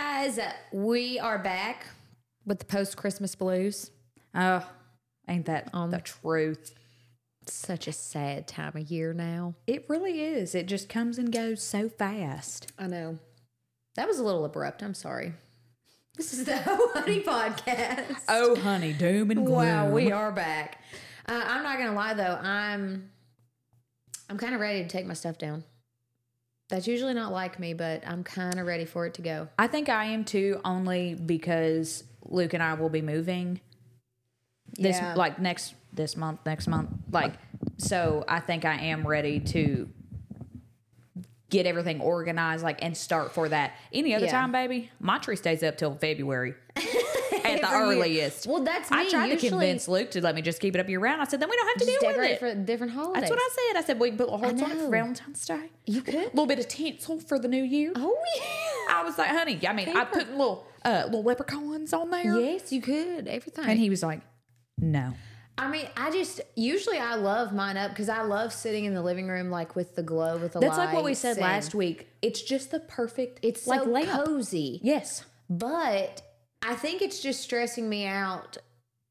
guys, 0.00 0.38
we 0.72 1.18
are 1.18 1.38
back 1.38 1.84
with 2.46 2.58
the 2.58 2.64
post 2.64 2.96
Christmas 2.96 3.34
blues. 3.34 3.90
Oh, 4.34 4.66
ain't 5.28 5.44
that 5.44 5.68
Um, 5.74 5.90
the 5.90 6.00
truth? 6.00 6.72
Such 7.46 7.86
a 7.86 7.92
sad 7.92 8.48
time 8.48 8.72
of 8.76 8.90
year 8.90 9.12
now. 9.12 9.56
It 9.66 9.84
really 9.90 10.22
is. 10.22 10.54
It 10.54 10.64
just 10.68 10.88
comes 10.88 11.18
and 11.18 11.30
goes 11.30 11.62
so 11.62 11.90
fast. 11.90 12.72
I 12.78 12.86
know. 12.86 13.18
That 13.96 14.08
was 14.08 14.18
a 14.18 14.22
little 14.24 14.46
abrupt. 14.46 14.82
I'm 14.82 14.94
sorry. 14.94 15.34
This 16.16 16.32
is 16.32 16.46
the 16.46 16.62
Oh 16.66 16.90
Honey 16.94 17.20
podcast. 17.22 18.22
Oh, 18.26 18.56
honey, 18.56 18.94
doom 18.94 19.30
and 19.30 19.44
gloom. 19.44 19.58
Wow, 19.58 19.90
we 19.90 20.10
are 20.12 20.32
back. 20.32 20.82
Uh, 21.28 21.42
I'm 21.44 21.62
not 21.62 21.76
gonna 21.78 21.92
lie 21.94 22.14
though. 22.14 22.38
I'm 22.42 23.10
I'm 24.30 24.38
kind 24.38 24.54
of 24.54 24.62
ready 24.62 24.82
to 24.82 24.88
take 24.88 25.04
my 25.04 25.14
stuff 25.14 25.36
down. 25.36 25.62
That's 26.70 26.86
usually 26.86 27.14
not 27.14 27.32
like 27.32 27.58
me, 27.58 27.74
but 27.74 28.02
I'm 28.06 28.22
kind 28.24 28.58
of 28.58 28.66
ready 28.66 28.84
for 28.84 29.04
it 29.06 29.14
to 29.14 29.22
go. 29.22 29.48
I 29.58 29.66
think 29.66 29.88
I 29.88 30.06
am 30.06 30.24
too, 30.24 30.60
only 30.64 31.14
because 31.14 32.04
Luke 32.24 32.54
and 32.54 32.62
I 32.62 32.74
will 32.74 32.88
be 32.88 33.02
moving 33.02 33.60
this 34.78 34.96
Yeah. 34.96 35.14
like 35.14 35.38
next 35.40 35.74
this 35.92 36.16
month, 36.16 36.40
next 36.46 36.68
month. 36.68 36.90
Like, 37.10 37.34
so 37.78 38.24
I 38.28 38.38
think 38.40 38.64
I 38.64 38.74
am 38.76 39.04
ready 39.06 39.40
to 39.40 39.88
get 41.50 41.66
everything 41.66 42.00
organized, 42.00 42.62
like, 42.62 42.78
and 42.84 42.96
start 42.96 43.32
for 43.32 43.48
that. 43.48 43.72
Any 43.92 44.14
other 44.14 44.26
Yeah. 44.26 44.30
time, 44.32 44.52
baby, 44.52 44.92
my 45.00 45.18
tree 45.18 45.34
stays 45.34 45.64
up 45.64 45.76
till 45.76 45.96
February 45.96 46.54
at 47.44 47.60
the 47.60 47.68
Every 47.68 47.96
year. 47.96 48.04
earliest. 48.04 48.46
Well, 48.46 48.62
that's 48.62 48.90
me. 48.90 48.98
I 48.98 49.08
tried 49.08 49.28
to 49.30 49.36
convince 49.48 49.88
Luke 49.88 50.10
to 50.12 50.20
let 50.20 50.34
me 50.34 50.42
just 50.42 50.60
keep 50.60 50.74
it 50.74 50.80
up 50.80 50.88
year 50.88 51.00
round. 51.00 51.20
I 51.20 51.24
said, 51.24 51.40
then 51.40 51.48
we 51.48 51.56
don't 51.56 51.68
have 51.68 51.76
to 51.76 51.84
deal 51.84 51.98
with 52.02 52.30
it. 52.30 52.38
for 52.38 52.54
different 52.54 52.92
holidays. 52.92 53.22
That's 53.22 53.30
what 53.30 53.38
I 53.40 53.48
said. 53.52 53.78
I 53.78 53.86
said 53.86 54.00
we 54.00 54.12
put 54.12 54.28
hearts 54.28 54.62
on 54.62 54.70
it 54.70 54.78
for 54.78 54.88
Valentine's 54.90 55.44
Day. 55.44 55.70
You 55.86 56.02
could. 56.02 56.14
A 56.14 56.28
little 56.28 56.46
bit 56.46 56.58
of 56.58 56.68
tinsel 56.68 57.20
for 57.20 57.38
the 57.38 57.48
new 57.48 57.62
year. 57.62 57.92
Oh 57.96 58.16
yeah. 58.36 58.96
I 58.96 59.02
was 59.04 59.18
like, 59.18 59.28
honey, 59.28 59.58
I 59.66 59.72
mean, 59.72 59.96
I 59.96 60.04
put 60.04 60.30
little 60.30 60.66
uh, 60.84 61.02
little 61.06 61.22
leprechauns 61.22 61.92
on 61.92 62.10
there. 62.10 62.38
Yes, 62.38 62.72
you 62.72 62.80
could. 62.80 63.28
Everything. 63.28 63.64
And 63.66 63.78
he 63.78 63.90
was 63.90 64.02
like, 64.02 64.20
no. 64.78 65.14
I 65.58 65.68
mean, 65.68 65.86
I 65.94 66.10
just 66.10 66.40
usually 66.56 66.98
I 66.98 67.16
love 67.16 67.52
mine 67.52 67.76
up 67.76 67.90
because 67.90 68.08
I 68.08 68.22
love 68.22 68.52
sitting 68.52 68.86
in 68.86 68.94
the 68.94 69.02
living 69.02 69.28
room 69.28 69.50
like 69.50 69.76
with 69.76 69.94
the 69.94 70.02
glow 70.02 70.38
with 70.38 70.52
the 70.52 70.60
That's 70.60 70.78
like 70.78 70.94
what 70.94 71.04
we 71.04 71.12
said 71.12 71.36
and 71.36 71.42
last 71.42 71.74
week. 71.74 72.08
It's 72.22 72.40
just 72.40 72.70
the 72.70 72.80
perfect. 72.80 73.40
It's 73.42 73.66
like 73.66 73.82
so 73.82 74.24
cozy. 74.24 74.80
Yes. 74.82 75.24
But 75.50 76.22
I 76.62 76.74
think 76.74 77.02
it's 77.02 77.20
just 77.20 77.40
stressing 77.40 77.88
me 77.88 78.06
out. 78.06 78.58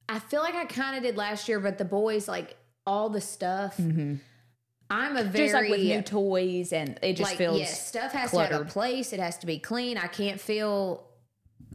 I 0.08 0.20
feel 0.20 0.42
like 0.42 0.56
I 0.56 0.66
kind 0.66 0.98
of 0.98 1.04
did 1.04 1.18
last 1.18 1.48
year, 1.48 1.60
but 1.60 1.78
the 1.78 1.86
boys 1.86 2.28
like 2.28 2.56
all 2.86 3.10
the 3.10 3.22
stuff. 3.22 3.80
I'm 4.92 5.18
a 5.18 5.24
very 5.24 5.28
Mm-hmm. 5.30 5.36
Just 5.36 5.54
like 5.54 5.70
with 5.70 5.80
new 5.82 6.02
toys, 6.02 6.74
and 6.74 6.98
it 7.04 7.14
just 7.14 7.30
like 7.30 7.38
feels 7.38 7.60
yes, 7.60 7.88
stuff 7.88 8.12
has 8.14 8.32
to 8.32 8.40
have 8.40 8.62
a 8.62 8.66
place. 8.66 9.14
It 9.14 9.20
has 9.20 9.38
to 9.40 9.46
be 9.46 9.60
clean. 9.60 9.98
I 9.98 10.08
can't 10.08 10.40
feel 10.42 11.06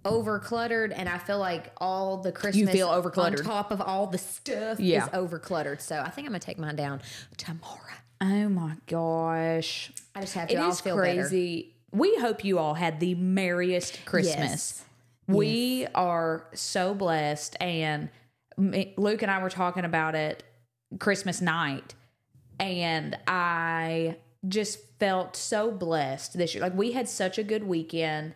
over 0.05 0.39
cluttered, 0.41 0.93
and 0.93 1.09
I 1.09 1.19
feel 1.19 1.39
like 1.39 1.73
all 1.79 2.19
the 2.19 2.33
Christmas 2.33 2.57
you 2.57 2.67
feel 2.67 2.89
over 2.89 3.11
cluttered 3.11 3.41
on 3.41 3.47
top 3.47 3.71
of 3.71 3.81
all 3.81 4.07
the 4.09 4.19
stuff 4.19 4.81
Yeah. 4.81 5.05
is 5.05 5.11
over 5.13 5.39
cluttered. 5.39 5.81
So 5.81 6.01
I 6.01 6.11
think 6.11 6.27
I'm 6.27 6.33
gonna 6.33 6.41
take 6.41 6.59
mine 6.59 6.77
down 6.77 7.01
tomorrow. 7.37 7.79
Oh 8.21 8.49
my 8.49 8.77
gosh. 8.87 9.93
I 10.15 10.21
just 10.23 10.35
have 10.35 10.49
to. 10.49 10.55
It 10.55 10.61
is 10.69 10.81
feel 10.81 10.97
better. 10.97 11.21
crazy. 11.23 11.75
We 11.93 12.17
hope 12.17 12.45
you 12.45 12.59
all 12.59 12.75
had 12.75 12.99
the 12.99 13.15
merriest 13.15 14.05
Christmas. 14.05 14.35
Yes. 14.37 14.85
We 15.27 15.87
are 15.95 16.47
so 16.55 16.95
blessed. 16.95 17.57
And 17.61 18.11
Luke 18.57 19.23
and 19.23 19.31
I 19.31 19.43
were 19.43 19.51
talking 19.51 19.85
about 19.85 20.15
it 20.15 20.43
Christmas 20.99 21.41
night. 21.41 21.95
And 22.61 23.19
I 23.27 24.17
just 24.47 24.79
felt 24.99 25.37
so 25.37 25.71
blessed 25.71 26.37
this 26.39 26.55
year. 26.55 26.63
Like 26.63 26.75
we 26.75 26.93
had 26.93 27.09
such 27.09 27.39
a 27.39 27.43
good 27.43 27.65
weekend, 27.65 28.35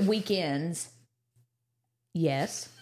weekends. 0.00 0.90
Yes. 2.14 2.68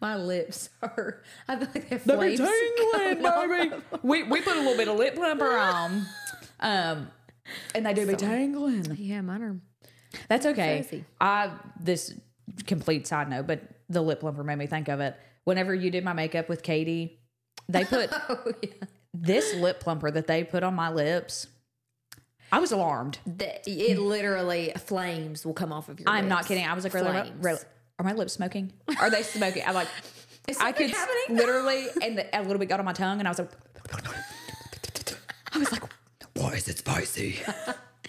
My 0.00 0.16
lips 0.16 0.70
are. 0.82 1.22
I 1.48 1.56
feel 1.56 1.68
like 1.74 1.88
they're 1.88 1.98
flames 1.98 2.38
tingling, 2.38 3.22
coming 3.22 3.70
baby. 3.70 3.82
We 4.02 4.22
we 4.24 4.40
put 4.40 4.56
a 4.56 4.60
little 4.60 4.76
bit 4.76 4.88
of 4.88 4.96
lip 4.96 5.14
plumper 5.14 5.56
on, 5.56 6.06
um, 6.60 7.10
and 7.74 7.86
they 7.86 7.94
do 7.94 8.06
be 8.06 8.16
tingling. 8.16 8.96
Yeah, 8.98 9.20
mine 9.20 9.42
are. 9.42 9.56
That's 10.28 10.46
okay. 10.46 10.84
Crazy. 10.88 11.04
I 11.20 11.50
this 11.78 12.14
complete 12.66 13.06
side 13.06 13.28
note, 13.30 13.46
but 13.46 13.62
the 13.88 14.02
lip 14.02 14.20
plumper 14.20 14.44
made 14.44 14.58
me 14.58 14.66
think 14.66 14.88
of 14.88 15.00
it. 15.00 15.16
Whenever 15.44 15.74
you 15.74 15.90
did 15.90 16.04
my 16.04 16.12
makeup 16.12 16.48
with 16.48 16.62
Katie, 16.62 17.18
they 17.68 17.84
put 17.84 18.10
Oh 18.28 18.52
yeah. 18.62 18.70
this 19.14 19.54
lip 19.54 19.80
plumper 19.80 20.10
that 20.10 20.26
they 20.26 20.44
put 20.44 20.62
on 20.62 20.74
my 20.74 20.90
lips. 20.90 21.46
I 22.52 22.58
was 22.58 22.72
alarmed. 22.72 23.18
The, 23.26 23.60
it 23.70 23.98
literally 23.98 24.72
flames 24.76 25.46
will 25.46 25.54
come 25.54 25.72
off 25.72 25.88
of 25.88 26.00
your. 26.00 26.08
I'm 26.08 26.28
not 26.28 26.46
kidding. 26.46 26.66
I 26.66 26.74
was 26.74 26.82
like, 26.82 26.94
really, 26.94 27.32
really, 27.40 27.60
are 27.98 28.04
my 28.04 28.12
lips 28.12 28.32
smoking? 28.32 28.72
Are 29.00 29.08
they 29.10 29.22
smoking? 29.22 29.62
I'm 29.64 29.74
like, 29.74 29.88
Is 30.48 30.58
I 30.58 30.72
could 30.72 30.90
happening? 30.90 31.36
literally, 31.36 31.86
and 32.02 32.18
the, 32.18 32.36
a 32.36 32.42
little 32.42 32.58
bit 32.58 32.68
got 32.68 32.80
on 32.80 32.86
my 32.86 32.92
tongue, 32.92 33.20
and 33.20 33.28
I 33.28 33.30
was 33.30 33.38
like, 33.38 33.50
I 35.52 35.58
was 35.58 35.70
like, 35.70 35.82
why 36.34 36.54
is 36.54 36.66
it 36.66 36.78
spicy? 36.78 37.38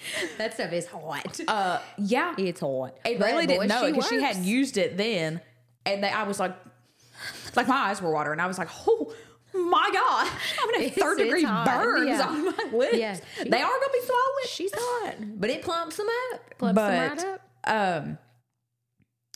That 0.37 0.53
stuff 0.53 0.71
is 0.73 0.87
hot. 0.87 1.39
Uh, 1.47 1.79
yeah, 1.97 2.33
it's 2.37 2.59
hot. 2.61 2.97
It 3.05 3.19
But, 3.19 3.27
really 3.27 3.47
didn't 3.47 3.67
know 3.67 3.85
she 3.85 3.91
because 3.91 4.07
she 4.09 4.15
works. 4.17 4.27
hadn't 4.27 4.43
used 4.45 4.77
it 4.77 4.97
then, 4.97 5.41
and 5.85 6.03
they, 6.03 6.09
I 6.09 6.23
was 6.23 6.39
like, 6.39 6.55
like 7.55 7.67
my 7.67 7.75
eyes 7.75 8.01
were 8.01 8.11
watering. 8.11 8.39
I 8.39 8.47
was 8.47 8.57
like, 8.57 8.69
oh 8.87 9.13
my 9.53 9.89
god, 9.93 10.27
I'm 10.61 10.71
gonna 10.71 10.83
have 10.85 10.93
third 10.93 11.17
degree 11.17 11.43
burns 11.45 12.07
Yeah. 12.07 12.27
on 12.27 12.45
my 12.45 12.69
lips. 12.73 12.97
Yeah. 12.97 13.17
They 13.43 13.61
are 13.61 13.69
gonna 13.79 13.93
be 13.93 14.01
swollen. 14.05 14.47
She's 14.47 14.71
hot, 14.73 15.15
but 15.39 15.49
it 15.49 15.61
plumps 15.61 15.97
them 15.97 16.07
up. 16.33 16.57
Plumps 16.57 16.81
them 16.81 17.09
right 17.09 17.25
up. 17.65 18.03
um, 18.05 18.17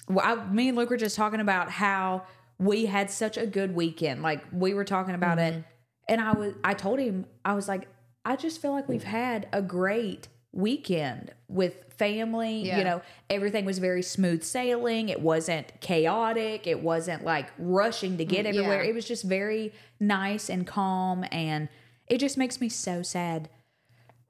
well, 0.07 0.25
I, 0.39 0.51
me 0.51 0.69
and 0.69 0.77
Luke 0.77 0.89
were 0.89 0.97
just 0.97 1.15
talking 1.15 1.39
about 1.39 1.69
how 1.71 2.23
we 2.59 2.85
had 2.85 3.09
such 3.11 3.37
a 3.37 3.45
good 3.45 3.75
weekend. 3.75 4.21
Like 4.21 4.43
we 4.51 4.73
were 4.73 4.85
talking 4.85 5.15
about 5.15 5.37
Mm-hmm. 5.37 5.59
it, 5.59 5.63
and 6.09 6.21
I 6.21 6.31
was, 6.33 6.53
I 6.63 6.73
told 6.73 6.99
him, 6.99 7.25
I 7.43 7.53
was 7.53 7.67
like, 7.67 7.87
I 8.23 8.35
just 8.35 8.61
feel 8.61 8.71
like 8.71 8.87
we've 8.87 9.03
had 9.03 9.47
a 9.51 9.61
great 9.61 10.27
weekend 10.55 11.31
with 11.47 11.75
family. 11.97 12.61
Yeah. 12.65 12.77
You 12.79 12.83
know, 12.83 13.01
everything 13.29 13.65
was 13.65 13.77
very 13.79 14.01
smooth 14.01 14.43
sailing. 14.43 15.09
It 15.09 15.21
wasn't 15.21 15.79
chaotic. 15.81 16.65
It 16.65 16.81
wasn't 16.81 17.23
like 17.23 17.47
rushing 17.59 18.17
to 18.17 18.25
get 18.25 18.45
mm, 18.45 18.49
everywhere. 18.49 18.83
Yeah. 18.83 18.89
It 18.89 18.95
was 18.95 19.05
just 19.05 19.23
very 19.23 19.73
nice 19.99 20.49
and 20.49 20.65
calm, 20.65 21.25
and 21.31 21.69
it 22.07 22.17
just 22.17 22.37
makes 22.37 22.59
me 22.59 22.69
so 22.69 23.03
sad 23.03 23.49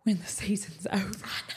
when 0.03 0.18
the 0.18 0.28
season's 0.28 0.88
over. 0.88 0.97
I 0.97 1.02
know. 1.47 1.56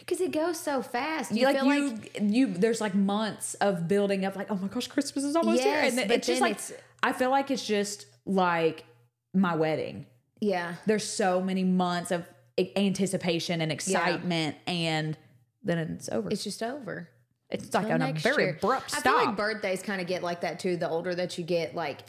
Because 0.00 0.20
it 0.20 0.32
goes 0.32 0.60
so 0.60 0.82
fast. 0.82 1.32
You, 1.32 1.40
You 1.40 1.46
like 1.46 1.56
feel 1.56 1.74
you 1.74 1.90
like 1.90 2.20
you 2.20 2.46
there's 2.48 2.80
like 2.80 2.94
months 2.94 3.54
of 3.54 3.88
building 3.88 4.24
up 4.24 4.36
like 4.36 4.50
oh 4.50 4.56
my 4.56 4.68
gosh 4.68 4.86
christmas 4.86 5.24
is 5.24 5.34
almost 5.34 5.62
here 5.62 5.80
and 5.80 5.96
then 5.96 6.10
it's 6.10 6.26
just 6.26 6.42
like 6.42 6.52
it's- 6.52 6.72
i 7.02 7.12
feel 7.12 7.30
like 7.30 7.50
it's 7.50 7.66
just 7.66 8.06
like 8.26 8.84
my 9.32 9.56
wedding 9.56 10.06
yeah. 10.40 10.74
there's 10.84 11.04
so 11.04 11.40
many 11.40 11.64
months 11.64 12.10
of 12.10 12.26
anticipation 12.76 13.60
and 13.60 13.72
excitement 13.72 14.56
and 14.66 15.16
then 15.62 15.78
it's 15.78 16.08
over 16.08 16.28
It's 16.30 16.44
just 16.44 16.62
over. 16.62 17.08
it's 17.50 17.72
like 17.74 17.86
on 17.86 18.02
a 18.02 18.12
very 18.12 18.44
year. 18.44 18.56
abrupt 18.56 18.94
I 18.96 19.00
feel 19.00 19.14
like 19.14 19.36
birthdays 19.36 19.82
kind 19.82 20.00
of 20.00 20.06
get 20.06 20.22
like 20.22 20.42
that 20.42 20.60
too. 20.60 20.76
The 20.76 20.88
older 20.88 21.14
that 21.14 21.36
you 21.38 21.44
get, 21.44 21.74
like 21.74 22.00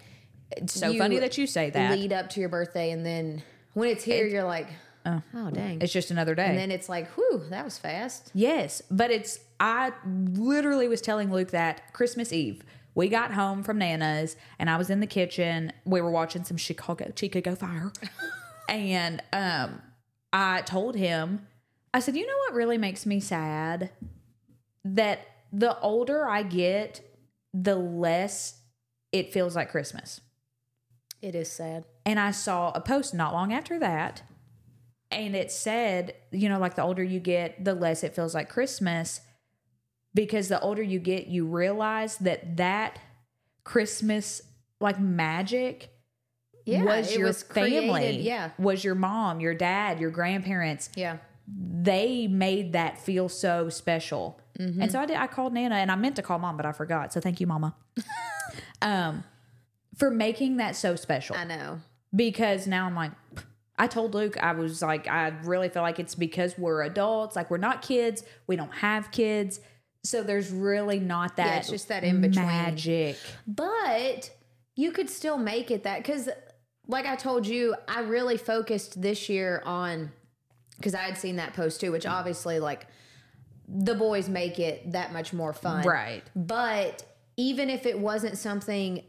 it's 0.52 0.74
so 0.74 0.94
funny 0.98 1.20
that 1.20 1.38
you 1.38 1.48
say 1.48 1.70
that 1.72 1.92
lead 1.92 2.14
up 2.14 2.30
to 2.32 2.40
your 2.40 2.50
birthday, 2.50 2.92
and 2.92 3.06
then 3.06 3.42
when 3.74 3.90
it's 3.90 4.04
here, 4.04 4.28
you're 4.28 4.44
like, 4.44 4.68
oh, 5.06 5.22
dang. 5.52 5.82
it's 5.82 5.92
just 5.92 6.12
another 6.12 6.36
day 6.36 6.46
and 6.46 6.58
then 6.58 6.70
it's 6.72 6.88
like, 6.88 7.08
whew, 7.16 7.42
that 7.50 7.66
was 7.66 7.78
fast. 7.78 8.32
Yes, 8.34 8.82
but 8.92 9.10
it's 9.12 9.40
I 9.60 9.94
literally 10.06 10.88
was 10.88 11.02
telling 11.02 11.32
Luke 11.32 11.52
that 11.52 11.94
Christmas 11.94 12.32
Eve 12.32 12.62
we 12.94 13.10
got 13.10 13.32
home 13.34 13.62
from 13.64 13.78
Nana's 13.78 14.36
and 14.58 14.70
I 14.70 14.78
was 14.78 14.90
in 14.90 15.00
the 15.02 15.08
kitchen. 15.08 15.74
We 15.86 16.02
were 16.02 16.12
watching 16.12 16.44
some 16.44 16.58
Chicago 16.58 17.12
Chicago 17.16 17.56
Fire, 17.56 17.92
and 18.70 19.22
um, 19.34 19.82
I 20.34 20.62
told 20.62 20.96
him, 20.96 21.48
I 21.94 22.00
said, 22.00 22.16
you 22.16 22.28
know 22.28 22.38
what 22.48 22.56
really 22.56 22.78
makes 22.78 23.06
me 23.06 23.20
sad 23.20 23.92
that 24.84 25.22
the 25.52 25.80
older 25.80 26.28
I 26.28 26.44
get, 26.44 27.02
the 27.54 27.76
less 27.76 28.62
it 29.12 29.32
feels 29.32 29.56
like 29.56 29.72
Christmas. 29.72 30.20
It 31.22 31.36
is 31.36 31.50
sad. 31.50 31.86
And 32.06 32.20
I 32.20 32.32
saw 32.32 32.72
a 32.76 32.82
post 32.82 33.14
not 33.14 33.34
long 33.34 33.54
after 33.54 33.80
that. 33.80 34.24
And 35.10 35.36
it 35.36 35.52
said, 35.52 36.16
you 36.32 36.50
know, 36.50 36.60
like 36.60 36.76
the 36.76 36.84
older 36.84 37.04
you 37.04 37.20
get, 37.20 37.64
the 37.64 37.74
less 37.74 38.04
it 38.04 38.14
feels 38.14 38.36
like 38.36 38.50
Christmas. 38.50 39.22
Because 40.14 40.50
the 40.50 40.60
older 40.60 40.84
you 40.84 41.00
get, 41.00 41.28
you 41.28 41.46
realize 41.46 42.18
that 42.18 42.58
that 42.58 43.00
Christmas, 43.64 44.42
like 44.80 45.00
magic, 45.00 45.90
Yeah, 46.66 46.84
was 46.84 47.12
it 47.12 47.20
your 47.20 47.28
was 47.28 47.44
family. 47.44 47.82
created, 47.92 48.22
yeah. 48.22 48.52
Was 48.58 48.84
your 48.84 48.96
mom, 48.96 49.40
your 49.40 49.54
dad, 49.54 50.00
your 50.00 50.10
grandparents. 50.12 50.90
Yeah. 50.96 51.18
They 51.48 52.26
made 52.28 52.74
that 52.74 53.00
feel 53.00 53.30
so 53.30 53.70
special. 53.70 54.40
Mm-hmm. 54.60 54.82
And 54.82 54.92
so 54.92 55.00
I 55.00 55.06
did, 55.06 55.18
I 55.18 55.28
called 55.28 55.54
Nana 55.54 55.76
and 55.76 55.92
I 55.92 55.96
meant 55.96 56.16
to 56.16 56.24
call 56.24 56.40
mom, 56.40 56.58
but 56.58 56.66
I 56.66 56.72
forgot. 56.72 57.14
So 57.14 57.20
thank 57.22 57.40
you, 57.40 57.46
mama. 57.46 57.76
um, 58.82 59.24
for 59.96 60.10
making 60.10 60.58
that 60.58 60.76
so 60.76 60.96
special 60.96 61.36
I 61.36 61.44
know. 61.44 61.80
because 62.16 62.66
now 62.68 62.86
I'm 62.86 62.96
like, 62.96 63.12
I 63.78 63.88
told 63.88 64.14
Luke, 64.16 64.42
I 64.42 64.54
was 64.54 64.82
like, 64.82 65.08
I 65.08 65.34
really 65.44 65.70
feel 65.70 65.82
like 65.84 66.00
it's 66.00 66.16
because 66.16 66.58
we're 66.58 66.82
adults, 66.84 67.36
like 67.36 67.52
we're 67.52 67.58
not 67.58 67.82
kids, 67.82 68.24
we 68.48 68.56
don't 68.56 68.74
have 68.74 69.12
kids. 69.12 69.60
So 70.04 70.24
there's 70.24 70.50
really 70.52 71.00
not 71.00 71.36
that 71.38 71.46
Yeah, 71.48 71.58
it's 71.58 71.70
just 71.70 71.88
that 71.90 72.04
in 72.04 72.22
between. 72.22 72.46
magic. 72.46 73.18
But 73.46 74.32
you 74.76 74.92
could 74.92 75.10
still 75.10 75.38
make 75.38 75.72
it 75.72 75.84
that 75.84 75.98
because, 76.04 76.30
like 76.88 77.06
I 77.06 77.16
told 77.16 77.48
you, 77.48 77.76
I 77.88 78.02
really 78.02 78.38
focused 78.38 79.02
this 79.02 79.30
year 79.30 79.62
on 79.66 80.12
because 80.78 80.94
I 80.94 81.04
had 81.04 81.18
seen 81.18 81.38
that 81.38 81.54
post 81.54 81.80
too, 81.80 81.92
which 81.92 82.06
obviously, 82.06 82.60
like, 82.60 82.88
the 83.68 83.96
boys 83.96 84.30
make 84.30 84.60
it 84.60 84.92
that 84.92 85.14
much 85.14 85.34
more 85.34 85.54
fun. 85.54 85.86
Right. 85.86 86.22
But 86.36 87.04
even 87.38 87.70
if 87.70 87.86
it 87.86 87.98
wasn't 87.98 88.38
something 88.38 89.04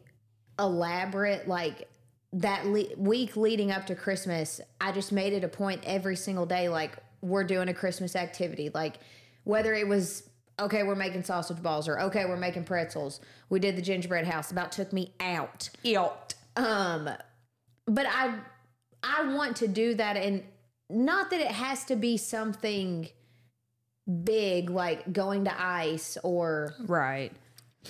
elaborate, 0.58 1.46
like 1.46 1.88
that 2.32 2.66
le- 2.66 2.96
week 2.96 3.36
leading 3.36 3.70
up 3.70 3.86
to 3.86 3.94
Christmas, 3.94 4.60
I 4.80 4.92
just 4.92 5.12
made 5.12 5.32
it 5.32 5.44
a 5.44 5.48
point 5.48 5.82
every 5.84 6.16
single 6.16 6.46
day, 6.46 6.68
like, 6.68 6.96
we're 7.20 7.44
doing 7.44 7.68
a 7.68 7.74
Christmas 7.74 8.14
activity. 8.14 8.70
Like, 8.72 8.96
whether 9.44 9.74
it 9.74 9.88
was, 9.88 10.28
okay, 10.58 10.82
we're 10.84 10.94
making 10.94 11.24
sausage 11.24 11.62
balls, 11.62 11.88
or 11.88 11.98
okay, 12.00 12.24
we're 12.24 12.36
making 12.36 12.64
pretzels. 12.64 13.20
We 13.48 13.58
did 13.58 13.76
the 13.76 13.82
gingerbread 13.82 14.26
house. 14.26 14.50
About 14.50 14.72
took 14.72 14.92
me 14.92 15.12
out. 15.20 15.70
Ilt. 15.84 16.34
Um, 16.56 17.10
but 17.86 18.06
I, 18.06 18.34
I 19.02 19.32
want 19.34 19.56
to 19.56 19.68
do 19.68 19.94
that, 19.94 20.16
and 20.16 20.42
not 20.90 21.30
that 21.30 21.40
it 21.40 21.50
has 21.52 21.84
to 21.86 21.96
be 21.96 22.16
something 22.16 23.08
big 24.24 24.70
like 24.70 25.12
going 25.12 25.44
to 25.44 25.60
ice 25.60 26.16
or 26.22 26.74
Right. 26.86 27.32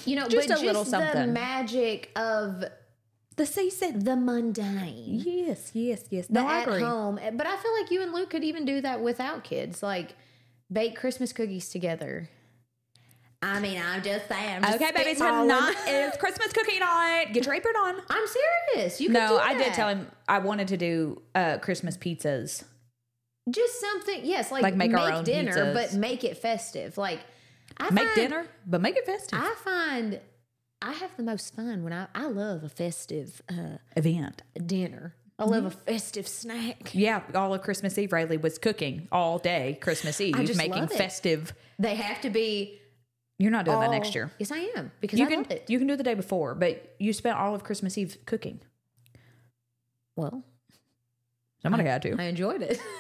you 0.04 0.16
know, 0.16 0.26
Just 0.28 0.48
but 0.48 0.58
a 0.58 0.64
little 0.64 0.82
just 0.84 0.90
the 0.93 1.12
something. 1.12 1.32
magic 1.32 2.10
of 2.16 2.64
The 3.37 3.44
season. 3.46 4.02
the 4.04 4.16
mundane. 4.16 5.22
Yes, 5.25 5.72
yes, 5.75 6.04
yes. 6.10 6.26
The 6.26 6.34
No, 6.34 6.46
I 6.46 6.60
at 6.62 6.69
agree. 6.69 6.81
home. 6.81 7.19
Eh, 7.19 7.31
but 7.32 7.46
I 7.46 7.56
feel 7.58 7.72
like 7.81 7.90
you 7.90 8.02
and 8.02 8.12
Luke 8.12 8.31
could 8.31 8.44
even 8.44 8.64
do 8.64 8.81
that 8.81 9.02
without 9.02 9.44
kids. 9.44 9.82
Like 9.82 10.14
bake 10.72 10.96
Christmas 10.96 11.32
cookies 11.34 11.69
together. 11.69 12.31
I 13.42 13.60
mean, 13.60 13.80
I'm 13.80 14.02
just 14.02 14.28
saying. 14.28 14.56
I'm 14.56 14.62
just 14.62 14.74
Okay, 14.76 14.90
baby, 14.92 15.14
tonight 15.14 15.74
is 15.86 16.16
Christmas 16.18 16.52
cookie 16.52 16.78
night. 16.78 17.26
Get 17.32 17.44
your 17.46 17.54
apron 17.54 17.74
on. 17.76 17.96
I'm 18.08 18.24
serious. 18.74 19.00
You 19.00 19.10
No, 19.10 19.38
I 19.38 19.54
did 19.54 19.74
tell 19.74 19.88
him 19.88 20.06
I 20.28 20.38
wanted 20.38 20.68
to 20.68 20.76
do 20.76 21.22
uh, 21.34 21.58
Christmas 21.58 21.96
pizzas. 21.96 22.64
just 23.50 23.80
something. 23.80 24.20
Yes, 24.24 24.50
like, 24.50 24.62
Like 24.62 24.74
make 24.74 24.90
make, 24.90 25.00
our 25.00 25.12
own 25.12 25.24
dinner, 25.24 25.52
pizzas. 25.52 25.74
but 25.74 25.94
make 25.94 26.24
it 26.24 26.38
festive. 26.38 26.96
Like 26.98 27.20
I 27.78 27.90
Make 27.90 28.04
find, 28.06 28.16
dinner, 28.16 28.46
but 28.66 28.80
make 28.80 28.96
it 28.96 29.04
festive. 29.06 29.38
I 29.40 29.54
find 29.62 30.20
I 30.82 30.92
have 30.92 31.16
the 31.16 31.22
most 31.22 31.54
fun 31.54 31.84
when 31.84 31.92
I 31.92 32.06
I 32.14 32.26
love 32.26 32.64
a 32.64 32.68
festive 32.68 33.42
uh, 33.50 33.78
Event. 33.96 34.42
dinner. 34.64 35.14
I 35.38 35.44
love 35.44 35.66
a 35.66 35.70
festive 35.70 36.26
snack. 36.26 36.94
Yeah, 36.94 37.20
all 37.34 37.52
of 37.52 37.60
Christmas 37.60 37.98
Eve, 37.98 38.10
Riley 38.14 38.38
was 38.38 38.56
cooking 38.58 39.06
all 39.12 39.38
day 39.38 39.76
Christmas 39.82 40.18
Eve, 40.18 40.56
making 40.56 40.88
festive. 40.88 41.52
They 41.78 41.94
have 41.96 42.22
to 42.22 42.30
be. 42.30 42.80
You're 43.38 43.50
not 43.50 43.64
doing 43.66 43.78
that 43.80 43.86
all- 43.86 43.92
next 43.92 44.14
year. 44.14 44.30
Yes, 44.38 44.50
I 44.50 44.58
am 44.76 44.92
because 45.00 45.18
You 45.18 45.26
I 45.26 45.28
can 45.28 45.38
love 45.42 45.50
it. 45.50 45.68
you 45.68 45.78
can 45.78 45.86
do 45.86 45.94
it 45.94 45.96
the 45.98 46.02
day 46.02 46.14
before, 46.14 46.54
but 46.54 46.94
you 46.98 47.12
spent 47.12 47.36
all 47.38 47.54
of 47.54 47.62
Christmas 47.64 47.98
Eve 47.98 48.16
cooking. 48.26 48.60
Well, 50.16 50.42
Somebody 51.62 51.84
had 51.84 52.02
to. 52.02 52.16
I 52.18 52.24
enjoyed 52.24 52.62
it. 52.62 52.80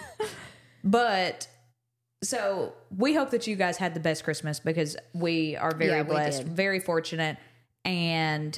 But 0.84 1.48
so 2.22 2.74
we 2.96 3.14
hope 3.14 3.30
that 3.30 3.46
you 3.48 3.56
guys 3.56 3.76
had 3.76 3.92
the 3.94 3.98
best 4.00 4.22
Christmas 4.22 4.60
because 4.60 4.96
we 5.12 5.56
are 5.56 5.74
very 5.74 5.90
Yeah, 5.90 6.02
we 6.02 6.08
blessed, 6.10 6.44
did. 6.44 6.52
very 6.52 6.78
fortunate, 6.78 7.38
and 7.84 8.56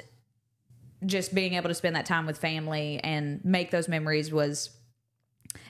just 1.06 1.34
being 1.34 1.54
able 1.54 1.68
to 1.68 1.74
spend 1.74 1.96
that 1.96 2.04
time 2.04 2.26
with 2.26 2.36
family 2.36 3.00
and 3.02 3.42
make 3.46 3.70
those 3.70 3.88
memories 3.88 4.30
was 4.30 4.70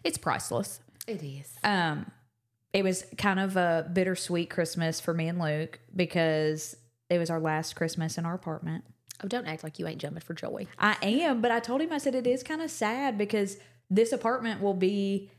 it's 0.02 0.18
priceless. 0.18 0.80
it 1.06 1.22
is. 1.22 1.52
Um, 1.62 2.10
it 2.72 2.84
was 2.84 3.04
kind 3.16 3.40
of 3.40 3.56
a 3.56 3.88
bittersweet 3.92 4.50
Christmas 4.50 5.00
for 5.00 5.14
me 5.14 5.28
and 5.28 5.38
Luke 5.40 5.80
because 5.94 6.76
it 7.10 7.18
was 7.18 7.30
our 7.30 7.40
last 7.40 7.74
Christmas 7.76 8.18
in 8.18 8.26
our 8.26 8.34
apartment. 8.34 8.84
Oh, 9.24 9.28
don't 9.28 9.46
act 9.46 9.64
like 9.64 9.78
you 9.78 9.86
ain't 9.88 10.00
jumping 10.00 10.20
for 10.20 10.34
joy. 10.34 10.66
I 10.78 10.96
am, 11.02 11.40
but 11.40 11.50
I 11.50 11.60
told 11.60 11.80
him 11.80 11.92
I 11.92 11.98
said 11.98 12.14
it 12.14 12.26
is 12.26 12.42
kind 12.42 12.62
of 12.62 12.70
sad 12.70 13.16
because 13.18 13.56
this 13.90 14.12
apartment 14.12 14.60
will 14.60 14.74
be 14.74 15.30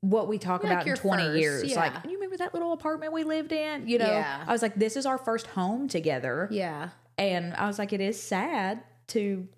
what 0.00 0.28
we 0.28 0.38
talk 0.38 0.62
Like 0.62 0.72
about 0.72 0.86
in 0.86 0.96
20 0.96 1.22
first, 1.22 1.38
years. 1.40 1.64
yeah. 1.64 1.76
Like, 1.80 1.92
you 2.04 2.14
remember 2.14 2.36
that 2.36 2.52
little 2.52 2.72
apartment 2.72 3.12
we 3.12 3.24
lived 3.24 3.52
in? 3.52 3.88
You 3.88 3.98
know, 3.98 4.06
Yeah. 4.10 4.44
I 4.46 4.52
was 4.52 4.60
like, 4.62 4.74
this 4.74 4.96
is 4.96 5.06
our 5.06 5.18
first 5.18 5.46
home 5.48 5.88
together. 5.88 6.48
Yeah. 6.50 6.90
And 7.16 7.54
I 7.54 7.66
was 7.66 7.78
like, 7.78 7.92
it 7.92 8.00
is 8.00 8.20
sad 8.22 8.82
to 9.08 9.48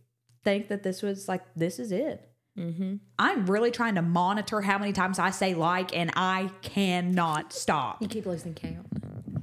think 0.45 0.69
that 0.69 0.83
this 0.85 1.03
was 1.03 1.27
like, 1.29 1.43
this 1.57 1.79
is 1.81 1.91
it. 1.91 2.31
Mm-hmm. 2.59 2.97
I'm 3.19 3.47
really 3.47 3.71
trying 3.71 3.95
to 3.95 4.03
monitor 4.03 4.61
how 4.61 4.79
many 4.79 4.93
times 4.93 5.19
I 5.19 5.31
say 5.31 5.55
like, 5.55 5.97
and 5.97 6.11
I 6.17 6.51
cannot 6.63 7.53
stop. 7.53 8.03
You 8.03 8.09
keep 8.09 8.27
losing 8.27 8.55
count. 8.55 8.87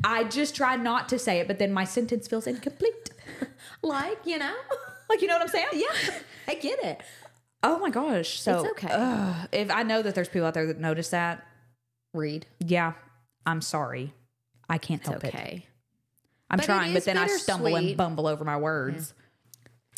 I 0.03 0.25
just 0.25 0.55
try 0.55 0.75
not 0.75 1.09
to 1.09 1.17
say 1.19 1.39
it, 1.39 1.47
but 1.47 1.57
then 1.57 1.71
my 1.71 1.83
sentence 1.85 2.27
feels 2.27 2.45
incomplete. 2.47 3.11
Like 3.81 4.19
you 4.25 4.37
know. 4.37 4.55
Like, 5.09 5.21
you 5.21 5.27
know 5.27 5.35
what 5.35 5.43
I'm 5.43 5.47
saying? 5.49 5.67
yeah, 5.73 6.13
I 6.47 6.55
get 6.55 6.83
it. 6.83 6.99
Oh 7.61 7.77
my 7.77 7.91
gosh. 7.91 8.39
So 8.39 8.61
It's 8.61 8.69
okay. 8.71 8.87
ugh, 8.91 9.47
if 9.51 9.69
I 9.69 9.83
know 9.83 10.01
that 10.01 10.15
there's 10.15 10.27
people 10.29 10.47
out 10.47 10.55
there 10.55 10.65
that 10.65 10.79
notice 10.79 11.09
that, 11.11 11.45
Read. 12.11 12.47
yeah, 12.59 12.93
I'm 13.45 13.61
sorry. 13.61 14.13
I 14.67 14.79
can't 14.79 15.01
It's 15.01 15.09
help 15.11 15.23
it. 15.23 15.27
okay. 15.35 15.67
I'm 16.49 16.57
But 16.57 16.63
it 16.63 16.65
trying, 16.65 16.93
but 16.93 17.05
then 17.05 17.17
I 17.19 17.27
stumble 17.27 17.75
and 17.75 17.95
bumble 17.95 18.25
over 18.25 18.43
my 18.43 18.57
words. 18.57 19.13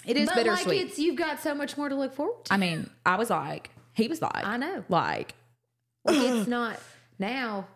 It 0.08 0.18
is 0.18 0.28
but 0.30 0.36
bittersweet. 0.36 0.68
like 0.68 0.78
it's 0.88 0.98
you've 1.00 1.16
got 1.18 1.40
so 1.42 1.54
much 1.54 1.78
more 1.78 1.90
to 1.90 1.96
look 1.96 2.14
forward 2.14 2.46
to. 2.46 2.54
I 2.54 2.58
mean, 2.58 2.90
I 3.06 3.18
was 3.18 3.30
like, 3.30 3.70
he 3.94 4.08
was 4.08 4.22
like, 4.22 4.46
I 4.46 4.58
know. 4.58 4.84
like, 4.90 5.36
Like 6.06 6.16
it's 6.18 6.48
not 6.48 6.80
now. 7.20 7.68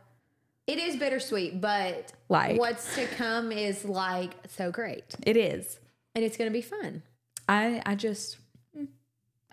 It 0.67 0.77
is 0.79 0.95
bittersweet, 0.95 1.59
but 1.59 2.13
Like- 2.29 2.57
what's 2.59 2.95
to 2.95 3.05
come 3.07 3.51
is 3.51 3.83
like 3.85 4.31
so 4.47 4.71
great, 4.71 5.03
it 5.23 5.35
is. 5.37 5.79
and 6.15 6.23
it's 6.23 6.37
going 6.37 6.49
to 6.49 6.53
be 6.53 6.61
fun. 6.61 7.03
I 7.49 7.81
I 7.85 7.95
just 7.95 8.37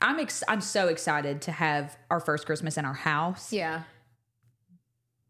I'm 0.00 0.20
ex- 0.20 0.44
I'm 0.46 0.60
so 0.60 0.86
excited 0.86 1.42
to 1.42 1.50
have 1.52 1.96
our 2.08 2.20
first 2.20 2.46
Christmas 2.46 2.76
in 2.78 2.84
our 2.84 2.94
house. 2.94 3.52
Yeah. 3.52 3.82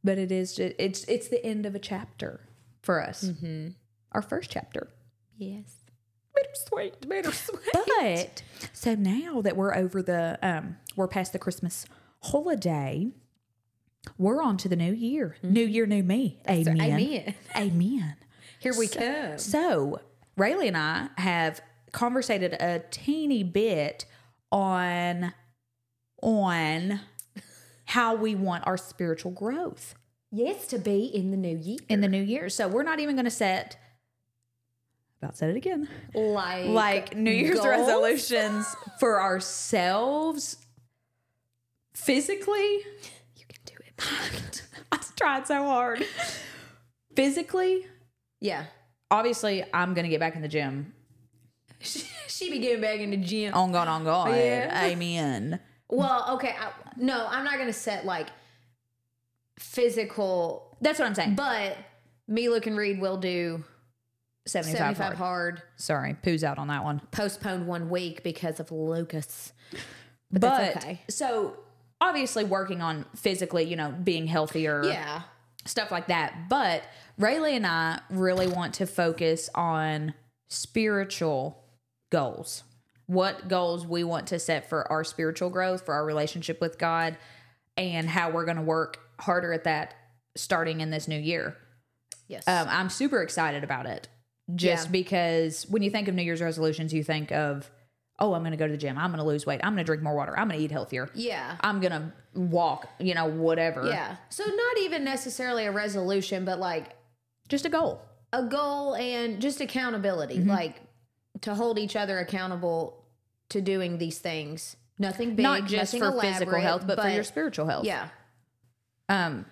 But 0.04 0.18
it 0.18 0.30
is 0.30 0.54
just, 0.54 0.74
it's 0.78 1.04
it's 1.04 1.28
the 1.28 1.42
end 1.44 1.64
of 1.64 1.74
a 1.74 1.78
chapter 1.78 2.40
for 2.82 3.02
us. 3.02 3.24
Mm-hmm. 3.24 3.68
Our 4.12 4.20
first 4.22 4.50
chapter. 4.50 4.88
Yes. 5.38 5.74
Bittersweet, 6.42 7.08
bittersweet. 7.08 7.60
But 7.72 8.42
so 8.72 8.94
now 8.94 9.40
that 9.42 9.56
we're 9.56 9.74
over 9.74 10.02
the 10.02 10.38
um 10.42 10.76
we're 10.96 11.08
past 11.08 11.32
the 11.32 11.38
Christmas 11.38 11.86
holiday, 12.22 13.08
we're 14.16 14.42
on 14.42 14.56
to 14.58 14.68
the 14.68 14.76
new 14.76 14.92
year. 14.92 15.36
New 15.42 15.64
year, 15.64 15.86
new 15.86 16.02
me. 16.02 16.38
Amen. 16.48 16.80
Amen. 16.80 17.34
Amen. 17.56 18.16
Here 18.60 18.74
we 18.78 18.88
come. 18.88 19.38
So 19.38 20.00
Rayleigh 20.36 20.68
and 20.68 20.76
I 20.76 21.08
have 21.18 21.60
conversated 21.92 22.52
a 22.54 22.82
teeny 22.90 23.42
bit 23.42 24.04
on 24.52 25.32
on 26.22 27.00
how 27.86 28.14
we 28.14 28.34
want 28.34 28.66
our 28.66 28.76
spiritual 28.76 29.30
growth 29.30 29.94
Yes, 30.30 30.66
to 30.68 30.78
be 30.78 31.04
in 31.06 31.30
the 31.30 31.36
new 31.38 31.56
year. 31.56 31.78
in 31.88 32.00
the 32.02 32.08
new 32.08 32.22
year. 32.22 32.48
So 32.50 32.68
we're 32.68 32.82
not 32.82 33.00
even 33.00 33.14
going 33.16 33.24
to 33.24 33.30
set 33.30 33.76
about 35.20 35.36
said 35.36 35.50
it 35.50 35.56
again. 35.56 35.88
Like 36.14 36.66
Like 36.66 37.16
New 37.16 37.30
Year's 37.30 37.56
goals? 37.60 37.66
resolutions 37.66 38.66
for 39.00 39.20
ourselves 39.20 40.56
physically. 41.94 42.78
You 43.36 43.44
can 43.48 43.58
do 43.64 43.74
it. 43.84 44.62
I 44.92 44.98
tried 45.16 45.46
so 45.46 45.62
hard. 45.64 46.04
Physically, 47.16 47.84
Yeah. 48.40 48.64
obviously 49.10 49.64
I'm 49.74 49.94
going 49.94 50.04
to 50.04 50.08
get 50.08 50.20
back 50.20 50.36
in 50.36 50.42
the 50.42 50.48
gym. 50.48 50.92
she 51.80 52.50
be 52.50 52.58
getting 52.60 52.80
back 52.80 53.00
in 53.00 53.10
the 53.10 53.16
gym. 53.16 53.54
On 53.54 53.72
God, 53.72 53.88
on 53.88 54.04
God. 54.04 54.30
Yeah. 54.30 54.84
Amen. 54.86 55.58
Well, 55.88 56.26
okay. 56.34 56.54
I, 56.60 56.70
no, 56.96 57.26
I'm 57.28 57.44
not 57.44 57.54
going 57.54 57.66
to 57.66 57.72
set 57.72 58.04
like 58.04 58.28
physical, 59.58 60.76
That's 60.80 60.98
what 60.98 61.06
I'm 61.06 61.14
saying. 61.14 61.34
but 61.34 61.76
me, 62.28 62.48
Luke, 62.48 62.66
and 62.66 62.76
Reed 62.76 63.00
will 63.00 63.16
do 63.16 63.64
75, 64.48 64.78
75 64.78 65.06
hard. 65.06 65.18
hard. 65.18 65.62
Sorry, 65.76 66.14
poo's 66.22 66.42
out 66.44 66.58
on 66.58 66.68
that 66.68 66.84
one. 66.84 67.00
Postponed 67.10 67.66
one 67.66 67.90
week 67.90 68.22
because 68.22 68.60
of 68.60 68.72
Lucas. 68.72 69.52
But, 70.30 70.40
But, 70.40 70.76
okay. 70.76 71.00
so 71.08 71.56
obviously 72.00 72.44
working 72.44 72.80
on 72.80 73.04
physically, 73.16 73.64
you 73.64 73.76
know, 73.76 73.90
being 73.90 74.26
healthier, 74.26 74.84
Yeah. 74.84 75.22
stuff 75.64 75.90
like 75.90 76.08
that. 76.08 76.48
But 76.48 76.82
Rayleigh 77.18 77.56
and 77.56 77.66
I 77.66 78.00
really 78.10 78.46
want 78.46 78.74
to 78.74 78.86
focus 78.86 79.50
on 79.54 80.14
spiritual 80.48 81.64
goals. 82.10 82.62
What 83.06 83.48
goals 83.48 83.86
we 83.86 84.04
want 84.04 84.26
to 84.28 84.38
set 84.38 84.68
for 84.68 84.90
our 84.92 85.02
spiritual 85.02 85.48
growth, 85.50 85.84
for 85.84 85.94
our 85.94 86.04
relationship 86.04 86.60
with 86.60 86.78
God, 86.78 87.16
and 87.76 88.08
how 88.08 88.30
we're 88.30 88.44
going 88.44 88.58
to 88.58 88.62
work 88.62 88.98
harder 89.20 89.52
at 89.52 89.64
that 89.64 89.94
starting 90.36 90.80
in 90.80 90.90
this 90.90 91.08
new 91.08 91.18
year. 91.18 91.56
Yes. 92.28 92.46
Um, 92.46 92.66
I'm 92.68 92.90
super 92.90 93.22
excited 93.22 93.64
about 93.64 93.86
it 93.86 94.08
just 94.54 94.86
Yeah. 94.86 94.92
because 94.92 95.66
when 95.68 95.82
you 95.82 95.90
think 95.90 96.08
of 96.08 96.14
New 96.14 96.22
Year's 96.22 96.40
resolutions, 96.42 96.92
you 96.94 97.02
think 97.04 97.30
of, 97.32 97.70
oh, 98.18 98.34
I'm 98.34 98.42
going 98.42 98.50
to 98.52 98.56
go 98.56 98.66
to 98.66 98.72
the 98.72 98.78
gym. 98.78 98.98
I'm 98.98 99.10
going 99.10 99.22
to 99.22 99.26
lose 99.28 99.46
weight. 99.46 99.60
I'm 99.62 99.72
going 99.74 99.78
to 99.78 99.84
drink 99.84 100.02
more 100.02 100.14
water. 100.14 100.36
I'm 100.38 100.48
going 100.48 100.58
to 100.58 100.64
eat 100.64 100.70
healthier. 100.72 101.08
yeah. 101.14 101.56
I'm 101.60 101.80
going 101.80 101.92
to 101.92 102.12
walk, 102.34 102.88
you 102.98 103.14
know, 103.14 103.26
whatever. 103.26 103.86
Yeah. 103.86 104.16
So 104.30 104.44
not 104.44 104.78
even 104.80 105.04
necessarily 105.04 105.66
a 105.66 105.70
resolution, 105.72 106.44
but 106.44 106.58
like 106.58 106.96
Just 107.48 107.64
a 107.64 107.68
goal. 107.68 108.00
a 108.32 108.42
goal 108.44 108.94
and 108.96 109.40
just 109.40 109.60
accountability, 109.60 110.38
Mm-hmm. 110.38 110.50
like 110.50 110.80
to 111.42 111.54
hold 111.54 111.78
each 111.78 111.94
other 111.94 112.18
accountable 112.18 113.04
to 113.50 113.60
doing 113.60 113.98
these 113.98 114.18
things. 114.18 114.76
Nothing 114.98 115.36
big, 115.36 115.44
Not 115.44 115.66
just 115.66 115.96
for 115.96 116.20
physical 116.20 116.58
health, 116.60 116.84
but, 116.86 117.00
for 117.00 117.08
your 117.08 117.22
spiritual 117.22 117.66
health. 117.66 117.84
yeah. 117.86 118.08
Um, 119.08 119.46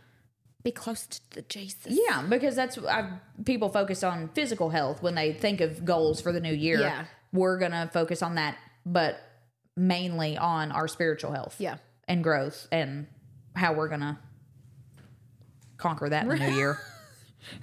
Be 0.67 0.73
close 0.73 1.07
to 1.07 1.21
the 1.31 1.43
Jesus. 1.43 1.87
yeah, 1.87 2.25
because 2.29 2.57
that's 2.57 2.77
I, 2.77 3.09
people 3.45 3.69
focus 3.69 4.03
on 4.03 4.31
physical 4.35 4.71
health 4.71 5.01
when 5.01 5.15
they 5.15 5.33
think 5.33 5.61
of 5.61 5.85
goals 5.85 6.21
for 6.21 6.33
the 6.33 6.41
new 6.41 6.53
year. 6.53 6.81
Yeah. 6.81 7.05
We're 7.33 7.57
gonna 7.57 7.89
focus 7.93 8.21
on 8.21 8.35
that, 8.35 8.59
but 8.85 9.17
mainly 9.77 10.37
on 10.37 10.73
our 10.73 10.89
spiritual 10.89 11.31
health. 11.31 11.55
Yeah. 11.61 11.77
and 12.09 12.25
growth 12.25 12.67
and 12.73 13.07
how 13.55 13.75
we're 13.75 13.87
gonna 13.87 14.19
conquer 15.77 16.09
that 16.09 16.25
in 16.25 16.31
the 16.31 16.39
new 16.39 16.57
year. 16.57 16.81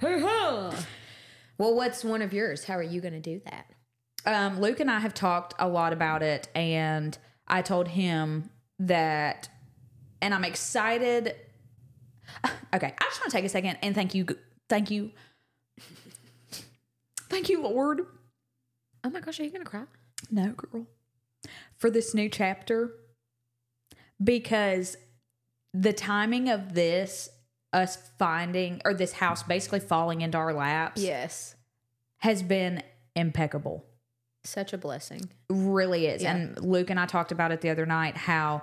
Well, 1.58 1.76
what's 1.76 2.02
one 2.02 2.22
of 2.22 2.32
yours? 2.32 2.64
How 2.64 2.78
are 2.78 2.82
you 2.82 3.02
to 3.02 3.20
do 3.20 3.40
that? 3.44 3.66
Um, 4.26 4.60
Luke 4.60 4.80
and 4.80 4.90
I 4.90 4.98
have 5.00 5.12
talked 5.12 5.54
a 5.58 5.68
lot 5.68 5.92
about 5.92 6.22
it, 6.22 6.48
and 6.54 7.16
I 7.46 7.60
told 7.60 7.88
him 7.88 8.48
that, 8.78 9.50
and 10.22 10.34
I'm 10.34 10.44
excited. 10.44 11.36
Okay, 12.74 12.92
I 13.00 13.04
just 13.04 13.20
want 13.20 13.30
to 13.30 13.36
take 13.36 13.44
a 13.44 13.48
second 13.48 13.78
and 13.82 13.94
thank 13.94 14.14
you, 14.16 14.26
thank 14.68 14.90
you, 14.90 15.12
thank 17.30 17.48
you, 17.48 17.62
Lord. 17.62 18.00
Oh 19.04 19.10
my 19.10 19.20
gosh, 19.20 19.38
are 19.40 19.44
you 19.44 19.50
going 19.50 19.62
to 19.64 19.70
cry? 19.70 19.84
No, 20.30 20.52
girl, 20.52 20.86
for 21.76 21.90
this 21.90 22.14
new 22.14 22.28
chapter 22.28 22.94
because 24.22 24.96
the 25.72 25.92
timing 25.92 26.48
of 26.48 26.74
this, 26.74 27.28
us 27.72 27.96
finding 28.18 28.80
or 28.84 28.94
this 28.94 29.12
house 29.12 29.42
basically 29.42 29.80
falling 29.80 30.20
into 30.20 30.38
our 30.38 30.52
laps, 30.52 31.00
Yes. 31.02 31.54
has 32.18 32.42
been 32.42 32.82
impeccable. 33.14 33.84
Such 34.44 34.72
a 34.72 34.78
blessing. 34.78 35.30
really 35.48 36.06
is. 36.06 36.22
Yeah. 36.22 36.34
And 36.34 36.60
Luke 36.60 36.90
and 36.90 36.98
I 36.98 37.06
talked 37.06 37.32
about 37.32 37.50
it 37.52 37.60
the 37.60 37.70
other 37.70 37.86
night 37.86 38.16
how 38.16 38.62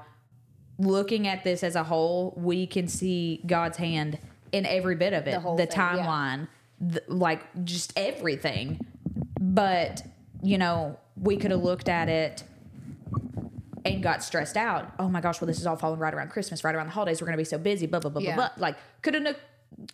looking 0.85 1.27
at 1.27 1.43
this 1.43 1.63
as 1.63 1.75
a 1.75 1.83
whole, 1.83 2.33
we 2.37 2.65
can 2.67 2.87
see 2.87 3.41
God's 3.45 3.77
hand 3.77 4.17
in 4.51 4.65
every 4.65 4.95
bit 4.95 5.13
of 5.13 5.27
it. 5.27 5.31
The 5.31 5.39
whole 5.39 5.55
the 5.57 5.65
thing, 5.65 5.77
yeah. 5.79 5.97
timeline, 6.05 6.47
the, 6.79 7.03
like 7.07 7.41
just 7.63 7.93
everything. 7.97 8.79
But, 9.39 10.03
you 10.43 10.57
know, 10.57 10.97
we 11.15 11.37
could 11.37 11.51
have 11.51 11.61
looked 11.63 11.89
at 11.89 12.09
it 12.09 12.43
and 13.85 14.03
got 14.03 14.23
stressed 14.23 14.57
out. 14.57 14.91
Oh 14.99 15.07
my 15.09 15.21
gosh, 15.21 15.41
well 15.41 15.47
this 15.47 15.59
is 15.59 15.65
all 15.65 15.75
falling 15.75 15.99
right 15.99 16.13
around 16.13 16.29
Christmas, 16.29 16.63
right 16.63 16.75
around 16.75 16.87
the 16.87 16.93
holidays. 16.93 17.21
We're 17.21 17.25
going 17.27 17.37
to 17.37 17.41
be 17.41 17.45
so 17.45 17.57
busy, 17.57 17.85
blah 17.87 17.99
blah 17.99 18.11
blah 18.11 18.21
Yeah. 18.21 18.35
blah 18.35 18.49
blah. 18.55 18.61
Like 18.67 18.77
could 19.01 19.13
have 19.15 19.35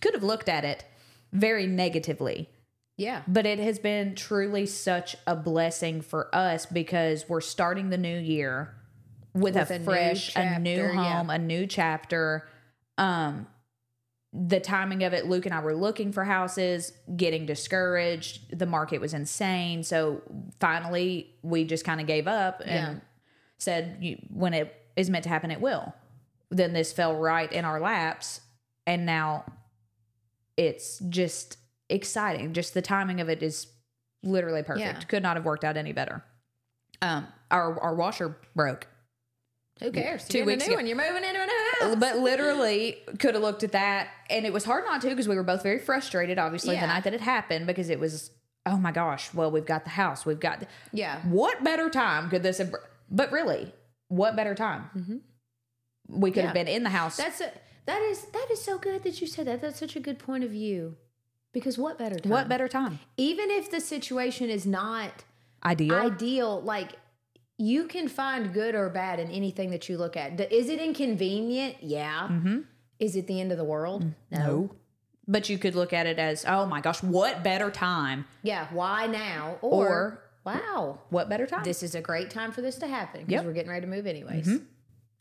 could 0.01 0.13
have 0.13 0.23
looked 0.23 0.49
at 0.49 0.65
it 0.65 0.83
very 1.31 1.67
negatively 1.67 2.49
Yeah. 2.97 3.21
but 3.27 3.45
it 3.45 3.59
has 3.59 3.79
been 3.79 4.15
truly 4.15 4.65
such 4.65 5.15
a 5.25 5.35
blessing 5.35 6.01
for 6.01 6.33
us 6.35 6.65
because 6.65 7.27
we're 7.29 7.41
starting 7.41 7.89
the 7.89 7.97
new 7.97 8.17
year 8.17 8.73
with, 9.39 9.55
With 9.55 9.71
a, 9.71 9.75
a 9.75 9.79
new 9.79 9.85
fresh 9.85 10.35
a 10.35 10.59
new 10.59 10.75
chapter, 10.77 10.93
yeah. 10.93 11.17
home 11.17 11.29
a 11.29 11.37
new 11.37 11.67
chapter. 11.67 12.47
Um 12.97 13.47
the 14.33 14.59
timing 14.59 15.03
of 15.03 15.13
it 15.13 15.25
luke 15.25 15.45
and 15.45 15.55
i 15.55 15.59
were 15.61 15.73
looking 15.73 16.11
for 16.11 16.23
houses 16.25 16.91
getting 17.15 17.45
discouraged. 17.45 18.57
The 18.57 18.65
market 18.65 18.99
was 19.01 19.13
insane. 19.13 19.83
So 19.83 20.21
finally 20.59 21.33
we 21.41 21.63
just 21.63 21.85
kind 21.85 22.01
of 22.01 22.07
gave 22.07 22.27
up 22.27 22.61
and 22.65 22.97
Yeah. 22.97 22.99
said 23.57 24.17
when 24.29 24.53
it 24.53 24.75
is 24.95 25.09
meant 25.09 25.23
to 25.23 25.29
happen 25.29 25.49
it 25.49 25.61
will. 25.61 25.93
Then 26.49 26.73
this 26.73 26.91
fell 26.93 27.15
right 27.15 27.51
in 27.51 27.65
our 27.65 27.79
laps 27.79 28.41
and 28.85 29.05
now 29.05 29.45
it's 30.57 30.99
just 31.09 31.57
exciting. 31.89 32.53
Just 32.53 32.73
the 32.73 32.81
timing 32.81 33.21
of 33.21 33.29
it 33.29 33.41
is 33.41 33.67
literally 34.23 34.63
perfect. 34.63 34.85
Yeah. 34.85 34.99
could 35.07 35.23
not 35.23 35.35
have 35.37 35.45
worked 35.45 35.63
out 35.63 35.77
any 35.77 35.93
better. 35.93 36.23
Um 37.01 37.27
our 37.49 37.79
our 37.81 37.95
washer 37.95 38.37
broke 38.55 38.87
Who 39.81 39.91
cares? 39.91 40.27
Two 40.27 40.43
weeks 40.45 40.65
ago. 40.65 40.75
one. 40.75 40.87
You're 40.87 40.97
moving 40.97 41.23
into 41.23 41.41
a 41.41 41.45
new 41.45 41.89
house. 41.91 41.95
but 41.99 42.17
literally 42.19 42.97
could 43.19 43.35
have 43.35 43.43
looked 43.43 43.63
at 43.63 43.73
that 43.73 44.07
and 44.29 44.45
it 44.45 44.51
was 44.53 44.63
hard 44.65 44.85
not 44.85 45.01
to 45.01 45.09
because 45.09 45.27
we 45.27 45.35
were 45.35 45.43
both 45.43 45.63
very 45.63 45.79
frustrated 45.79 46.39
obviously 46.39 46.75
Yeah. 46.75 46.81
the 46.81 46.87
night 46.87 47.03
that 47.03 47.13
it 47.13 47.21
happened 47.21 47.67
because 47.67 47.89
it 47.89 47.99
was 47.99 48.31
oh 48.65 48.77
my 48.77 48.91
gosh 48.91 49.33
well 49.33 49.51
we've 49.51 49.65
got 49.65 49.83
the 49.83 49.91
house 49.91 50.25
we've 50.25 50.39
got 50.39 50.59
the, 50.61 50.67
Yeah. 50.91 51.19
what 51.21 51.63
better 51.63 51.89
time 51.89 52.29
could 52.29 52.43
this 52.43 52.57
have 52.57 52.73
but 53.11 53.31
really 53.31 53.71
what 54.09 54.35
better 54.35 54.55
time 54.55 55.21
we 56.09 56.31
could 56.31 56.43
have 56.43 56.55
Mm-hmm. 56.55 56.65
Been 56.65 56.67
in 56.75 56.83
the 56.83 56.89
house 56.89 57.17
That's 57.17 57.41
a, 57.41 57.51
that 57.85 58.01
is 58.01 58.25
that 58.33 58.47
is 58.51 58.61
so 58.61 58.77
good 58.77 59.03
that 59.03 59.21
you 59.21 59.27
said 59.27 59.45
that. 59.47 59.61
That's 59.61 59.79
such 59.79 59.95
a 59.95 59.99
good 59.99 60.19
point 60.19 60.43
of 60.43 60.49
view. 60.51 60.95
Because 61.53 61.77
what 61.77 61.97
better 61.97 62.17
time? 62.19 62.29
what 62.31 62.49
better 62.49 62.67
time 62.67 62.99
Even 63.15 63.49
if 63.49 63.71
the 63.71 63.79
situation 63.79 64.49
is 64.49 64.65
not 64.65 65.23
ideal 65.63 65.95
ideal, 65.95 66.61
like 66.61 66.93
you 67.57 67.87
can 67.87 68.07
find 68.07 68.53
good 68.53 68.75
or 68.75 68.89
bad 68.89 69.19
in 69.19 69.29
anything 69.31 69.71
that 69.71 69.89
you 69.89 69.97
look 69.97 70.15
at. 70.15 70.39
Is 70.51 70.69
it 70.69 70.79
inconvenient? 70.79 71.77
Yeah. 71.81 72.27
Mm-hmm. 72.29 72.59
Is 72.99 73.15
it 73.15 73.27
the 73.27 73.39
end 73.41 73.51
of 73.51 73.57
the 73.57 73.63
world? 73.63 74.03
Mm, 74.03 74.13
No. 74.31 74.69
but 75.27 75.49
you 75.49 75.57
could 75.57 75.75
look 75.75 75.91
at 75.93 76.05
it 76.07 76.17
as 76.19 76.45
oh 76.47 76.65
my 76.65 76.81
gosh 76.81 77.01
what 77.03 77.43
better 77.43 77.69
time 77.71 78.25
Yeah. 78.43 78.67
Why 78.71 79.07
now? 79.07 79.57
Or, 79.61 79.87
Or- 79.87 80.23
wow, 80.45 80.99
what 81.09 81.29
better 81.29 81.45
time 81.45 81.63
this 81.63 81.83
is 81.83 81.93
a 81.95 82.01
great 82.01 82.29
time 82.29 82.51
for 82.51 82.61
this 82.61 82.75
to 82.77 82.87
happen 82.87 83.21
because 83.21 83.31
Yep. 83.31 83.39
Mm-hmm. 83.41 83.47
we're 83.47 83.53
getting 83.53 83.69
ready 83.71 83.85
to 83.85 83.91
move 83.91 84.07
anyways. 84.07 84.59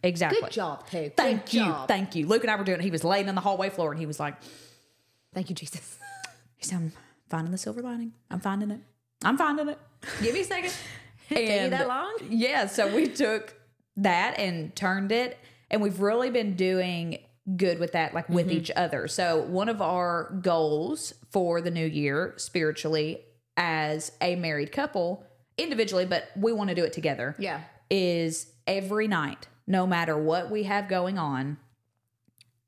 exactly 0.03 0.41
Good 0.41 0.51
job, 0.53 0.87
Pooh. 0.89 1.11
thank 1.17 1.47
Good 1.47 1.55
you 1.55 1.61
job. 1.65 1.89
thank 1.89 2.15
you 2.15 2.27
luke 2.27 2.43
and 2.45 2.51
i 2.51 2.57
were 2.57 2.65
doing 2.65 2.79
it 2.81 2.85
he 2.85 2.91
was 2.91 3.03
laying 3.03 3.29
on 3.29 3.35
the 3.35 3.41
hallway 3.41 3.69
floor 3.71 3.91
and 3.91 3.99
he 3.99 4.07
was 4.07 4.21
like 4.21 4.37
Thank 5.35 5.49
you, 5.51 5.55
Jesus. 5.57 5.99
he 6.57 6.65
said 6.65 6.77
i'm 6.79 6.93
finding 7.29 7.51
the 7.51 7.59
silver 7.59 7.83
lining 7.83 8.13
i'm 8.31 8.41
finding 8.41 8.71
it 8.71 8.81
i'm 9.25 9.37
finding 9.37 9.69
it 9.69 9.79
Give 10.23 10.33
me 10.35 10.41
a 10.43 10.45
second. 10.45 10.73
Take 11.35 11.49
you 11.49 11.55
And- 11.55 11.73
that 11.73 11.89
long? 11.89 12.17
Yeah, 12.29 12.67
so 12.67 12.95
we 12.95 13.09
took 13.09 13.55
that 13.97 14.39
and 14.39 14.75
turned 14.77 15.13
it, 15.13 15.39
and 15.71 15.81
we've 15.81 16.01
really 16.01 16.31
been 16.31 16.55
doing 16.55 17.19
good 17.57 17.79
with 17.79 17.93
that, 17.93 18.13
like 18.13 18.29
with 18.29 18.49
mm-hmm. 18.49 18.57
each 18.57 18.71
other. 18.75 19.07
So, 19.09 19.43
one 19.43 19.69
of 19.69 19.81
our 19.81 20.37
goals 20.43 21.15
for 21.31 21.61
the 21.61 21.71
new 21.71 21.87
year, 21.87 22.35
spiritually, 22.37 23.21
as 23.57 24.13
a 24.21 24.37
married 24.37 24.73
couple, 24.73 25.25
individually, 25.57 26.05
but 26.05 26.29
we 26.37 26.53
want 26.53 26.69
to 26.69 26.75
do 26.75 26.85
it 26.85 26.93
together, 26.93 27.35
Yeah. 27.39 27.61
is 27.91 28.53
every 28.67 29.09
night, 29.09 29.47
no 29.67 29.87
matter 29.87 30.19
what 30.19 30.51
we 30.51 30.65
have 30.65 30.89
going 30.89 31.19
on, 31.19 31.57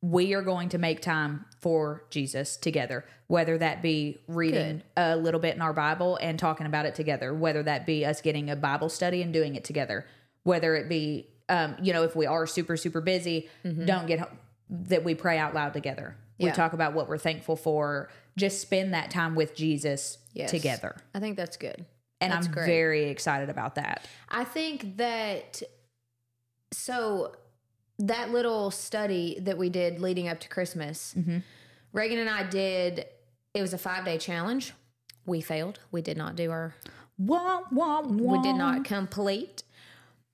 we 0.01 0.33
are 0.35 0.43
going 0.43 0.69
to 0.69 0.79
make 0.79 1.01
time 1.03 1.45
for 1.61 2.05
Jesus 2.11 2.57
together, 2.57 3.05
whether 3.27 3.59
that 3.59 3.83
be 3.83 4.19
reading 4.29 4.83
a 4.97 5.17
little 5.17 5.41
bit 5.41 5.57
in 5.57 5.61
our 5.63 5.73
Bible 5.73 6.17
and 6.21 6.39
talking 6.39 6.67
about 6.67 6.87
it 6.87 6.95
together, 6.95 7.35
whether 7.35 7.63
that 7.65 7.85
be 7.85 8.05
us 8.07 8.21
getting 8.21 8.49
a 8.49 8.55
Bible 8.57 8.89
study 8.89 9.23
and 9.23 9.33
doing 9.33 9.57
it 9.57 9.65
together, 9.65 10.07
whether 10.45 10.77
it 10.77 10.89
be, 10.89 11.27
um, 11.49 11.75
you 11.83 11.93
know, 11.93 12.05
if 12.05 12.15
we 12.15 12.27
are 12.27 12.47
super, 12.47 12.77
super 12.77 13.01
busy, 13.01 13.49
don't 13.85 14.07
get 14.07 14.31
that 14.71 15.03
we 15.03 15.15
pray 15.15 15.39
out 15.39 15.55
loud 15.55 15.73
together. 15.73 16.17
We 16.39 16.53
talk 16.53 16.73
about 16.75 16.93
what 16.93 17.09
we're 17.09 17.19
thankful 17.19 17.57
for, 17.57 18.09
just 18.37 18.61
spend 18.61 18.95
that 18.95 19.11
time 19.11 19.35
with 19.35 19.57
Jesus 19.57 20.19
Yes. 20.33 20.51
together. 20.53 20.95
I 21.13 21.19
think 21.19 21.37
that's 21.37 21.57
good. 21.57 21.85
And 22.21 22.33
That's 22.33 22.47
I'm 22.47 22.53
great. 22.53 22.67
very 22.67 23.05
excited 23.11 23.51
about 23.51 23.75
that. 23.75 24.07
I 24.29 24.45
think 24.45 24.99
that 24.99 25.63
so 26.73 27.33
that 27.99 28.31
little 28.31 28.71
study 28.71 29.39
that 29.41 29.59
we 29.59 29.69
did 29.71 30.01
leading 30.01 30.29
up 30.29 30.41
to 30.41 30.49
Christmas, 30.49 31.15
Mm-hmm. 31.19 31.39
Reagan 31.93 32.19
and 32.19 32.29
I 32.29 32.43
did. 32.45 33.07
It 33.55 33.63
was 33.63 33.73
a 33.73 33.79
five 33.79 34.05
day 34.05 34.19
challenge. 34.19 34.75
We 35.27 35.41
failed. 35.41 35.81
We 35.91 36.03
did 36.03 36.17
not 36.17 36.37
do 36.37 36.51
our. 36.51 36.75
Wah, 37.19 37.63
wah, 37.73 38.03
wah. 38.03 38.37
We 38.37 38.43
did 38.43 38.57
not 38.57 38.85
complete, 38.85 39.63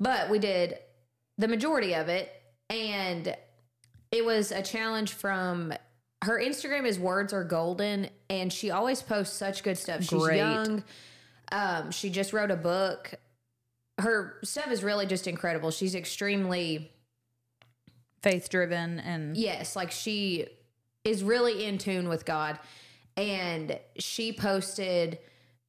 but 0.01 0.29
we 0.31 0.39
did 0.41 0.79
the 1.39 1.49
majority 1.49 1.95
of 1.95 2.09
it, 2.09 2.31
and 2.69 3.35
it 4.11 4.25
was 4.25 4.51
a 4.53 4.63
challenge 4.63 5.13
from. 5.13 5.73
Her 6.23 6.41
Instagram 6.41 6.87
is 6.87 6.99
words 6.99 7.33
are 7.33 7.45
golden, 7.45 8.09
and 8.31 8.53
she 8.53 8.71
always 8.71 9.01
posts 9.03 9.37
such 9.37 9.63
good 9.63 9.77
stuff. 9.79 10.03
She's 10.03 10.23
Great. 10.23 10.39
young. 10.39 10.83
Um, 11.53 11.91
she 11.91 12.11
just 12.11 12.33
wrote 12.33 12.51
a 12.51 12.57
book. 12.57 13.15
Her 13.99 14.39
stuff 14.43 14.71
is 14.73 14.83
really 14.83 15.07
just 15.07 15.27
incredible. 15.29 15.71
She's 15.71 15.95
extremely 15.95 16.91
faith 18.25 18.49
driven 18.49 18.99
and 19.01 19.37
yes, 19.37 19.77
like 19.77 19.91
she 19.91 20.47
is 21.05 21.23
really 21.23 21.67
in 21.67 21.79
tune 21.79 22.09
with 22.09 22.25
God. 22.25 22.59
And 23.17 23.79
she 23.99 24.33
posted 24.33 25.19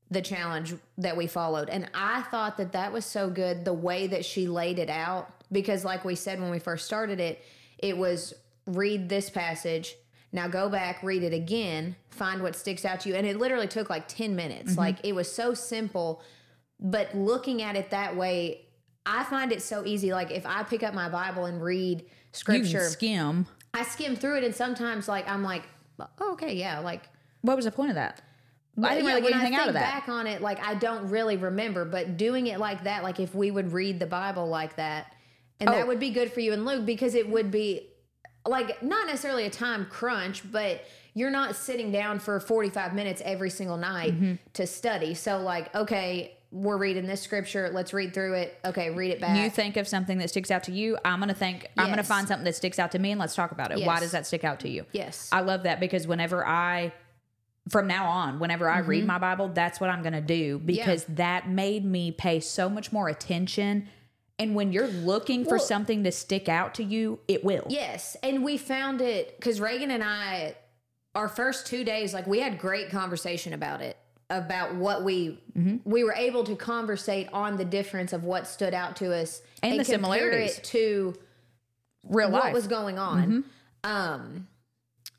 the 0.09 0.21
challenge 0.21 0.73
that 0.97 1.15
we 1.17 1.27
followed. 1.27 1.69
And 1.69 1.89
I 1.93 2.21
thought 2.23 2.57
that 2.57 2.71
that 2.71 2.91
was 2.91 3.05
so 3.05 3.29
good 3.29 3.65
the 3.65 3.73
way 3.73 4.07
that 4.07 4.25
she 4.25 4.47
laid 4.47 4.79
it 4.79 4.89
out. 4.89 5.29
Because, 5.51 5.85
like 5.85 6.03
we 6.03 6.15
said 6.15 6.41
when 6.41 6.49
we 6.49 6.57
first 6.57 6.85
started 6.85 7.19
it, 7.19 7.43
it 7.77 7.97
was 7.97 8.33
read 8.65 9.09
this 9.09 9.29
passage. 9.29 9.95
Now 10.31 10.47
go 10.47 10.69
back, 10.69 11.03
read 11.03 11.21
it 11.21 11.33
again, 11.33 11.95
find 12.09 12.41
what 12.41 12.55
sticks 12.55 12.83
out 12.83 13.01
to 13.01 13.09
you. 13.09 13.15
And 13.15 13.27
it 13.27 13.37
literally 13.37 13.67
took 13.67 13.89
like 13.89 14.07
10 14.07 14.35
minutes. 14.35 14.71
Mm-hmm. 14.71 14.79
Like 14.79 14.97
it 15.03 15.13
was 15.13 15.31
so 15.31 15.53
simple. 15.53 16.23
But 16.79 17.15
looking 17.15 17.61
at 17.61 17.75
it 17.75 17.91
that 17.91 18.15
way, 18.15 18.61
I 19.05 19.23
find 19.25 19.51
it 19.51 19.61
so 19.61 19.85
easy. 19.85 20.13
Like 20.13 20.31
if 20.31 20.45
I 20.45 20.63
pick 20.63 20.81
up 20.81 20.93
my 20.93 21.09
Bible 21.09 21.45
and 21.45 21.61
read 21.61 22.05
scripture, 22.35 22.81
skim. 22.89 23.45
I 23.73 23.83
skim 23.83 24.15
through 24.15 24.37
it 24.37 24.43
and 24.43 24.53
sometimes 24.55 25.07
like 25.07 25.27
I'm 25.29 25.43
like, 25.43 25.63
oh, 26.19 26.33
okay, 26.33 26.53
yeah, 26.55 26.79
like 26.79 27.03
What 27.41 27.55
was 27.55 27.65
the 27.65 27.71
point 27.71 27.89
of 27.89 27.95
that? 27.95 28.21
I 28.83 28.95
didn't 28.95 29.05
Yeah, 29.05 29.15
really 29.15 29.21
get 29.29 29.33
anything 29.35 29.55
I 29.55 29.61
out 29.61 29.67
of 29.69 29.73
that. 29.75 29.93
Back 30.05 30.09
on 30.09 30.27
it, 30.27 30.41
like 30.41 30.59
I 30.65 30.75
don't 30.75 31.09
really 31.09 31.37
remember, 31.37 31.85
but 31.85 32.17
doing 32.17 32.47
it 32.47 32.59
like 32.59 32.83
that, 32.83 33.03
like 33.03 33.19
if 33.19 33.33
we 33.33 33.49
would 33.51 33.71
read 33.71 33.99
the 33.99 34.05
Bible 34.05 34.47
like 34.47 34.75
that, 34.75 35.13
and 35.61 35.69
Oh. 35.69 35.73
that 35.73 35.87
would 35.87 35.99
be 35.99 36.09
good 36.09 36.31
for 36.33 36.41
you 36.41 36.51
and 36.53 36.65
Luke 36.65 36.85
because 36.85 37.15
it 37.15 37.29
would 37.29 37.51
be 37.51 37.87
like 38.45 38.83
not 38.83 39.07
necessarily 39.07 39.45
a 39.45 39.49
time 39.49 39.85
crunch, 39.89 40.43
but 40.51 40.83
you're 41.13 41.31
not 41.31 41.55
sitting 41.55 41.91
down 41.91 42.19
for 42.19 42.39
45 42.41 42.93
minutes 42.93 43.21
every 43.25 43.49
single 43.49 43.77
night 43.77 44.13
Mm-hmm. 44.13 44.33
to 44.53 44.67
study. 44.67 45.13
So 45.13 45.39
like, 45.39 45.73
okay, 45.73 46.34
we're 46.55 46.77
reading 46.77 47.05
this 47.05 47.19
scripture, 47.21 47.69
let's 47.73 47.91
read 47.93 48.13
through 48.13 48.33
it. 48.35 48.57
Okay, 48.63 48.89
read 48.89 49.11
it 49.11 49.19
back. 49.19 49.37
you 49.37 49.49
think 49.49 49.75
of 49.75 49.87
something 49.89 50.19
that 50.19 50.29
sticks 50.29 50.49
out 50.49 50.63
to 50.63 50.71
you. 50.71 50.97
I'm 51.03 51.19
gonna 51.19 51.33
think 51.33 51.67
i'm 51.77 51.89
gonna 51.89 52.01
find 52.03 52.27
something 52.27 52.45
that 52.45 52.55
sticks 52.55 52.79
out 52.79 52.93
to 52.93 52.99
me 52.99 53.11
and 53.11 53.19
let's 53.19 53.35
talk 53.35 53.51
about 53.51 53.71
it. 53.77 53.85
Why 53.85 53.99
does 53.99 54.11
that 54.11 54.25
stick 54.25 54.45
out 54.45 54.61
to 54.61 54.69
you? 54.69 54.85
Yes. 54.93 55.29
i 55.33 55.41
love 55.41 55.63
that 55.63 55.79
because 55.81 56.07
whenever 56.07 56.47
i 56.47 56.93
from 57.67 57.87
now 57.87 58.05
on 58.05 58.39
whenever 58.39 58.69
i 58.69 58.79
Mm-hmm. 58.79 58.89
read 58.89 59.05
my 59.07 59.17
bible 59.17 59.49
that's 59.49 59.79
what 59.81 59.89
i'm 59.89 60.01
gonna 60.03 60.21
do 60.21 60.59
because 60.59 61.03
that 61.09 61.49
made 61.49 61.83
me 61.83 62.11
pay 62.11 62.39
so 62.39 62.69
much 62.69 62.91
more 62.93 63.09
attention. 63.09 63.89
And 64.37 64.53
when 64.53 64.71
you're 64.71 64.87
looking 64.87 65.43
for 65.45 65.57
Well- 65.57 65.65
something 65.65 66.03
to 66.05 66.11
stick 66.11 66.47
out 66.47 66.75
to 66.75 66.83
you 66.83 67.19
it 67.27 67.43
will. 67.43 67.65
Yes, 67.69 68.15
and 68.23 68.43
we 68.43 68.57
found 68.57 69.01
it 69.01 69.35
because 69.37 69.59
Reagan 69.59 69.91
and 69.91 70.03
I, 70.03 70.55
our 71.15 71.27
first 71.29 71.67
two 71.67 71.83
days, 71.83 72.13
like 72.13 72.27
we 72.27 72.39
had 72.39 72.59
great 72.59 72.89
conversation 72.89 73.51
about 73.53 73.81
it, 73.81 73.97
about 74.29 74.75
what 74.75 75.03
we 75.03 75.39
Mm-hmm. 75.57 75.89
we 75.89 76.03
were 76.03 76.13
able 76.13 76.43
to 76.43 76.55
conversate 76.57 77.29
on 77.31 77.55
the 77.55 77.63
difference 77.63 78.11
of 78.11 78.25
what 78.25 78.45
stood 78.45 78.73
out 78.73 78.97
to 78.97 79.13
us 79.15 79.41
And 79.63 79.79
the 79.79 79.85
similarities. 79.85 80.57
it 80.57 80.63
to 80.65 81.15
real 82.03 82.29
what 82.29 82.43
life 82.45 82.53
was 82.53 82.67
going 82.67 82.99
on. 82.99 83.45
Um, 83.85 84.47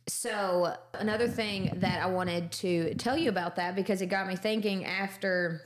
so 0.07 0.77
another 0.93 1.27
thing 1.27 1.73
that 1.77 2.03
I 2.03 2.07
wanted 2.07 2.53
to 2.53 2.95
tell 2.97 3.17
you 3.17 3.29
about 3.31 3.57
that 3.57 3.75
because 3.75 4.03
it 4.03 4.07
got 4.07 4.27
me 4.29 4.37
thinking 4.37 4.85
after 4.85 5.63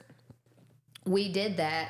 we 1.05 1.33
did 1.33 1.57
that, 1.57 1.89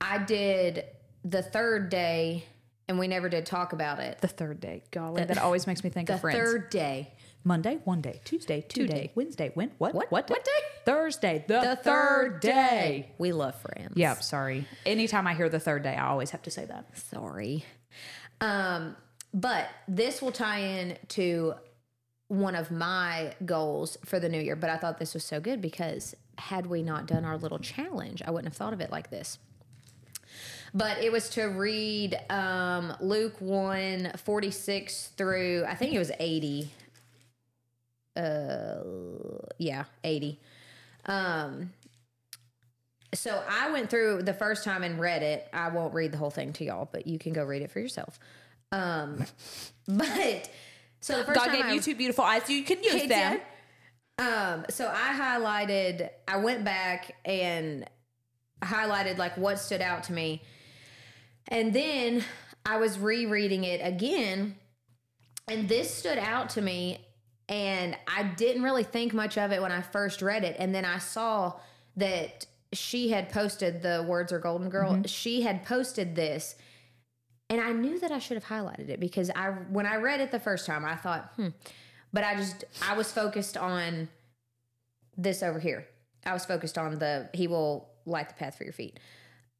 I 0.00 0.18
did 0.18 0.84
the 1.24 1.42
third 1.42 1.90
day, 1.90 2.44
and 2.88 2.98
we 2.98 3.08
never 3.08 3.28
did 3.28 3.44
talk 3.44 3.72
about 3.72 3.98
it. 3.98 4.18
the 4.20 4.28
third 4.28 4.60
day 4.60 4.82
golly 4.90 5.22
that 5.24 5.38
always 5.38 5.66
makes 5.66 5.84
me 5.84 5.90
think 5.90 6.08
The 6.08 6.14
of 6.14 6.20
friends 6.22 6.38
third 6.38 6.70
day. 6.70 7.12
Monday 7.46 7.78
one 7.84 8.00
day 8.00 8.20
tuesday 8.24 8.60
two 8.60 8.86
day 8.88 8.94
day. 8.94 9.12
wednesday 9.14 9.50
when 9.54 9.70
what 9.78 9.94
What? 9.94 10.10
what 10.10 10.28
What 10.28 10.44
day? 10.44 10.50
thursday 10.84 11.44
the, 11.46 11.60
The 11.60 11.76
third 11.76 12.40
day 12.40 13.12
We 13.18 13.32
love 13.32 13.54
friends. 13.60 13.92
Yeah, 13.94 14.14
sorry. 14.14 14.66
Anytime 14.84 15.26
I 15.26 15.34
hear 15.34 15.48
the 15.48 15.60
third 15.60 15.82
day, 15.84 15.94
I 15.94 16.08
always 16.08 16.30
have 16.30 16.42
to 16.42 16.50
say 16.50 16.64
that. 16.66 16.96
Sorry. 16.98 17.64
Um, 18.40 18.96
but 19.32 19.68
this 19.88 20.20
will 20.20 20.32
tie 20.32 20.58
in 20.58 20.98
to 21.08 21.54
one 22.28 22.54
of 22.56 22.70
my 22.70 23.34
goals 23.44 23.96
for 24.04 24.18
the 24.20 24.28
new 24.28 24.40
year. 24.40 24.56
But 24.56 24.70
I 24.70 24.76
thought 24.76 24.98
this 24.98 25.14
was 25.14 25.24
so 25.24 25.40
good 25.40 25.60
because 25.60 26.14
had 26.38 26.66
we 26.66 26.82
not 26.82 27.06
done 27.06 27.24
our 27.24 27.38
little 27.38 27.58
challenge, 27.58 28.22
I 28.26 28.30
wouldn't 28.30 28.52
have 28.52 28.56
thought 28.56 28.72
of 28.72 28.80
it 28.80 28.90
like 28.90 29.10
this. 29.10 29.38
But 30.74 30.98
it 30.98 31.10
was 31.12 31.28
to 31.30 31.44
read 31.46 32.18
um, 32.28 32.92
Luke 33.00 33.40
1 33.40 34.12
46 34.16 35.08
through, 35.16 35.64
I 35.66 35.74
think 35.74 35.94
it 35.94 35.98
was 35.98 36.10
80. 36.18 36.70
Uh, 38.16 38.82
yeah, 39.58 39.84
80. 40.04 40.40
Um, 41.06 41.72
so 43.14 43.42
I 43.48 43.70
went 43.70 43.90
through 43.90 44.22
the 44.22 44.34
first 44.34 44.64
time 44.64 44.82
and 44.82 44.98
read 44.98 45.22
it. 45.22 45.48
I 45.52 45.68
won't 45.68 45.94
read 45.94 46.12
the 46.12 46.18
whole 46.18 46.30
thing 46.30 46.52
to 46.54 46.64
y'all, 46.64 46.88
but 46.90 47.06
you 47.06 47.18
can 47.18 47.32
go 47.32 47.44
read 47.44 47.62
it 47.62 47.70
for 47.70 47.80
yourself. 47.80 48.18
Um, 48.72 49.24
but 49.88 50.50
so 51.00 51.18
the 51.18 51.24
first 51.24 51.38
God 51.38 51.46
time 51.46 51.56
gave 51.56 51.64
I, 51.66 51.72
you 51.72 51.80
two 51.80 51.94
beautiful 51.94 52.24
eyes, 52.24 52.48
you 52.48 52.64
can 52.64 52.82
use 52.82 53.06
them. 53.06 53.40
Um, 54.18 54.64
so 54.70 54.88
I 54.88 55.12
highlighted, 55.14 56.08
I 56.26 56.38
went 56.38 56.64
back 56.64 57.14
and 57.24 57.84
highlighted 58.62 59.18
like 59.18 59.36
what 59.36 59.58
stood 59.58 59.82
out 59.82 60.04
to 60.04 60.12
me. 60.12 60.42
And 61.48 61.72
then 61.72 62.24
I 62.64 62.78
was 62.78 62.98
rereading 62.98 63.64
it 63.64 63.80
again, 63.82 64.56
and 65.46 65.68
this 65.68 65.94
stood 65.94 66.18
out 66.18 66.50
to 66.50 66.62
me. 66.62 67.05
And 67.48 67.96
I 68.08 68.24
didn't 68.24 68.62
really 68.62 68.82
think 68.82 69.14
much 69.14 69.38
of 69.38 69.52
it 69.52 69.62
when 69.62 69.72
I 69.72 69.80
first 69.80 70.20
read 70.20 70.42
it. 70.42 70.56
And 70.58 70.74
then 70.74 70.84
I 70.84 70.98
saw 70.98 71.54
that 71.96 72.46
she 72.72 73.10
had 73.10 73.30
posted 73.30 73.82
the 73.82 74.04
Words 74.06 74.32
Are 74.32 74.40
Golden 74.40 74.68
Girl. 74.68 75.00
She 75.06 75.42
had 75.42 75.64
posted 75.64 76.16
this. 76.16 76.56
And 77.48 77.60
I 77.60 77.72
knew 77.72 78.00
that 78.00 78.10
I 78.10 78.18
should 78.18 78.36
have 78.36 78.46
highlighted 78.46 78.88
it 78.88 78.98
because 78.98 79.30
I, 79.30 79.50
when 79.50 79.86
I 79.86 79.96
read 79.96 80.20
it 80.20 80.32
the 80.32 80.40
first 80.40 80.66
time, 80.66 80.84
I 80.84 80.96
thought, 80.96 81.32
hmm. 81.36 81.48
But 82.12 82.24
I 82.24 82.34
just, 82.36 82.64
I 82.88 82.96
was 82.96 83.12
focused 83.12 83.56
on 83.56 84.08
this 85.16 85.42
over 85.42 85.60
here. 85.60 85.86
I 86.24 86.32
was 86.32 86.46
focused 86.46 86.78
on 86.78 86.98
the, 86.98 87.28
He 87.34 87.46
will 87.46 87.90
light 88.06 88.28
the 88.28 88.34
path 88.34 88.56
for 88.56 88.64
your 88.64 88.72
feet. 88.72 88.98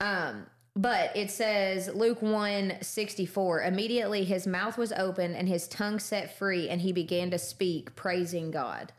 Um, 0.01 0.46
but 0.76 1.16
it 1.16 1.30
says 1.30 1.88
Luke 1.92 2.20
1 2.22 2.74
64, 2.82 3.62
immediately 3.62 4.24
his 4.24 4.46
mouth 4.46 4.76
was 4.76 4.92
open 4.92 5.34
and 5.34 5.48
his 5.48 5.66
tongue 5.66 5.98
set 5.98 6.36
free, 6.38 6.68
and 6.68 6.80
he 6.82 6.92
began 6.92 7.30
to 7.30 7.38
speak, 7.38 7.96
praising 7.96 8.50
God. 8.50 8.92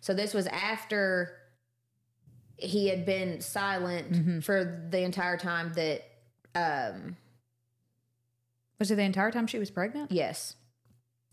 So 0.00 0.14
this 0.14 0.32
was 0.32 0.46
after 0.46 1.36
he 2.58 2.88
had 2.88 3.04
been 3.04 3.40
silent 3.40 4.42
for 4.44 4.86
the 4.90 5.00
entire 5.00 5.36
time 5.36 5.72
that, 5.74 6.02
um, 6.54 7.16
Was 8.78 8.90
it 8.90 8.94
the 8.96 9.02
entire 9.02 9.30
time 9.32 9.46
she 9.46 9.58
was 9.58 9.70
pregnant? 9.70 10.10
yes. 10.12 10.54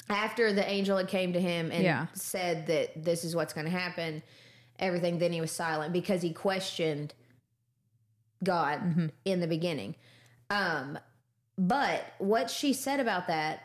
After 0.09 0.51
the 0.51 0.69
angel 0.69 0.97
had 0.97 1.07
came 1.07 1.31
to 1.31 1.39
him 1.39 1.71
and 1.71 1.81
Yeah. 1.83 2.07
said 2.13 2.67
that 2.67 3.05
this 3.05 3.23
is 3.23 3.37
what's 3.37 3.53
going 3.53 3.63
to 3.65 3.71
happen, 3.71 4.21
everything, 4.77 5.17
then 5.19 5.31
he 5.31 5.39
was 5.39 5.51
silent 5.51 5.93
because 5.93 6.21
he 6.21 6.33
questioned 6.33 7.13
God 8.43 9.11
in 9.25 9.39
the 9.39 9.47
beginning. 9.47 9.95
Um, 10.49 10.99
but 11.57 12.03
what 12.17 12.49
she 12.49 12.73
said 12.73 12.99
about 12.99 13.27
that 13.27 13.61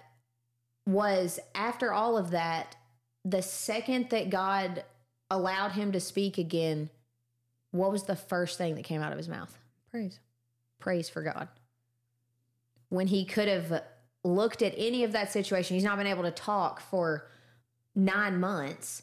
was 0.86 1.38
after 1.54 1.92
all 1.92 2.16
of 2.16 2.30
that, 2.30 2.76
the 3.24 3.42
second 3.42 4.10
that 4.10 4.30
God 4.30 4.84
allowed 5.30 5.72
him 5.72 5.92
to 5.92 6.00
speak 6.00 6.38
again, 6.38 6.90
what 7.70 7.92
was 7.92 8.04
the 8.04 8.16
first 8.16 8.56
thing 8.56 8.74
that 8.76 8.84
came 8.84 9.02
out 9.02 9.12
of 9.12 9.18
his 9.18 9.28
mouth? 9.28 9.56
Praise. 9.90 10.18
Praise 10.78 11.08
for 11.08 11.22
God. 11.22 11.48
When 12.88 13.06
he 13.06 13.24
could 13.24 13.48
have 13.48 13.82
looked 14.24 14.62
at 14.62 14.74
any 14.76 15.04
of 15.04 15.12
that 15.12 15.30
situation, 15.30 15.74
he's 15.74 15.84
not 15.84 15.98
been 15.98 16.06
able 16.06 16.22
to 16.22 16.30
talk 16.30 16.80
for 16.80 17.28
nine 17.94 18.40
months. 18.40 19.02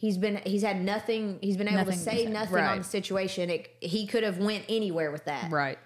He's 0.00 0.16
been 0.16 0.40
he's 0.46 0.62
had 0.62 0.80
nothing. 0.82 1.38
He's 1.42 1.58
been 1.58 1.68
able 1.68 1.76
Nothing 1.78 1.92
to 1.92 1.98
say 1.98 2.24
say. 2.24 2.30
nothing 2.32 2.54
Right. 2.54 2.70
on 2.72 2.78
the 2.78 2.84
situation. 2.84 3.50
It, 3.50 3.68
he 3.80 4.06
could 4.06 4.22
have 4.22 4.38
went 4.38 4.64
anywhere 4.66 5.10
with 5.10 5.26
that. 5.26 5.52
Right. 5.52 5.78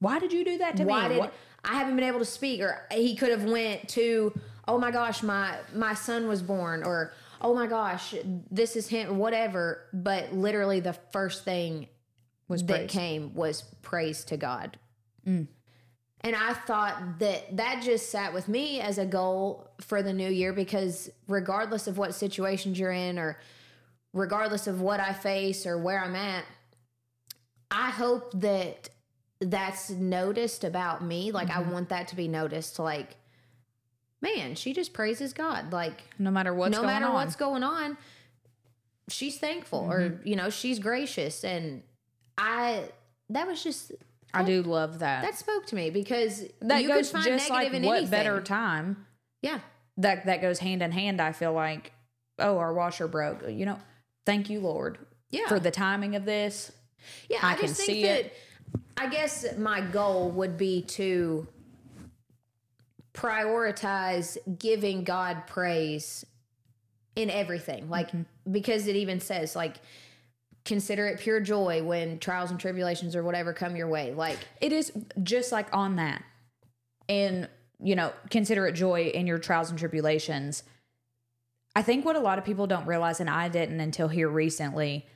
Why 0.00 0.18
did 0.18 0.32
you 0.32 0.44
do 0.44 0.58
that 0.58 0.76
to 0.78 0.84
Why 0.84 1.04
me? 1.06 1.14
did 1.14 1.18
What- 1.20 1.32
I 1.64 1.74
haven't 1.74 1.94
been 1.94 2.04
able 2.04 2.18
to 2.18 2.24
speak? 2.24 2.62
Or 2.62 2.82
he 2.90 3.14
could 3.14 3.30
have 3.30 3.44
went 3.44 3.88
to 3.90 4.32
oh 4.66 4.76
my 4.76 4.90
gosh 4.90 5.22
my 5.22 5.56
my 5.72 5.94
son 5.94 6.26
was 6.26 6.42
born 6.42 6.82
or 6.82 7.12
oh 7.40 7.54
my 7.54 7.68
gosh 7.68 8.12
this 8.50 8.74
is 8.74 8.88
him 8.88 9.18
whatever. 9.18 9.84
But 9.92 10.32
literally 10.32 10.80
the 10.80 10.94
first 11.12 11.44
thing 11.44 11.86
was 12.48 12.64
that 12.64 12.76
praise. 12.76 12.90
came 12.90 13.34
was 13.34 13.62
praise 13.82 14.24
to 14.24 14.36
God. 14.36 14.78
Mm. 15.24 15.46
And 16.22 16.34
I 16.34 16.54
thought 16.54 17.20
that 17.20 17.56
that 17.56 17.82
just 17.84 18.10
sat 18.10 18.34
with 18.34 18.48
me 18.48 18.80
as 18.80 18.98
a 18.98 19.06
goal 19.06 19.70
for 19.80 20.02
the 20.02 20.12
new 20.12 20.28
year 20.28 20.52
because 20.52 21.08
regardless 21.28 21.86
of 21.86 21.98
what 21.98 22.14
situations 22.16 22.80
you're 22.80 22.90
in 22.90 23.16
or 23.16 23.38
regardless 24.12 24.66
of 24.66 24.80
what 24.80 25.00
I 25.00 25.12
face 25.12 25.66
or 25.66 25.78
where 25.78 26.02
I'm 26.02 26.16
at, 26.16 26.44
I 27.70 27.90
hope 27.90 28.32
that 28.40 28.88
that's 29.40 29.90
noticed 29.90 30.64
about 30.64 31.02
me. 31.04 31.32
Like 31.32 31.48
Mm-hmm. 31.48 31.68
I 31.70 31.72
want 31.72 31.88
that 31.90 32.08
to 32.08 32.16
be 32.16 32.28
noticed 32.28 32.78
like 32.78 33.16
man, 34.22 34.54
she 34.54 34.74
just 34.74 34.92
praises 34.92 35.32
God. 35.32 35.72
Like 35.72 36.02
no 36.18 36.30
matter 36.30 36.52
what's 36.52 36.72
no 36.72 36.78
going 36.82 36.88
matter 36.88 37.06
on. 37.06 37.14
what's 37.14 37.36
going 37.36 37.62
on, 37.62 37.96
she's 39.08 39.38
thankful 39.38 39.88
or 39.90 40.00
Mm-hmm. 40.00 40.26
you 40.28 40.36
know, 40.36 40.50
she's 40.50 40.78
gracious 40.78 41.42
and 41.44 41.82
I 42.36 42.84
that 43.30 43.46
was 43.46 43.62
just 43.62 43.92
I 44.34 44.44
do 44.44 44.62
love 44.62 44.98
that. 45.00 45.22
that 45.22 45.36
spoke 45.36 45.66
to 45.66 45.74
me 45.74 45.90
because 45.90 46.44
that 46.60 46.82
you 46.82 46.88
goes 46.88 47.10
could 47.10 47.22
find 47.22 47.24
just 47.26 47.48
negative 47.50 47.72
like 47.72 47.82
in 47.82 47.86
what 47.86 47.96
anything. 47.98 48.10
better 48.10 48.40
time. 48.40 49.06
yeah. 49.42 49.60
That 49.96 50.26
that 50.26 50.40
goes 50.40 50.58
hand 50.60 50.82
in 50.82 50.92
hand. 50.92 51.20
I 51.20 51.32
feel 51.32 51.52
like, 51.52 51.92
oh, 52.38 52.58
our 52.58 52.72
washer 52.72 53.06
broke. 53.08 53.42
You 53.50 53.66
know, 53.66 53.78
thank 54.26 54.50
you, 54.50 54.60
Lord, 54.60 54.98
Yeah. 55.30 55.46
for 55.48 55.58
the 55.60 55.70
timing 55.70 56.16
of 56.16 56.24
this. 56.24 56.72
Yeah, 57.28 57.38
I 57.42 57.52
I, 57.52 57.54
can 57.54 57.68
just 57.68 57.80
think 57.80 57.86
see 57.86 58.02
that 58.02 58.26
it. 58.26 58.34
I 58.96 59.08
guess 59.08 59.46
my 59.56 59.80
goal 59.80 60.30
would 60.32 60.56
be 60.58 60.82
to 60.82 61.46
prioritize 63.14 64.36
giving 64.58 65.04
God 65.04 65.46
praise 65.46 66.24
in 67.16 67.30
everything. 67.30 67.88
Like 67.90 68.08
Mm-hmm. 68.08 68.52
because 68.52 68.86
it 68.86 68.96
even 68.96 69.20
says 69.20 69.56
like 69.56 69.76
consider 70.64 71.06
it 71.06 71.18
pure 71.20 71.40
joy 71.40 71.82
when 71.82 72.18
trials 72.18 72.50
and 72.50 72.60
tribulations 72.60 73.16
or 73.16 73.22
whatever 73.22 73.52
come 73.52 73.74
your 73.76 73.88
way. 73.88 74.12
Like 74.12 74.38
It 74.60 74.72
is 74.72 74.92
just 75.22 75.52
like 75.52 75.68
on 75.74 75.96
that. 75.96 76.22
And, 77.08 77.48
you 77.82 77.96
know, 77.96 78.12
consider 78.30 78.66
it 78.68 78.72
joy 78.72 79.06
in 79.06 79.26
your 79.26 79.38
trials 79.38 79.70
and 79.70 79.78
tribulations. 79.78 80.62
I 81.74 81.82
think 81.82 82.04
what 82.04 82.16
a 82.16 82.20
lot 82.20 82.38
of 82.38 82.44
people 82.44 82.66
don't 82.66 82.86
realize, 82.86 83.20
and 83.20 83.30
I 83.30 83.48
didn't 83.48 83.80
until 83.80 84.08
here 84.08 84.28
recently, 84.28 85.06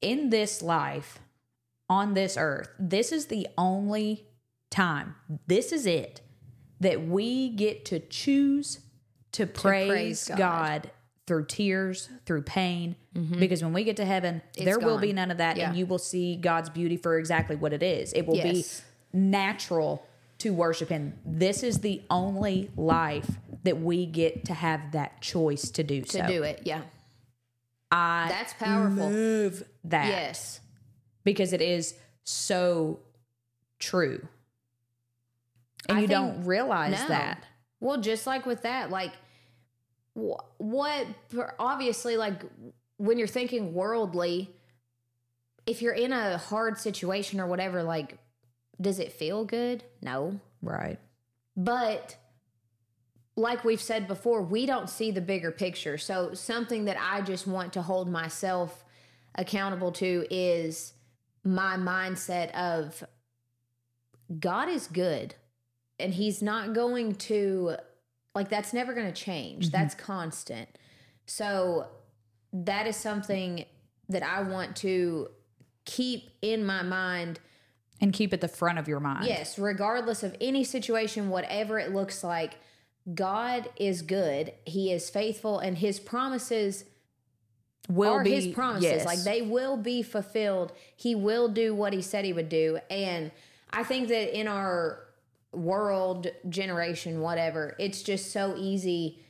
in 0.00 0.30
this 0.30 0.62
life, 0.62 1.18
on 1.88 2.14
this 2.14 2.36
earth, 2.38 2.68
this 2.78 3.12
is 3.12 3.26
the 3.26 3.46
only 3.58 4.26
time, 4.70 5.14
this 5.46 5.72
is 5.72 5.86
it, 5.86 6.20
that 6.80 7.06
we 7.06 7.50
get 7.50 7.84
to 7.86 8.00
choose 8.00 8.80
to 9.32 9.46
praise, 9.46 9.88
praise 9.88 10.28
God. 10.28 10.38
God. 10.38 10.90
through 11.26 11.46
tears, 11.46 12.10
through 12.26 12.42
pain. 12.42 12.96
Mm-hmm. 13.14 13.40
Because 13.40 13.62
when 13.62 13.72
we 13.72 13.82
get 13.84 13.96
to 13.96 14.04
heaven, 14.04 14.42
there 14.58 14.78
will 14.78 14.98
be 14.98 15.12
none 15.12 15.30
of 15.30 15.38
that, 15.38 15.58
and 15.58 15.76
you 15.76 15.86
will 15.86 15.98
see 15.98 16.36
God's 16.36 16.68
beauty 16.68 16.96
for 16.96 17.18
exactly 17.18 17.56
what 17.56 17.72
it 17.72 17.82
is. 17.82 18.12
It 18.12 18.26
will 18.26 18.36
Yes. 18.36 18.80
be 19.12 19.18
natural 19.18 20.06
to 20.44 20.52
worship 20.52 20.90
Him. 20.90 21.14
This 21.24 21.62
is 21.62 21.78
the 21.78 22.02
only 22.10 22.70
life 22.76 23.28
that 23.64 23.80
we 23.80 24.04
get 24.04 24.44
to 24.44 24.52
have 24.54 24.92
that 24.92 25.22
choice 25.22 25.70
to 25.70 25.82
do 25.82 26.02
to 26.02 26.18
so. 26.18 26.26
do 26.26 26.42
it. 26.42 26.60
Yeah. 26.64 26.82
I 27.90 28.26
That's 28.28 28.52
powerful. 28.54 29.08
love 29.10 29.62
that 29.84 30.06
Yes. 30.08 30.60
because 31.24 31.54
it 31.54 31.62
is 31.62 31.94
so 32.24 33.00
true. 33.78 34.26
And 35.88 35.96
I 35.98 36.00
you 36.02 36.08
think- 36.08 36.18
don't 36.18 36.44
realize 36.44 37.00
No. 37.00 37.08
that. 37.08 37.42
Well, 37.80 37.98
just 38.00 38.26
like 38.26 38.44
with 38.44 38.62
that, 38.62 38.90
like 38.90 39.12
wh- 40.14 40.40
what 40.58 41.06
obviously 41.58 42.16
like 42.18 42.42
when 42.98 43.16
you're 43.18 43.26
thinking 43.26 43.72
worldly, 43.72 44.54
if 45.66 45.80
you're 45.80 45.94
in 45.94 46.12
a 46.12 46.36
hard 46.36 46.78
situation 46.78 47.40
or 47.40 47.46
whatever, 47.46 47.82
like 47.82 48.18
does 48.80 48.98
it 48.98 49.12
feel 49.12 49.44
good? 49.44 49.84
No. 50.02 50.40
Right. 50.62 50.98
But 51.56 52.16
like 53.36 53.64
we've 53.64 53.80
said 53.80 54.06
before, 54.06 54.42
we 54.42 54.66
don't 54.66 54.88
see 54.88 55.10
the 55.10 55.20
bigger 55.20 55.50
picture. 55.50 55.98
So 55.98 56.34
something 56.34 56.84
that 56.84 56.96
I 57.00 57.20
just 57.20 57.46
want 57.46 57.72
to 57.74 57.82
hold 57.82 58.10
myself 58.10 58.84
accountable 59.34 59.92
to 59.92 60.26
is 60.30 60.94
my 61.44 61.76
mindset 61.76 62.52
of 62.52 63.04
God 64.38 64.68
is 64.68 64.86
good 64.86 65.34
and 65.98 66.14
he's 66.14 66.42
not 66.42 66.72
going 66.72 67.14
to 67.14 67.76
like 68.34 68.48
that's 68.48 68.72
never 68.72 68.94
going 68.94 69.06
to 69.06 69.12
change. 69.12 69.66
Mm-hmm. 69.66 69.76
That's 69.76 69.94
constant. 69.94 70.68
So 71.26 71.86
that 72.52 72.86
is 72.86 72.96
something 72.96 73.64
that 74.08 74.22
I 74.22 74.42
want 74.42 74.76
to 74.76 75.28
keep 75.84 76.30
in 76.42 76.64
my 76.64 76.82
mind 76.82 77.40
And 78.00 78.12
keep 78.12 78.32
at 78.32 78.40
the 78.40 78.48
front 78.48 78.78
of 78.78 78.88
your 78.88 79.00
mind. 79.00 79.26
Yes, 79.26 79.58
regardless 79.58 80.22
of 80.22 80.36
any 80.40 80.64
situation, 80.64 81.30
whatever 81.30 81.78
it 81.78 81.94
looks 81.94 82.24
like, 82.24 82.54
God 83.14 83.68
is 83.76 84.02
good. 84.02 84.52
He 84.66 84.92
is 84.92 85.08
faithful, 85.10 85.58
and 85.60 85.78
His 85.78 86.00
promises 86.00 86.84
Will 87.88 88.22
be 88.24 88.30
His 88.34 88.46
promises. 88.48 88.84
yes. 88.90 89.04
Like 89.04 89.20
they 89.24 89.42
will 89.42 89.76
be 89.76 90.02
fulfilled. 90.02 90.72
He 90.96 91.14
will 91.14 91.48
do 91.48 91.74
what 91.74 91.92
He 91.92 92.00
said 92.02 92.24
He 92.24 92.32
would 92.32 92.48
do. 92.48 92.78
And 92.90 93.30
I 93.70 93.84
think 93.84 94.08
that 94.08 94.36
in 94.38 94.48
our 94.48 95.00
world, 95.52 96.26
generation, 96.48 97.20
whatever, 97.20 97.76
it's 97.78 98.02
just 98.02 98.32
so 98.32 98.54
easy 98.56 99.20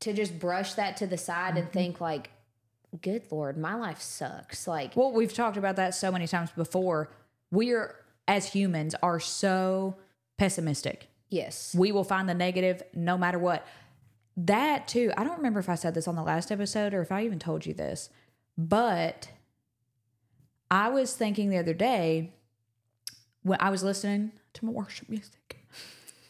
to 0.00 0.12
just 0.12 0.38
brush 0.38 0.74
that 0.74 0.96
to 0.98 1.06
the 1.06 1.16
side 1.16 1.54
Mm-hmm. 1.54 1.58
and 1.62 1.72
think, 1.72 2.00
like, 2.00 2.30
good 3.00 3.22
Lord, 3.30 3.56
my 3.56 3.74
life 3.74 4.00
sucks. 4.00 4.68
Like, 4.68 4.94
Well, 4.94 5.12
we've 5.12 5.32
talked 5.32 5.56
about 5.56 5.76
that 5.76 5.94
so 5.94 6.12
many 6.12 6.26
times 6.26 6.50
before. 6.50 7.08
We're 7.54 7.94
as 8.26 8.52
humans 8.52 8.94
are 9.02 9.20
so 9.20 9.96
pessimistic. 10.38 11.08
yes. 11.30 11.74
We 11.76 11.92
will 11.92 12.04
find 12.04 12.28
the 12.28 12.34
negative 12.34 12.82
no 12.94 13.16
matter 13.16 13.38
what. 13.38 13.66
That 14.36 14.88
too, 14.88 15.12
I 15.16 15.22
don't 15.24 15.36
remember 15.36 15.60
if 15.60 15.68
I 15.68 15.74
said 15.76 15.94
this 15.94 16.08
on 16.08 16.16
the 16.16 16.22
last 16.22 16.50
episode 16.50 16.92
or 16.94 17.00
if 17.02 17.12
I 17.12 17.24
even 17.24 17.38
told 17.38 17.66
you 17.66 17.72
this, 17.74 18.10
but 18.58 19.28
I 20.70 20.88
was 20.88 21.14
thinking 21.14 21.50
the 21.50 21.58
other 21.58 21.74
day 21.74 22.32
when 23.42 23.58
I 23.60 23.70
was 23.70 23.82
listening 23.84 24.32
to 24.54 24.64
my 24.64 24.72
worship 24.72 25.08
music 25.08 25.58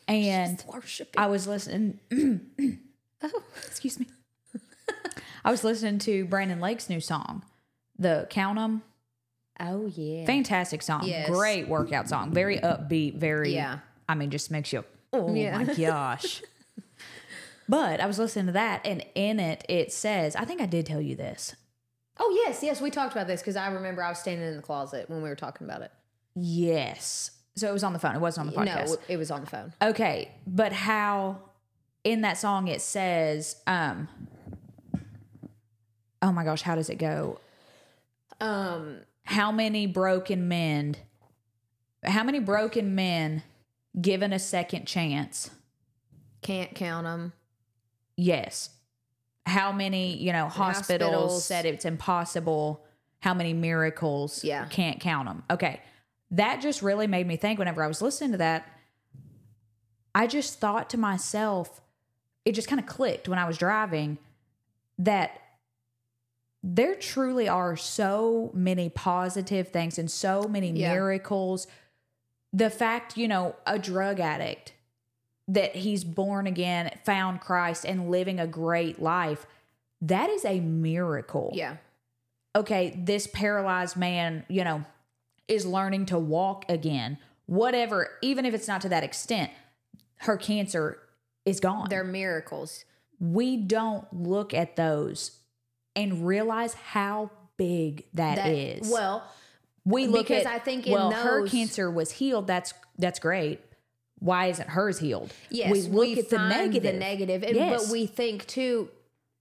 and 0.08 0.62
I 1.16 1.26
was 1.28 1.46
listening. 1.46 2.00
Oh. 3.26 3.42
excuse 3.66 3.98
me. 3.98 4.06
I 5.46 5.50
was 5.50 5.64
listening 5.64 5.98
to 6.00 6.26
Brandon 6.26 6.60
Lake's 6.60 6.90
new 6.90 7.00
song, 7.00 7.42
the 7.98 8.26
Count 8.28 8.58
'em. 8.58 8.82
Oh, 9.60 9.86
yeah. 9.94 10.26
Fantastic 10.26 10.82
song. 10.82 11.02
Yes. 11.04 11.28
Great 11.30 11.68
workout 11.68 12.08
song. 12.08 12.32
Very 12.32 12.58
upbeat, 12.58 13.16
very 13.16 13.54
Yeah. 13.54 13.78
I 14.08 14.14
mean 14.14 14.30
just 14.30 14.50
makes 14.50 14.72
you 14.72 14.84
oh 15.12 15.32
Yeah. 15.34 15.56
my 15.58 15.64
gosh. 15.78 16.42
but 17.68 18.00
I 18.00 18.06
was 18.06 18.18
listening 18.18 18.46
to 18.46 18.52
that 18.52 18.84
and 18.84 19.04
in 19.14 19.38
it 19.40 19.64
it 19.68 19.92
says, 19.92 20.34
I 20.36 20.44
think 20.44 20.60
I 20.60 20.66
did 20.66 20.86
tell 20.86 21.00
you 21.00 21.14
this. 21.16 21.54
Oh 22.18 22.42
yes, 22.46 22.62
yes, 22.62 22.80
we 22.80 22.90
talked 22.90 23.12
about 23.12 23.26
this 23.26 23.40
because 23.40 23.56
I 23.56 23.68
remember 23.68 24.02
I 24.02 24.08
was 24.08 24.18
standing 24.18 24.46
in 24.46 24.56
the 24.56 24.62
closet 24.62 25.08
when 25.10 25.22
we 25.22 25.28
were 25.28 25.34
talking 25.36 25.66
about 25.66 25.82
it. 25.82 25.90
Yes. 26.34 27.30
So 27.56 27.68
it 27.68 27.72
was 27.72 27.84
on 27.84 27.92
the 27.92 27.98
phone. 28.00 28.16
It 28.16 28.20
wasn't 28.20 28.48
on 28.48 28.52
the 28.52 28.60
podcast. 28.60 28.88
No, 28.88 28.96
it 29.08 29.16
was 29.16 29.30
on 29.30 29.40
the 29.42 29.46
phone. 29.46 29.72
Okay, 29.80 30.32
but 30.46 30.72
how 30.72 31.38
in 32.02 32.20
that 32.22 32.36
song 32.38 32.66
it 32.68 32.80
says, 32.80 33.56
um, 33.68 34.08
oh 36.22 36.32
my 36.32 36.44
gosh, 36.44 36.62
how 36.62 36.74
does 36.74 36.90
it 36.90 36.96
go? 36.98 37.38
Um, 38.40 38.98
How 39.24 39.50
many 39.50 39.86
broken 39.86 40.48
men, 40.48 40.96
how 42.04 42.22
many 42.24 42.38
broken 42.40 42.94
men 42.94 43.42
given 44.00 44.32
a 44.32 44.38
second 44.38 44.86
chance? 44.86 45.50
can't 46.42 46.74
count 46.74 47.04
them. 47.04 47.32
Yes. 48.18 48.68
How 49.46 49.72
many, 49.72 50.14
you 50.16 50.30
know, 50.30 50.46
hospitals, 50.48 51.10
Hospitals. 51.10 51.44
said 51.46 51.64
it's 51.64 51.86
impossible? 51.86 52.84
How 53.20 53.32
many 53.32 53.54
miracles? 53.54 54.44
Yeah. 54.44 54.66
Can't 54.66 55.00
count 55.00 55.26
them. 55.26 55.42
Okay. 55.50 55.80
That 56.30 56.60
just 56.60 56.82
really 56.82 57.06
made 57.06 57.26
me 57.26 57.36
think 57.36 57.58
whenever 57.58 57.82
I 57.82 57.86
was 57.86 58.02
listening 58.02 58.32
to 58.32 58.38
that. 58.38 58.66
I 60.14 60.26
just 60.26 60.60
thought 60.60 60.90
to 60.90 60.98
myself, 60.98 61.80
it 62.44 62.52
just 62.52 62.68
kind 62.68 62.78
of 62.78 62.86
clicked 62.86 63.26
when 63.26 63.38
I 63.38 63.46
was 63.46 63.56
driving 63.56 64.18
that 64.98 65.40
there 66.66 66.94
truly 66.94 67.46
are 67.46 67.76
so 67.76 68.50
many 68.54 68.88
positive 68.88 69.68
things 69.68 69.98
and 69.98 70.10
so 70.10 70.44
many 70.44 70.70
Yeah. 70.70 70.94
miracles. 70.94 71.66
The 72.54 72.70
fact, 72.70 73.18
you 73.18 73.28
know, 73.28 73.54
a 73.66 73.78
drug 73.78 74.18
addict 74.18 74.72
that 75.46 75.76
he's 75.76 76.04
born 76.04 76.46
again, 76.46 76.90
found 77.04 77.42
Christ, 77.42 77.84
and 77.84 78.10
living 78.10 78.40
a 78.40 78.46
great 78.46 79.02
life, 79.02 79.46
that 80.00 80.30
is 80.30 80.44
a 80.46 80.60
miracle. 80.60 81.50
Yeah, 81.54 81.76
Okay, 82.56 82.94
this 82.96 83.26
paralyzed 83.26 83.96
man, 83.96 84.46
you 84.48 84.64
know, 84.64 84.84
is 85.48 85.66
learning 85.66 86.06
to 86.06 86.18
walk 86.18 86.64
again. 86.70 87.18
Whatever, 87.46 88.08
even 88.22 88.46
if 88.46 88.54
it's 88.54 88.68
not 88.68 88.80
to 88.82 88.88
that 88.88 89.02
extent, 89.04 89.50
her 90.20 90.38
cancer 90.38 90.98
is 91.44 91.60
gone. 91.60 91.88
they're 91.90 92.04
miracles. 92.04 92.86
we 93.20 93.56
don't 93.58 94.06
look 94.12 94.54
at 94.54 94.76
those 94.76 95.40
and 95.96 96.26
realize 96.26 96.74
how 96.74 97.30
big 97.56 98.04
That 98.14 98.38
is. 98.48 98.90
well, 98.90 99.24
we 99.84 100.06
look 100.06 100.26
because 100.26 100.46
at 100.46 100.52
I 100.52 100.58
think 100.58 100.86
in 100.86 100.92
well, 100.92 101.10
her 101.10 101.46
cancer 101.46 101.90
was 101.90 102.10
healed. 102.12 102.46
That's 102.46 102.72
that's 102.98 103.18
great. 103.18 103.60
Why 104.18 104.46
isn't 104.46 104.68
hers 104.70 104.98
healed? 104.98 105.32
yes, 105.50 105.70
we 105.70 105.82
look 105.82 106.18
at 106.18 106.30
the 106.30 106.38
negative. 106.38 106.82
the 106.94 106.98
negative, 106.98 107.42
and, 107.42 107.56
Yes. 107.56 107.84
but 107.84 107.92
we 107.92 108.06
think 108.06 108.46
too 108.46 108.88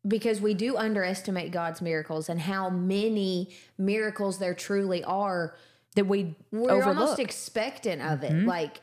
because 0.06 0.42
we 0.42 0.54
do 0.54 0.76
underestimate 0.76 1.52
God's 1.52 1.82
miracles 1.82 2.28
and 2.28 2.42
how 2.42 2.70
many 2.70 3.50
miracles 3.78 4.38
there 4.40 4.54
truly 4.54 5.04
are. 5.04 5.56
that 5.96 6.06
we 6.06 6.36
We're 6.52 6.72
overlook. 6.72 6.88
almost 6.98 7.20
expectant 7.20 8.02
of 8.02 8.24
it, 8.24 8.34
like. 8.46 8.82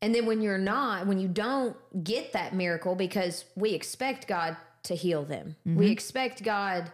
And 0.00 0.14
then 0.14 0.24
when 0.26 0.40
you're 0.42 0.58
not, 0.58 1.06
when 1.06 1.18
you 1.18 1.28
don't 1.28 1.76
get 2.04 2.32
that 2.34 2.54
miracle, 2.54 2.94
because 2.94 3.44
we 3.56 3.72
expect 3.74 4.26
God 4.28 4.56
to 4.84 4.94
heal 4.94 5.24
them, 5.24 5.56
Mm-hmm. 5.66 5.78
we 5.78 5.90
expect 5.90 6.42
God 6.42 6.92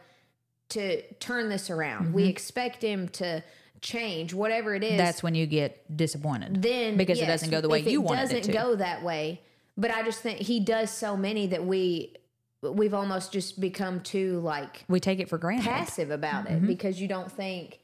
to 0.70 1.02
turn 1.14 1.48
this 1.48 1.70
around, 1.70 2.12
we 2.12 2.24
expect 2.26 2.83
Him 2.83 3.09
to 3.11 3.42
change 3.80 4.35
whatever 4.35 4.74
it 4.74 4.85
is. 4.85 4.98
That's 4.98 5.22
when 5.22 5.35
you 5.35 5.46
get 5.46 5.96
disappointed. 5.96 6.62
then 6.62 6.96
because 6.96 7.20
it 7.20 7.26
doesn't 7.26 7.50
go 7.50 7.61
the 7.61 7.68
way 7.68 7.80
you 7.80 8.00
it 8.02 8.04
wanted 8.04 8.22
it 8.24 8.26
doesn't 8.37 8.42
to. 8.42 8.52
go 8.52 8.76
that 8.76 9.02
way. 9.02 9.40
But 9.76 9.90
I 9.90 10.02
just 10.02 10.20
think 10.20 10.38
He 10.40 10.61
does 10.61 10.90
so 10.90 11.16
many 11.16 11.46
that 11.48 11.64
we 11.64 12.14
we've 12.62 12.92
almost 12.92 13.33
just 13.33 13.59
become 13.59 14.00
too 14.00 14.38
like 14.40 14.85
we 14.88 15.00
take 15.00 15.18
it 15.20 15.28
for 15.30 15.38
granted. 15.38 15.64
passive 15.64 16.11
about 16.11 16.44
Mm-hmm. 16.46 16.64
it 16.64 16.66
because 16.66 17.00
you 17.00 17.09
don't 17.09 17.30
think. 17.33 17.78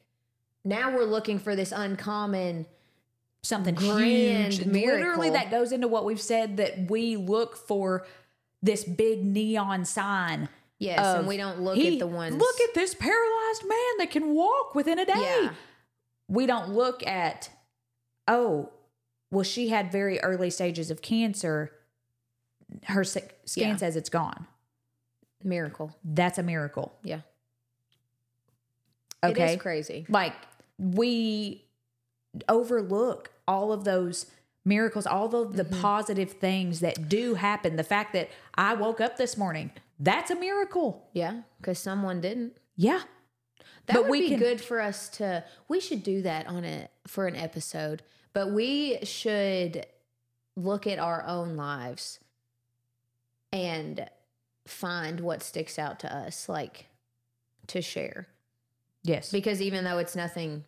Now 0.65 0.95
we're 0.95 1.05
looking 1.05 1.39
for 1.39 1.55
this 1.57 1.73
uncommon. 1.73 2.67
Something 3.43 3.77
Grand 3.77 4.53
huge. 4.55 4.67
miracle. 4.67 4.99
Literally, 4.99 5.31
that 5.31 5.53
goes 5.53 5.71
into 5.71 5.87
what 5.87 6.05
we've 6.05 6.21
said 6.21 6.57
that 6.57 6.91
we 6.91 7.17
look 7.17 7.57
for 7.57 8.05
this 8.61 8.83
big 8.83 9.25
neon 9.25 9.85
sign. 9.85 10.49
Yes, 10.79 10.99
of, 11.01 11.21
and 11.21 11.29
we 11.29 11.37
don't 11.39 11.61
look 11.63 11.77
"He- 11.77 11.95
at 11.95 11.99
the 11.99 12.07
ones. 12.07 12.37
Look 12.37 12.61
at 12.61 12.75
this 12.75 12.95
paralyzed 12.95 13.63
man 13.67 13.99
that 13.99 14.11
can 14.11 14.35
walk 14.35 14.75
within 14.75 14.99
a 14.99 15.07
day. 15.07 15.13
yeah, 15.17 15.51
we 16.29 16.45
don't 16.47 16.71
look 16.71 17.07
at 17.07 17.49
oh 18.29 18.71
well 19.31 19.45
she 19.45 19.69
had 19.69 19.91
very 19.93 20.19
early 20.21 20.51
stages 20.51 20.91
of 20.91 21.01
cancer 21.01 21.73
her 22.85 23.05
scan 23.05 23.23
Yeah. 23.55 23.77
says 23.77 23.97
it's 23.97 24.09
gone 24.11 24.47
Miracle. 25.45 25.95
That's 26.05 26.39
a 26.39 26.43
miracle. 26.43 26.93
Yeah. 27.05 27.21
Okay. 29.25 29.53
It 29.53 29.57
is 29.57 29.63
crazy. 29.63 30.07
like 30.09 30.35
we 30.79 31.65
overlook 32.49 33.31
all 33.49 33.73
of 33.73 33.85
those 33.85 34.27
miracles 34.65 35.07
all 35.07 35.35
of 35.35 35.57
the 35.57 35.65
Mm-hmm. 35.65 35.81
positive 35.81 36.33
things 36.33 36.81
that 36.81 37.09
do 37.09 37.35
happen 37.35 37.77
the 37.77 37.85
fact 37.85 38.13
that 38.13 38.29
i 38.57 38.75
woke 38.75 39.01
up 39.01 39.17
this 39.17 39.37
morning 39.39 39.71
that's 39.99 40.31
a 40.31 40.35
miracle 40.37 41.09
Yeah. 41.13 41.43
Because 41.59 41.79
someone 41.79 42.21
didn't. 42.21 42.57
yeah 42.77 43.03
That 43.87 43.95
But 43.95 44.03
would 44.05 44.11
we 44.11 44.21
be 44.23 44.29
can- 44.31 44.39
good 44.39 44.61
for 44.61 44.81
us 44.81 45.09
to. 45.19 45.45
We 45.69 45.81
should 45.81 46.03
do 46.03 46.23
that 46.23 46.47
on 46.49 46.65
it 46.65 46.91
for 47.07 47.27
an 47.27 47.37
episode. 47.37 48.03
But 48.33 48.51
we 48.53 48.99
should 49.05 49.87
look 50.57 50.87
at 50.87 50.99
our 50.99 51.25
own 51.27 51.57
lives 51.57 52.19
and 53.53 54.09
find 54.67 55.21
what 55.21 55.43
sticks 55.43 55.79
out 55.79 56.01
to 56.01 56.15
us, 56.15 56.49
like 56.49 56.87
to 57.69 57.81
share. 57.81 58.27
yes 59.03 59.31
Because 59.31 59.63
even 59.63 59.85
though 59.85 59.99
it's 59.99 60.17
nothing 60.17 60.65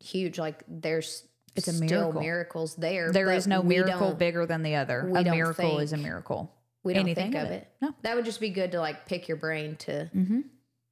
huge, 0.00 0.38
like 0.38 0.62
there's 0.66 1.26
It's 1.54 1.68
a 1.68 1.72
still 1.72 1.86
miracle. 2.12 2.20
miracles 2.20 2.74
there. 2.76 3.12
There 3.12 3.30
is 3.32 3.46
no 3.46 3.62
miracle 3.62 4.12
bigger 4.14 4.46
than 4.46 4.62
the 4.62 4.74
other 4.76 5.00
a 5.14 5.22
miracle 5.24 5.78
is 5.78 5.92
a 5.92 5.96
miracle 5.96 6.50
We 6.84 6.92
don't 6.94 7.02
anything 7.02 7.32
think 7.32 7.34
of 7.34 7.46
of 7.46 7.50
it. 7.52 7.54
it. 7.62 7.68
No. 7.82 7.94
That 8.02 8.14
would 8.16 8.24
just 8.24 8.40
be 8.40 8.50
good 8.50 8.72
to 8.72 8.78
like 8.80 9.06
pick 9.06 9.26
your 9.26 9.36
brain 9.36 9.74
to 9.76 10.10
mm-hmm. 10.14 10.40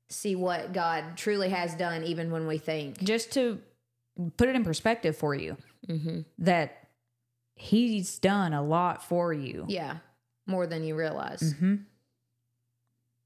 see 0.09 0.35
what 0.35 0.73
God 0.73 1.17
truly 1.17 1.51
has 1.51 1.75
done, 1.75 2.03
even 2.05 2.31
when 2.33 2.47
we 2.47 2.59
think. 2.59 2.99
just 3.03 3.33
to 3.33 3.61
put 4.37 4.49
it 4.49 4.57
in 4.57 4.65
perspective 4.65 5.17
for 5.17 5.35
you 5.35 5.57
Mm-hmm. 5.89 6.21
that 6.39 6.87
he's 7.57 8.19
done 8.21 8.53
a 8.53 8.63
lot 8.63 9.03
for 9.03 9.33
you 9.33 9.65
Yeah, 9.69 9.97
more 10.47 10.67
than 10.67 10.85
you 10.85 10.95
realize. 10.95 11.55
mm-hmm. 11.55 11.75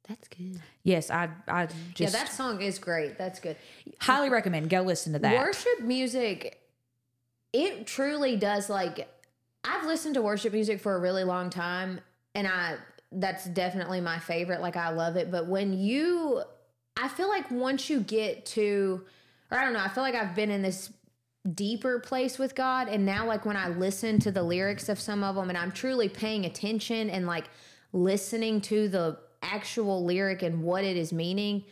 That's 0.09 0.29
good. 0.29 0.61
yes 0.85 1.11
i 1.11 1.29
i 1.49 1.67
just 1.67 1.99
yeah, 1.99 2.11
that 2.11 2.31
song 2.33 2.63
is 2.63 2.79
great. 2.79 3.19
That's 3.19 3.41
good. 3.41 3.57
highly 4.01 4.31
recommend 4.31 4.71
go 4.71 4.83
listen 4.83 5.13
to 5.15 5.19
that 5.19 5.37
Worship 5.45 5.81
music, 5.81 6.61
it 7.53 7.87
truly 7.87 8.37
does 8.37 8.71
like 8.71 9.09
I've 9.65 9.85
listened 9.85 10.15
to 10.15 10.23
worship 10.23 10.53
music 10.53 10.81
for 10.81 10.95
a 10.95 11.01
really 11.01 11.25
long 11.25 11.51
time 11.51 12.01
and 12.37 12.47
I 12.47 12.77
that's 13.13 13.47
definitely 13.47 14.01
my 14.01 14.19
favorite. 14.19 14.61
Like 14.61 14.77
I 14.77 14.91
love 14.91 15.17
it. 15.17 15.31
But 15.33 15.49
when 15.49 15.73
you 15.73 16.43
I 16.97 17.09
feel 17.09 17.29
like 17.29 17.51
once 17.51 17.91
you 17.91 18.01
get 18.01 18.47
to 18.47 19.03
or 19.51 19.59
I 19.59 19.65
don't 19.65 19.73
know, 19.73 19.81
I 19.81 19.89
feel 19.89 20.05
like 20.05 20.15
I've 20.15 20.37
been 20.37 20.51
in 20.51 20.63
this 20.63 20.93
deeper 21.55 21.99
place 21.99 22.39
with 22.39 22.55
God 22.55 22.89
and 22.89 23.07
now 23.07 23.27
like 23.27 23.47
when 23.47 23.57
I 23.57 23.69
listen 23.69 24.19
to 24.21 24.31
the 24.31 24.43
lyrics 24.43 24.89
of 24.89 25.01
some 25.01 25.25
of 25.25 25.35
them 25.35 25.49
and 25.49 25.57
I'm 25.57 25.73
truly 25.73 26.09
paying 26.09 26.45
attention 26.45 27.09
and 27.09 27.27
like 27.27 27.45
listening 27.93 28.61
to 28.63 28.89
the 28.89 29.19
actual 29.43 30.05
lyric 30.05 30.43
and 30.43 30.63
what 30.63 30.85
it 30.85 30.97
is 30.97 31.13
meaning, 31.13 31.65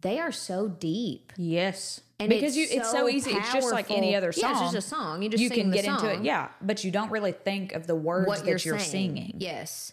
they 0.00 0.18
are 0.18 0.32
so 0.32 0.66
deep. 0.68 1.32
Yes. 1.36 2.00
And 2.18 2.30
because 2.30 2.56
you 2.56 2.66
it's 2.68 2.90
so 2.90 3.08
easy. 3.08 3.30
It's 3.32 3.52
just 3.52 3.70
like 3.70 3.90
any 3.92 4.16
other 4.16 4.32
song. 4.32 4.50
Yeah, 4.50 4.64
it's 4.64 4.72
just 4.72 4.86
a 4.86 4.88
song. 4.88 5.22
You 5.22 5.28
just 5.28 5.42
you 5.42 5.50
can 5.50 5.70
get 5.70 5.84
into 5.84 6.12
it. 6.12 6.24
Yeah. 6.24 6.48
But 6.60 6.82
you 6.82 6.90
don't 6.90 7.12
really 7.12 7.32
think 7.32 7.74
of 7.74 7.86
the 7.86 7.94
words 7.94 8.42
that 8.42 8.46
you're, 8.46 8.58
you're, 8.58 8.78
singing. 8.80 9.34
Yes. 9.38 9.92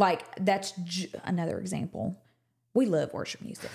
Like 0.00 0.24
that's 0.44 0.72
j- 0.84 1.10
another 1.24 1.58
example. 1.58 2.18
We 2.72 2.86
love 2.86 3.12
worship 3.12 3.42
music. 3.42 3.70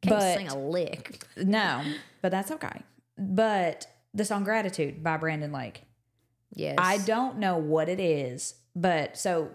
Can't 0.00 0.16
But- 0.16 0.36
sing 0.36 0.48
a 0.48 0.56
lick. 0.58 1.24
No, 1.36 1.82
but 2.22 2.30
that's 2.30 2.52
okay. 2.52 2.82
But 3.18 3.86
the 4.14 4.24
song 4.24 4.44
Gratitude 4.44 5.02
by 5.02 5.16
Brandon 5.16 5.50
Lake. 5.52 5.82
Yes. 6.54 6.76
I 6.78 6.98
don't 6.98 7.38
know 7.38 7.56
what 7.58 7.88
it 7.88 7.98
is, 7.98 8.54
but 8.76 9.16
so 9.16 9.50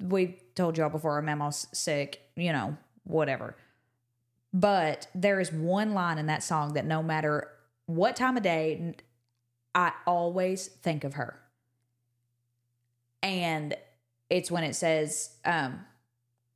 we 0.00 0.38
told 0.56 0.76
y'all 0.76 0.90
before 0.90 1.22
Memo's 1.22 1.68
sick, 1.72 2.22
you 2.34 2.52
know, 2.52 2.76
whatever. 3.04 3.54
But 4.52 5.06
there 5.14 5.38
is 5.38 5.52
one 5.52 5.94
line 5.94 6.18
in 6.18 6.26
that 6.26 6.42
song 6.42 6.72
that 6.72 6.84
no 6.86 7.04
matter 7.04 7.46
what 7.86 8.16
time 8.16 8.36
of 8.36 8.42
day, 8.42 8.96
I 9.76 9.92
always 10.08 10.66
think 10.66 11.04
of 11.04 11.14
her. 11.14 11.38
And 13.22 13.76
it's 14.30 14.50
when 14.50 14.64
it 14.64 14.74
says, 14.74 15.30
um, 15.44 15.84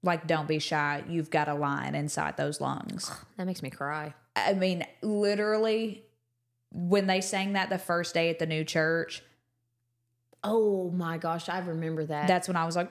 like, 0.02 0.26
don't 0.26 0.48
be 0.48 0.58
shy, 0.58 1.02
you've 1.08 1.30
got 1.30 1.48
a 1.48 1.54
lion 1.54 1.94
inside 1.94 2.36
those 2.36 2.60
lungs. 2.60 3.10
That 3.36 3.46
makes 3.46 3.62
me 3.62 3.70
cry. 3.70 4.14
I 4.36 4.54
mean, 4.54 4.86
literally, 5.02 6.04
when 6.70 7.06
they 7.06 7.20
sang 7.20 7.54
that 7.54 7.70
the 7.70 7.78
first 7.78 8.14
day 8.14 8.30
at 8.30 8.38
the 8.38 8.46
new 8.46 8.64
church, 8.64 9.22
Oh 10.42 10.90
my 10.90 11.16
gosh, 11.16 11.48
I 11.48 11.58
remember 11.60 12.04
that. 12.04 12.28
that's 12.28 12.48
when 12.48 12.56
I 12.56 12.66
was 12.66 12.76
like, 12.76 12.90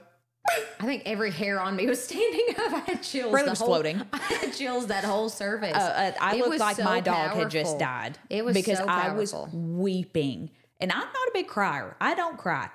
I 0.80 0.86
think 0.86 1.04
every 1.06 1.32
hair 1.32 1.62
on 1.62 1.76
me 1.76 1.86
was 1.86 2.04
standing 2.04 2.56
up. 2.58 2.74
I 2.74 2.80
had 2.80 3.04
chills. 3.04 3.32
Really 3.32 3.52
was 3.52 3.60
whole, 3.60 3.68
floating. 3.68 4.02
I 4.14 4.18
had 4.18 4.54
chills 4.54 4.88
that 4.88 5.06
whole 5.06 5.30
service. 5.30 5.76
uh, 5.76 5.80
uh, 5.80 6.12
I 6.20 6.36
It 6.36 6.40
looked 6.40 6.60
like 6.60 6.76
so 6.76 6.84
my 6.84 7.00
dog 7.00 7.38
had 7.38 7.50
just 7.50 7.80
died. 7.80 8.18
It 8.30 8.44
was 8.44 8.56
because 8.56 8.80
so 8.80 8.86
I 8.86 9.14
was 9.14 9.34
weeping, 9.54 10.50
and 10.82 10.92
I'm 10.92 10.98
not 11.00 11.28
a 11.28 11.32
big 11.34 11.48
crier. 11.48 11.96
I 12.02 12.16
don't 12.16 12.38
cry, 12.38 12.70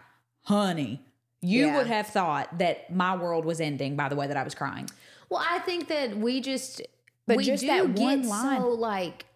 honey. 0.44 1.02
You 1.40 1.66
Yeah. 1.66 1.76
would 1.76 1.86
have 1.86 2.06
thought 2.08 2.58
that 2.58 2.92
my 2.92 3.16
world 3.16 3.44
was 3.44 3.60
ending 3.60 3.94
by 3.96 4.08
the 4.08 4.16
way 4.16 4.26
that 4.26 4.36
I 4.36 4.42
was 4.42 4.54
crying. 4.54 4.88
well, 5.30 5.44
I 5.48 5.58
think 5.60 5.88
that 5.88 6.16
we 6.16 6.40
just 6.40 6.80
But 7.26 7.36
we 7.36 7.44
just 7.44 7.60
do 7.60 7.66
that 7.68 7.94
get 7.94 8.02
one 8.02 8.26
line. 8.28 8.60
so 8.60 8.68
like 8.70 9.26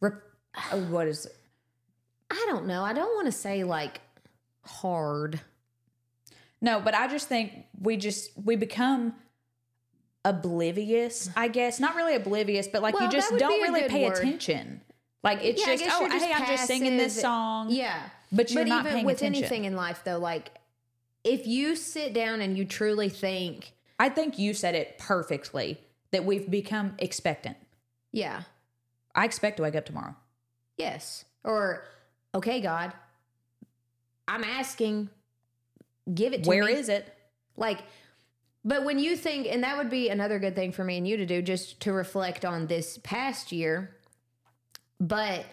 Rep- 0.00 0.22
oh, 0.72 0.80
what 0.90 1.06
is? 1.08 1.26
I 2.30 2.44
don't 2.48 2.66
know. 2.66 2.82
I 2.84 2.92
don't 2.92 3.14
want 3.14 3.26
to 3.26 3.32
say 3.32 3.64
like 3.64 4.00
hard. 4.64 5.40
No, 6.60 6.80
but 6.80 6.92
I 6.94 7.06
just 7.08 7.28
think 7.28 7.52
we 7.80 7.96
just 7.96 8.30
we 8.36 8.56
become 8.56 9.14
oblivious. 10.24 11.30
I 11.36 11.48
guess 11.48 11.80
not 11.80 11.94
really 11.96 12.14
oblivious, 12.14 12.68
but 12.68 12.82
like 12.82 12.94
Well, 12.94 13.04
you 13.04 13.10
just 13.10 13.36
don't 13.38 13.62
really 13.62 13.88
pay 13.88 14.08
word. 14.08 14.18
attention. 14.18 14.80
Like 15.22 15.42
it's 15.42 15.60
Yeah, 15.66 15.76
just 15.76 15.96
oh 16.00 16.08
just 16.08 16.24
hey, 16.24 16.32
I'm 16.32 16.46
just 16.46 16.66
singing 16.66 16.96
this 16.96 17.20
song. 17.20 17.70
Yeah. 17.70 18.00
But 18.30 18.50
you're 18.50 18.64
not 18.64 18.80
even 18.84 18.92
paying 18.92 19.06
with 19.06 19.16
attention. 19.18 19.44
anything 19.44 19.64
in 19.64 19.74
life 19.76 20.02
though, 20.04 20.18
like 20.18 20.50
if 21.28 21.46
you 21.46 21.76
sit 21.76 22.12
down 22.12 22.40
and 22.40 22.56
you 22.56 22.64
truly 22.64 23.08
think, 23.08 23.72
I 23.98 24.08
think 24.08 24.38
you 24.38 24.54
said 24.54 24.74
it 24.74 24.98
perfectly 24.98 25.78
that 26.10 26.24
we've 26.24 26.50
become 26.50 26.94
expectant. 26.98 27.56
yeah, 28.12 28.42
I 29.14 29.24
expect 29.24 29.56
to 29.58 29.62
wake 29.64 29.74
up 29.76 29.84
tomorrow. 29.86 30.14
yes, 30.76 31.24
or 31.44 31.84
okay, 32.34 32.60
God, 32.60 32.92
I'm 34.26 34.44
asking, 34.44 35.10
give 36.12 36.32
it 36.32 36.44
to 36.44 36.48
Where 36.48 36.64
me. 36.64 36.72
is 36.72 36.88
it? 36.88 37.12
Like, 37.56 37.78
but 38.64 38.84
when 38.84 38.98
you 38.98 39.16
think, 39.16 39.46
and 39.46 39.64
that 39.64 39.76
would 39.78 39.90
be 39.90 40.08
another 40.08 40.38
good 40.38 40.54
thing 40.54 40.72
for 40.72 40.84
me 40.84 40.96
and 40.98 41.06
you 41.08 41.16
to 41.16 41.26
do, 41.26 41.42
just 41.42 41.80
to 41.80 41.92
reflect 41.92 42.44
on 42.44 42.66
this 42.66 42.98
past 43.02 43.50
year, 43.52 43.96
but 45.00 45.44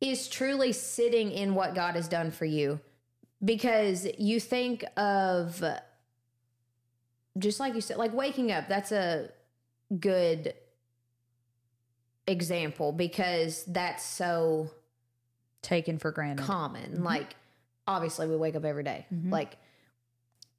is 0.00 0.28
truly 0.28 0.72
sitting 0.72 1.30
in 1.30 1.54
what 1.54 1.74
God 1.74 1.94
has 1.94 2.08
done 2.08 2.30
for 2.30 2.44
you. 2.44 2.80
Because 3.44 4.06
you 4.18 4.40
think 4.40 4.84
of, 4.96 5.62
just 7.38 7.60
like 7.60 7.74
you 7.74 7.80
said, 7.80 7.96
like 7.98 8.14
waking 8.14 8.50
up, 8.50 8.68
that's 8.68 8.92
a 8.92 9.30
good 10.00 10.54
example 12.26 12.92
because 12.92 13.64
that's 13.66 14.04
so 14.04 14.70
Taken 15.62 15.98
for 15.98 16.10
granted. 16.12 16.44
common. 16.44 16.92
Mm-hmm. 16.92 17.02
Like, 17.04 17.36
obviously, 17.86 18.26
we 18.28 18.36
wake 18.36 18.56
up 18.56 18.64
every 18.64 18.84
day. 18.84 19.06
Like, 19.24 19.58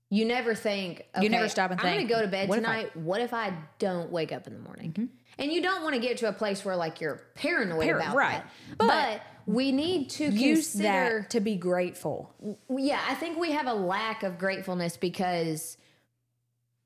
you 0.10 0.26
never 0.26 0.56
think, 0.56 1.06
You 1.22 1.30
never 1.30 1.50
stop 1.50 1.72
and 1.72 1.80
think 1.82 1.94
I'm 2.02 2.08
gonna 2.08 2.10
go 2.10 2.22
to 2.22 2.28
bed 2.28 2.48
what 2.50 2.60
if 2.60 2.66
I- 2.66 2.68
Mm-hmm. 2.84 2.88
tonight. 2.90 2.96
what 3.06 3.22
if 3.22 3.34
I 3.34 3.54
don't 3.80 4.12
wake 4.12 4.32
up 4.32 4.48
in 4.48 4.54
the 4.54 4.60
morning? 4.60 5.10
And 5.40 5.52
you 5.52 5.62
don't 5.62 5.84
want 5.84 5.94
to 5.96 6.02
get 6.02 6.18
to 6.20 6.30
a 6.30 6.34
place 6.34 6.64
where, 6.66 6.76
like, 6.76 7.00
you're 7.02 7.22
paranoid 7.36 7.88
Par- 7.90 7.98
about 8.00 8.16
right. 8.16 8.44
that. 8.70 8.78
But 8.78 8.88
But, 8.88 9.22
we 9.46 9.72
need 9.72 10.10
to 10.12 10.26
Use 10.26 10.72
consider. 10.72 11.22
that 11.22 11.30
to 11.32 11.40
be 11.42 11.56
grateful. 11.56 12.34
Yeah, 12.70 13.00
I 13.08 13.14
think 13.16 13.38
we 13.38 13.52
have 13.52 13.68
a 13.68 13.74
lack 13.74 14.24
of 14.24 14.38
gratefulness 14.40 14.98
because 14.98 15.78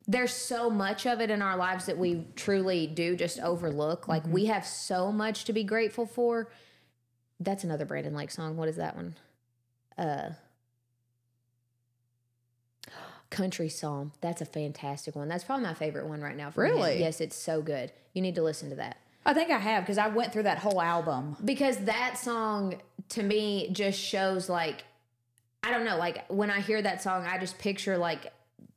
there's 0.07 0.34
so 0.34 0.69
much 0.69 1.05
of 1.05 1.21
it 1.21 1.29
in 1.29 1.41
our 1.41 1.55
lives 1.55 1.86
that 1.86 1.97
we 1.97 2.25
truly 2.36 2.88
do 2.88 3.15
just 3.15 3.39
overlook. 3.39 4.07
Like 4.07 4.23
Mm-hmm. 4.23 4.31
we 4.34 4.45
have 4.47 4.65
so 4.65 5.12
much 5.12 5.45
to 5.45 5.53
be 5.53 5.63
grateful 5.63 6.05
for. 6.05 6.49
That's 7.39 7.63
another 7.63 7.86
Brandon 7.86 8.13
Lake 8.15 8.31
song. 8.31 8.57
What 8.57 8.67
is 8.67 8.75
that 8.77 8.95
one? 8.95 9.15
Uh 9.97 10.31
Country 13.32 13.70
Psalm. 13.70 14.12
That's 14.22 14.41
a 14.41 14.46
fantastic 14.46 15.15
one. 15.15 15.28
That's 15.28 15.44
probably 15.44 15.65
my 15.65 15.74
favorite 15.74 16.06
one 16.06 16.22
right 16.22 16.38
now. 16.38 16.52
From 16.52 16.65
him. 16.65 16.76
Really? 16.76 17.00
Yes, 17.00 17.20
it's 17.20 17.36
so 17.36 17.62
good. 17.63 17.91
You 18.13 18.22
need 18.22 18.36
to 18.36 18.44
listen 18.44 18.70
to 18.70 18.76
that 18.76 18.98
I 19.26 19.34
think 19.34 19.52
I 19.52 19.58
have 19.60 19.84
because 19.84 19.98
I 19.98 20.08
went 20.08 20.34
through 20.34 20.44
that 20.44 20.60
whole 20.60 20.82
album. 20.82 21.38
because 21.44 21.78
that 21.86 22.17
song 22.17 22.76
to 23.10 23.24
me 23.24 23.70
just 23.72 24.00
shows 24.00 24.50
like 24.50 24.84
I 25.63 25.70
don't 25.70 25.86
know, 25.86 25.98
like 25.98 26.26
when 26.28 26.50
I 26.50 26.60
hear 26.60 26.82
that 26.82 27.04
song, 27.04 27.26
I 27.26 27.38
just 27.38 27.60
picture 27.60 27.98
like 27.98 28.34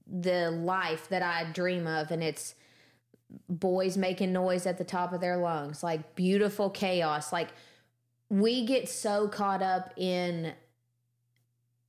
the 0.06 0.50
life 0.50 1.08
that 1.08 1.22
I 1.22 1.50
dream 1.50 1.86
of, 1.86 2.10
and 2.10 2.22
it's 2.22 2.54
boys 3.48 3.96
making 3.96 4.32
noise 4.34 4.66
at 4.66 4.76
the 4.76 4.84
top 4.84 5.14
of 5.14 5.20
their 5.22 5.38
lungs, 5.38 5.82
like 5.82 6.14
beautiful 6.14 6.68
chaos. 6.68 7.32
Like 7.32 7.48
we 8.28 8.66
get 8.66 8.88
so 8.88 9.28
caught 9.28 9.62
up 9.62 9.94
in 9.96 10.52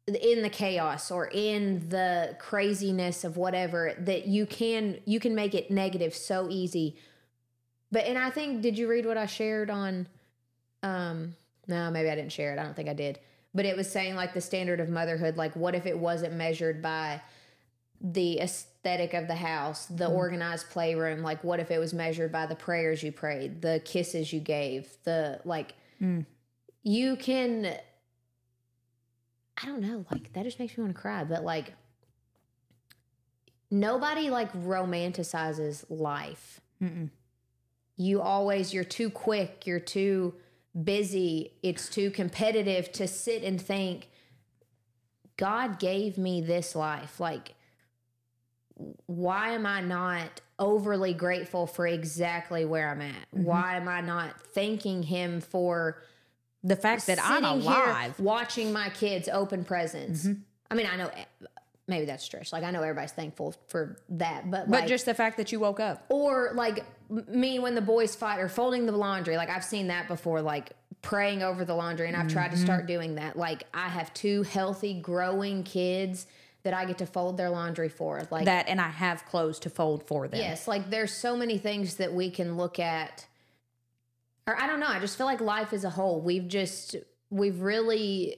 in 0.07 0.43
the 0.43 0.49
chaos 0.49 1.09
or 1.09 1.27
in 1.27 1.89
the 1.89 2.35
craziness 2.37 3.23
of 3.23 3.37
whatever 3.37 3.93
that 3.97 4.27
you 4.27 4.45
can 4.45 4.99
you 5.05 5.19
can 5.19 5.33
make 5.33 5.55
it 5.55 5.71
negative 5.71 6.13
so 6.13 6.47
easy. 6.49 6.95
But 7.91 8.05
and 8.05 8.17
i 8.17 8.29
think 8.29 8.61
did 8.61 8.77
you 8.77 8.87
read 8.87 9.05
what 9.05 9.17
i 9.17 9.25
shared 9.25 9.69
on 9.69 10.07
um 10.83 11.35
no 11.67 11.89
maybe 11.89 12.09
i 12.09 12.15
didn't 12.15 12.31
share 12.31 12.53
it. 12.53 12.59
I 12.59 12.63
don't 12.63 12.75
think 12.75 12.89
i 12.89 12.93
did. 12.93 13.19
But 13.55 13.65
it 13.65 13.75
was 13.75 13.89
saying 13.89 14.15
like 14.15 14.33
the 14.33 14.41
standard 14.41 14.79
of 14.79 14.89
motherhood 14.89 15.37
like 15.37 15.55
what 15.55 15.73
if 15.73 15.87
it 15.87 15.97
wasn't 15.97 16.33
measured 16.33 16.83
by 16.83 17.21
the 17.99 18.39
aesthetic 18.41 19.15
of 19.15 19.27
the 19.27 19.35
house 19.35 19.87
the 19.87 20.07
organized 20.07 20.69
playroom? 20.69 21.23
Like 21.23 21.43
what 21.43 21.59
if 21.59 21.71
it 21.71 21.79
was 21.79 21.95
measured 21.95 22.31
by 22.31 22.45
the 22.45 22.55
prayers 22.55 23.01
you 23.01 23.11
prayed 23.11 23.59
the 23.63 23.81
kisses 23.83 24.31
you 24.31 24.39
gave 24.39 24.87
the 25.03 25.41
like 25.45 25.73
you 26.83 27.15
can 27.15 27.75
I 29.61 29.65
don't 29.65 29.81
know, 29.81 30.05
like 30.11 30.33
that 30.33 30.43
just 30.43 30.59
makes 30.59 30.77
me 30.77 30.83
want 30.83 30.95
to 30.95 31.01
cry, 31.01 31.23
but 31.23 31.43
like 31.43 31.73
nobody 33.71 34.29
like 34.29 34.51
romanticizes 34.53 35.85
life. 35.89 36.61
You 37.97 38.21
always 38.21 38.73
you're 38.73 38.83
too 38.83 39.09
quick, 39.09 39.65
you're 39.65 39.79
too 39.79 40.35
busy, 40.83 41.53
it's 41.63 41.87
too 41.87 42.11
competitive 42.11 42.91
to 42.93 43.07
sit 43.07 43.43
and 43.43 43.61
think 43.61 44.09
God 45.37 45.79
gave 45.79 46.17
me 46.17 46.41
this 46.41 46.75
life. 46.75 47.19
Like 47.19 47.55
why 49.05 49.51
am 49.51 49.65
I 49.65 49.81
not 49.81 50.41
overly 50.59 51.13
grateful 51.13 51.67
for 51.67 51.87
exactly 51.87 52.65
where 52.65 52.89
I'm 52.89 53.01
at? 53.01 53.15
Mm-hmm. 53.33 53.43
Why 53.43 53.77
am 53.77 53.87
I 53.87 54.01
not 54.01 54.39
thanking 54.41 55.03
him 55.03 55.41
for 55.41 56.01
The 56.65 56.75
fact 56.75 57.07
that 57.07 57.19
I'm 57.21 57.45
alive. 57.45 58.19
watching 58.19 58.73
my 58.73 58.89
kids 58.89 59.29
open 59.31 59.63
presents. 59.63 60.25
Mm-hmm. 60.25 60.41
I 60.71 60.75
mean, 60.75 60.87
I 60.91 60.97
know 60.97 61.11
maybe 61.87 62.05
that's 62.05 62.23
stretch. 62.23 62.51
Like 62.51 62.63
I 62.63 62.71
know 62.71 62.81
everybody's 62.81 63.11
thankful 63.11 63.55
for 63.67 63.97
that, 64.09 64.49
but 64.49 64.69
But 64.69 64.81
like, 64.81 64.87
just 64.87 65.05
the 65.05 65.13
fact 65.13 65.37
that 65.37 65.51
you 65.51 65.59
woke 65.59 65.79
up. 65.79 66.05
or 66.09 66.51
like 66.55 66.83
me 67.09 67.59
when 67.59 67.75
the 67.75 67.81
boys 67.81 68.15
fight 68.15 68.39
or 68.39 68.49
folding 68.49 68.85
the 68.85 68.91
laundry. 68.91 69.37
Like 69.37 69.49
I've 69.49 69.63
seen 69.63 69.87
that 69.87 70.07
before. 70.07 70.41
Like 70.41 70.71
praying 71.01 71.43
over 71.43 71.63
the 71.65 71.75
laundry, 71.75 72.07
and 72.07 72.17
I've 72.17 72.27
tried 72.27 72.51
to 72.51 72.57
start 72.57 72.81
mm-hmm. 72.81 72.87
doing 72.87 73.15
that. 73.15 73.37
Like 73.37 73.63
I 73.73 73.89
have 73.89 74.13
two 74.13 74.43
healthy, 74.43 74.95
growing 74.95 75.63
kids 75.63 76.25
that 76.63 76.73
I 76.73 76.85
get 76.85 76.97
to 76.97 77.05
fold 77.05 77.37
their 77.37 77.51
laundry 77.51 77.89
for. 77.89 78.27
Like 78.31 78.45
That 78.45 78.67
and 78.67 78.81
I 78.81 78.89
have 78.89 79.23
clothes 79.25 79.59
to 79.59 79.69
fold 79.69 80.07
for 80.07 80.27
them. 80.27 80.39
Yes, 80.39 80.67
like 80.67 80.89
there's 80.89 81.13
so 81.13 81.37
many 81.37 81.59
things 81.59 81.95
that 81.95 82.11
we 82.11 82.31
can 82.31 82.57
look 82.57 82.79
at. 82.79 83.27
Or 84.47 84.59
I 84.59 84.67
don't 84.67 84.79
know, 84.79 84.87
I 84.87 84.99
just 84.99 85.17
feel 85.17 85.25
like 85.25 85.41
life 85.41 85.73
as 85.73 85.83
a 85.83 85.89
whole, 85.89 86.21
we've 86.21 86.47
just 86.47 86.95
we've 87.29 87.61
really 87.61 88.37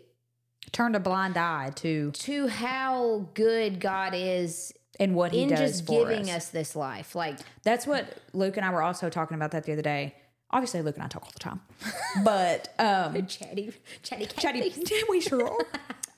Turned 0.73 0.97
a 0.97 0.99
blind 0.99 1.37
eye 1.37 1.71
to 1.75 2.11
to 2.11 2.47
how 2.47 3.29
good 3.33 3.79
God 3.79 4.13
is 4.13 4.73
and 4.99 5.15
what 5.15 5.31
he 5.31 5.43
in 5.43 5.49
does 5.49 5.59
just 5.59 5.85
giving 5.85 6.29
us. 6.29 6.35
us 6.35 6.49
this 6.49 6.75
life. 6.75 7.15
Like 7.15 7.39
That's 7.63 7.87
what 7.87 8.17
Luke 8.33 8.57
and 8.57 8.65
I 8.65 8.71
were 8.71 8.81
also 8.81 9.09
talking 9.09 9.35
about 9.35 9.51
that 9.51 9.63
the 9.63 9.71
other 9.71 9.81
day. 9.81 10.15
Obviously, 10.51 10.81
Luke 10.81 10.95
and 10.95 11.05
I 11.05 11.07
talk 11.07 11.23
all 11.23 11.31
the 11.31 11.39
time, 11.39 11.61
but 12.23 12.73
um, 12.79 13.13
chatty 13.27 13.71
chatty 14.03 14.25
chatty, 14.37 14.69
chatty 14.71 15.03
we 15.09 15.21
sure 15.21 15.65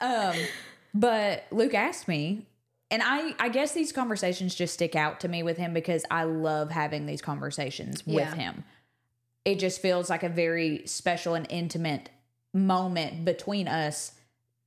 um, 0.02 0.36
but 0.94 1.46
Luke 1.52 1.74
asked 1.74 2.08
me, 2.08 2.48
and 2.90 3.04
I, 3.04 3.36
I 3.40 3.50
guess 3.50 3.74
these 3.74 3.92
conversations 3.92 4.56
just 4.56 4.74
stick 4.74 4.96
out 4.96 5.20
to 5.22 5.28
me 5.28 5.44
with 5.44 5.58
him 5.58 5.74
because 5.74 6.06
I 6.10 6.24
love 6.24 6.72
having 6.72 7.06
these 7.06 7.22
conversations 7.22 8.06
with 8.06 8.34
him. 8.34 8.64
It 9.46 9.60
just 9.60 9.82
feels 9.82 10.10
like 10.10 10.24
a 10.24 10.30
very 10.30 10.84
special 10.86 11.34
and 11.36 11.46
intimate 11.50 12.10
moment 12.54 13.26
between 13.26 13.68
us 13.68 14.14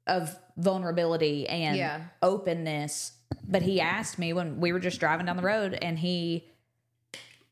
of 0.06 0.36
vulnerability 0.56 1.48
and 1.48 1.76
Yeah. 1.76 2.00
openness. 2.22 3.12
But 3.46 3.62
he 3.62 3.80
asked 3.80 4.18
me 4.18 4.32
when 4.32 4.60
we 4.60 4.72
were 4.72 4.80
just 4.80 4.98
driving 5.00 5.26
down 5.26 5.36
the 5.36 5.42
road, 5.42 5.78
and 5.80 5.98
he 5.98 6.48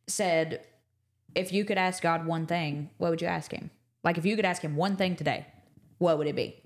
said, 0.07 0.65
If 1.35 1.53
you 1.53 1.65
could 1.65 1.79
ask 1.79 2.03
God 2.03 2.27
one 2.27 2.47
thing, 2.47 2.91
what 2.99 3.11
would 3.11 3.23
you 3.23 3.29
ask 3.29 3.53
him? 3.53 3.71
Like, 4.03 4.19
if 4.19 4.27
you 4.27 4.35
could 4.35 4.45
ask 4.45 4.63
him 4.63 4.75
one 4.77 4.97
thing 4.97 5.15
today, 5.15 5.47
what 5.99 6.19
would 6.19 6.27
it 6.27 6.35
be? 6.35 6.61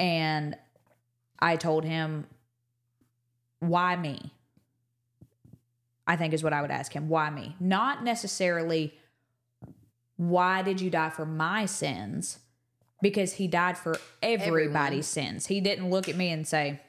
And 0.00 0.56
I 1.38 1.56
told 1.56 1.84
him, 1.84 2.26
Why 3.60 3.94
me? 3.96 4.32
I 6.06 6.16
think 6.16 6.32
is 6.34 6.42
what 6.42 6.52
I 6.52 6.62
would 6.62 6.70
ask 6.70 6.92
him. 6.92 7.08
Why 7.08 7.28
me? 7.30 7.54
Not 7.60 8.02
necessarily, 8.02 8.94
Why 10.18 10.60
did 10.62 10.80
you 10.82 10.90
die 10.90 11.08
for 11.10 11.24
my 11.24 11.64
sins? 11.64 12.40
Because 13.00 13.34
he 13.34 13.46
died 13.48 13.78
for 13.78 13.96
everybody's 14.22 15.06
sins. 15.06 15.46
He 15.46 15.60
didn't 15.62 15.88
look 15.88 16.08
at 16.08 16.16
me 16.16 16.30
and 16.30 16.46
say, 16.46 16.80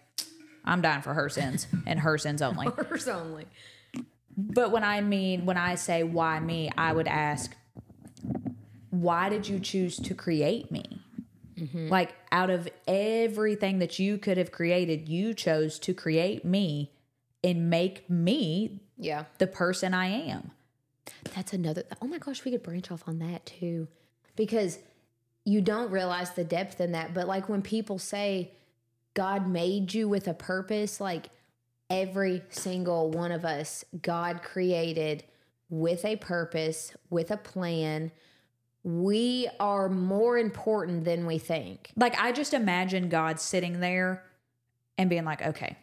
I'm 0.65 0.81
dying 0.81 1.01
for 1.03 1.13
her 1.13 1.29
sins 1.29 1.67
and 1.87 1.99
her 2.01 2.17
sins 2.17 2.41
only. 2.41 2.67
Hers 2.89 3.07
only. 3.07 3.45
But 4.35 4.71
when 4.71 4.83
I 4.83 5.01
mean, 5.01 5.45
when 5.45 5.57
I 5.57 5.75
say 5.75 6.03
why 6.03 6.39
me, 6.39 6.69
I 6.77 6.91
would 6.93 7.07
ask, 7.07 7.55
why 8.89 9.29
did 9.29 9.47
you 9.47 9.59
choose 9.59 9.97
to 9.97 10.13
create 10.15 10.71
me? 10.71 10.83
Mm-hmm. 11.57 11.89
Like, 11.89 12.15
out 12.31 12.49
of 12.49 12.67
everything 12.87 13.79
that 13.79 13.99
you 13.99 14.17
could 14.17 14.37
have 14.37 14.51
created, 14.51 15.07
you 15.09 15.33
chose 15.33 15.77
to 15.79 15.93
create 15.93 16.43
me 16.45 16.91
and 17.43 17.69
make 17.69 18.09
me 18.09 18.79
Yeah. 18.97 19.25
the 19.37 19.47
person 19.47 19.93
I 19.93 20.07
am. 20.07 20.51
That's 21.35 21.53
another. 21.53 21.83
Oh 22.01 22.07
my 22.07 22.17
gosh, 22.17 22.43
we 22.43 22.51
could 22.51 22.63
branch 22.63 22.91
off 22.91 23.03
on 23.07 23.19
that 23.19 23.45
too, 23.45 23.87
because 24.35 24.79
you 25.45 25.61
don't 25.61 25.91
realize 25.91 26.31
the 26.31 26.43
depth 26.43 26.81
in 26.81 26.91
that. 26.93 27.13
But 27.13 27.27
like 27.27 27.49
when 27.49 27.61
people 27.61 27.99
say 27.99 28.51
God 29.13 29.47
made 29.47 29.93
you 29.93 30.07
with 30.07 30.27
a 30.27 30.33
purpose, 30.33 30.99
like 30.99 31.29
every 31.89 32.41
single 32.49 33.09
one 33.09 33.31
of 33.31 33.45
us, 33.45 33.83
God 34.01 34.41
created 34.43 35.23
with 35.69 36.05
a 36.05 36.15
purpose, 36.15 36.93
with 37.09 37.31
a 37.31 37.37
plan. 37.37 38.11
We 38.83 39.49
are 39.59 39.89
more 39.89 40.37
important 40.37 41.03
than 41.03 41.25
we 41.25 41.37
think. 41.37 41.91
Like, 41.95 42.17
I 42.19 42.31
just 42.31 42.53
imagine 42.53 43.09
God 43.09 43.39
sitting 43.39 43.79
there 43.79 44.23
and 44.97 45.09
being 45.09 45.25
like, 45.25 45.45
okay, 45.45 45.75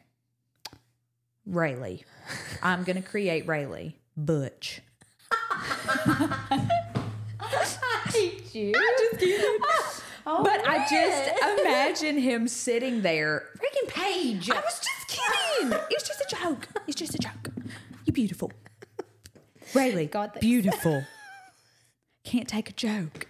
Rayleigh, 1.45 1.99
I'm 2.63 2.85
going 2.85 2.97
to 2.97 3.09
create 3.09 3.47
Rayleigh, 3.47 3.91
Butch. 4.17 4.81
I 5.89 6.69
hate 8.13 8.55
you. 8.55 8.73
just 8.73 9.19
kidding. 9.21 9.59
but 10.25 10.67
I 10.67 10.87
just 10.91 11.61
imagine 11.61 12.19
him 12.19 12.49
sitting 12.49 13.03
there. 13.03 13.49
freaking 13.59 13.89
page. 13.89 14.51
I 14.51 14.57
was 14.61 14.81
just 14.81 15.09
kidding. 15.09 15.79
It's 15.91 16.07
just 16.07 16.21
a 16.21 16.37
joke. 16.37 16.69
It's 16.87 16.97
just 16.97 17.15
a 17.15 17.19
joke. 17.19 17.51
You're 18.05 18.15
beautiful. 18.15 18.51
Rayleigh, 19.75 20.07
God, 20.07 20.31
thanks. 20.33 20.41
beautiful. 20.41 21.05
Can't 22.25 22.49
take 22.49 22.71
a 22.71 22.73
joke. 22.73 23.27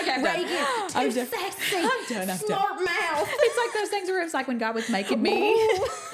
Okay, 0.00 0.12
I'm 0.12 0.22
done. 0.22 0.36
Reagan, 0.36 0.66
I'm 0.94 1.08
too 1.10 1.16
done. 1.16 1.26
sexy. 1.26 1.76
I'm 1.76 2.04
done, 2.08 2.20
I'm 2.22 2.26
done. 2.26 2.38
Smart 2.38 2.76
mouth. 2.84 3.28
It's 3.30 3.56
like 3.58 3.74
those 3.74 3.88
things 3.90 4.08
where 4.08 4.22
it's 4.22 4.34
like 4.34 4.46
when 4.46 4.58
God 4.58 4.74
was 4.74 4.88
making 4.88 5.20
me. 5.20 5.54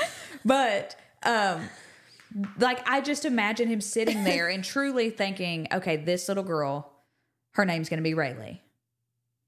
but 0.45 0.97
um 1.23 1.69
like 2.59 2.89
I 2.89 3.01
just 3.01 3.25
imagine 3.25 3.69
him 3.69 3.81
sitting 3.81 4.25
there 4.25 4.49
and 4.49 4.65
truly 4.65 5.11
thinking, 5.11 5.69
okay, 5.73 5.97
this 5.97 6.29
little 6.29 6.45
girl, 6.45 6.93
her 7.53 7.65
name's 7.65 7.89
gonna 7.89 8.03
be 8.03 8.15
Rayleigh. 8.15 8.59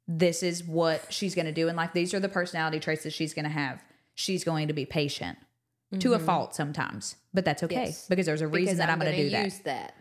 This 0.09 0.42
is 0.42 0.62
what 0.62 1.12
she's 1.12 1.35
gonna 1.35 1.53
do 1.53 1.68
in 1.68 1.77
life. 1.77 1.90
These 1.92 2.14
are 2.14 2.20
the 2.20 2.29
personality 2.29 2.81
traits 2.81 3.03
that 3.03 3.12
she's 3.12 3.35
gonna 3.35 3.49
have. 3.49 3.83
She's 4.14 4.44
going 4.44 4.68
to 4.68 4.75
be 4.75 4.87
patient. 4.87 5.38
To 6.01 6.14
a 6.14 6.16
mm-hmm. 6.16 6.27
fault 6.27 6.55
sometimes, 6.55 7.14
but 7.33 7.44
that's 7.44 7.62
okay 7.62 7.85
Yes. 7.87 8.09
because 8.09 8.27
there's 8.27 8.40
a 8.40 8.49
reason 8.49 8.75
Because 8.75 8.79
that 8.79 8.90
I'm, 8.90 8.99
going 8.99 9.14
to 9.14 9.22
do 9.22 9.31
that. 9.31 9.64
that. 9.64 9.94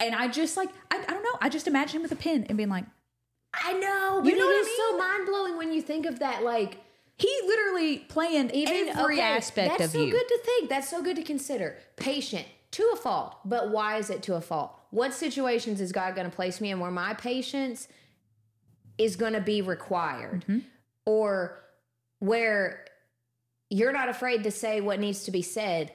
And 0.00 0.16
I 0.16 0.26
just 0.26 0.56
like, 0.56 0.68
I, 0.90 0.98
I 0.98 1.12
don't 1.12 1.22
know. 1.22 1.38
I 1.40 1.48
just 1.48 1.68
imagine 1.68 1.96
him 1.96 2.02
with 2.02 2.10
a 2.10 2.16
pen 2.16 2.44
and 2.48 2.56
being 2.56 2.68
like, 2.68 2.84
I 3.54 3.72
know, 3.74 4.20
You 4.24 4.36
know 4.36 4.48
it 4.48 4.52
is 4.52 4.66
I 4.66 4.70
is 4.70 4.76
so 4.76 4.98
mind 4.98 5.26
blowing 5.26 5.56
when 5.56 5.72
you 5.72 5.80
think 5.80 6.06
of 6.06 6.18
that. 6.18 6.42
Like 6.42 6.78
he 7.18 7.32
literally 7.46 7.98
planned 7.98 8.52
even 8.54 8.88
every 8.88 9.16
okay, 9.16 9.22
aspect 9.22 9.78
that's 9.78 9.84
of 9.86 9.90
so 9.92 9.98
you. 10.04 10.12
That's 10.12 10.14
so 10.14 10.18
good 10.18 10.28
to 10.28 10.42
think. 10.44 10.68
That's 10.68 10.88
so 10.90 11.02
good 11.02 11.16
to 11.16 11.22
consider. 11.22 11.78
Patient 11.96 12.46
to 12.72 12.90
a 12.92 12.96
fault, 12.96 13.38
but 13.44 13.70
why 13.70 13.96
is 13.96 14.10
it 14.10 14.22
to 14.24 14.34
a 14.34 14.40
fault? 14.40 14.78
What 14.90 15.14
situations 15.14 15.80
is 15.80 15.92
God 15.92 16.14
going 16.14 16.28
to 16.28 16.34
place 16.34 16.60
me 16.60 16.70
in 16.70 16.78
where 16.80 16.90
my 16.90 17.14
patience 17.14 17.88
is 18.98 19.16
going 19.16 19.32
to 19.32 19.40
be 19.40 19.62
required, 19.62 20.44
Mm-hmm. 20.48 20.58
or 21.06 21.62
where 22.18 22.84
you're 23.70 23.92
not 23.92 24.08
afraid 24.08 24.44
to 24.44 24.50
say 24.50 24.80
what 24.80 25.00
needs 25.00 25.24
to 25.24 25.30
be 25.30 25.42
said? 25.42 25.92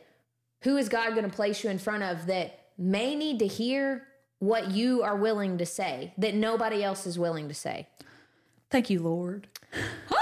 Who 0.62 0.78
is 0.78 0.90
God 0.90 1.12
going 1.12 1.30
to 1.30 1.36
place 1.36 1.64
you 1.64 1.70
in 1.70 1.78
front 1.80 2.04
of 2.04 2.28
that 2.28 2.68
may 2.78 3.16
need 3.16 3.40
to 3.40 3.48
hear 3.48 4.08
what 4.40 4.72
you 4.72 5.04
are 5.04 5.16
willing 5.16 5.58
to 5.60 5.66
say 5.66 6.14
that 6.18 6.34
nobody 6.36 6.84
else 6.84 7.06
is 7.06 7.18
willing 7.20 7.48
to 7.48 7.54
say? 7.54 7.88
Thank 8.72 8.90
you, 8.90 9.02
Lord. 9.02 9.48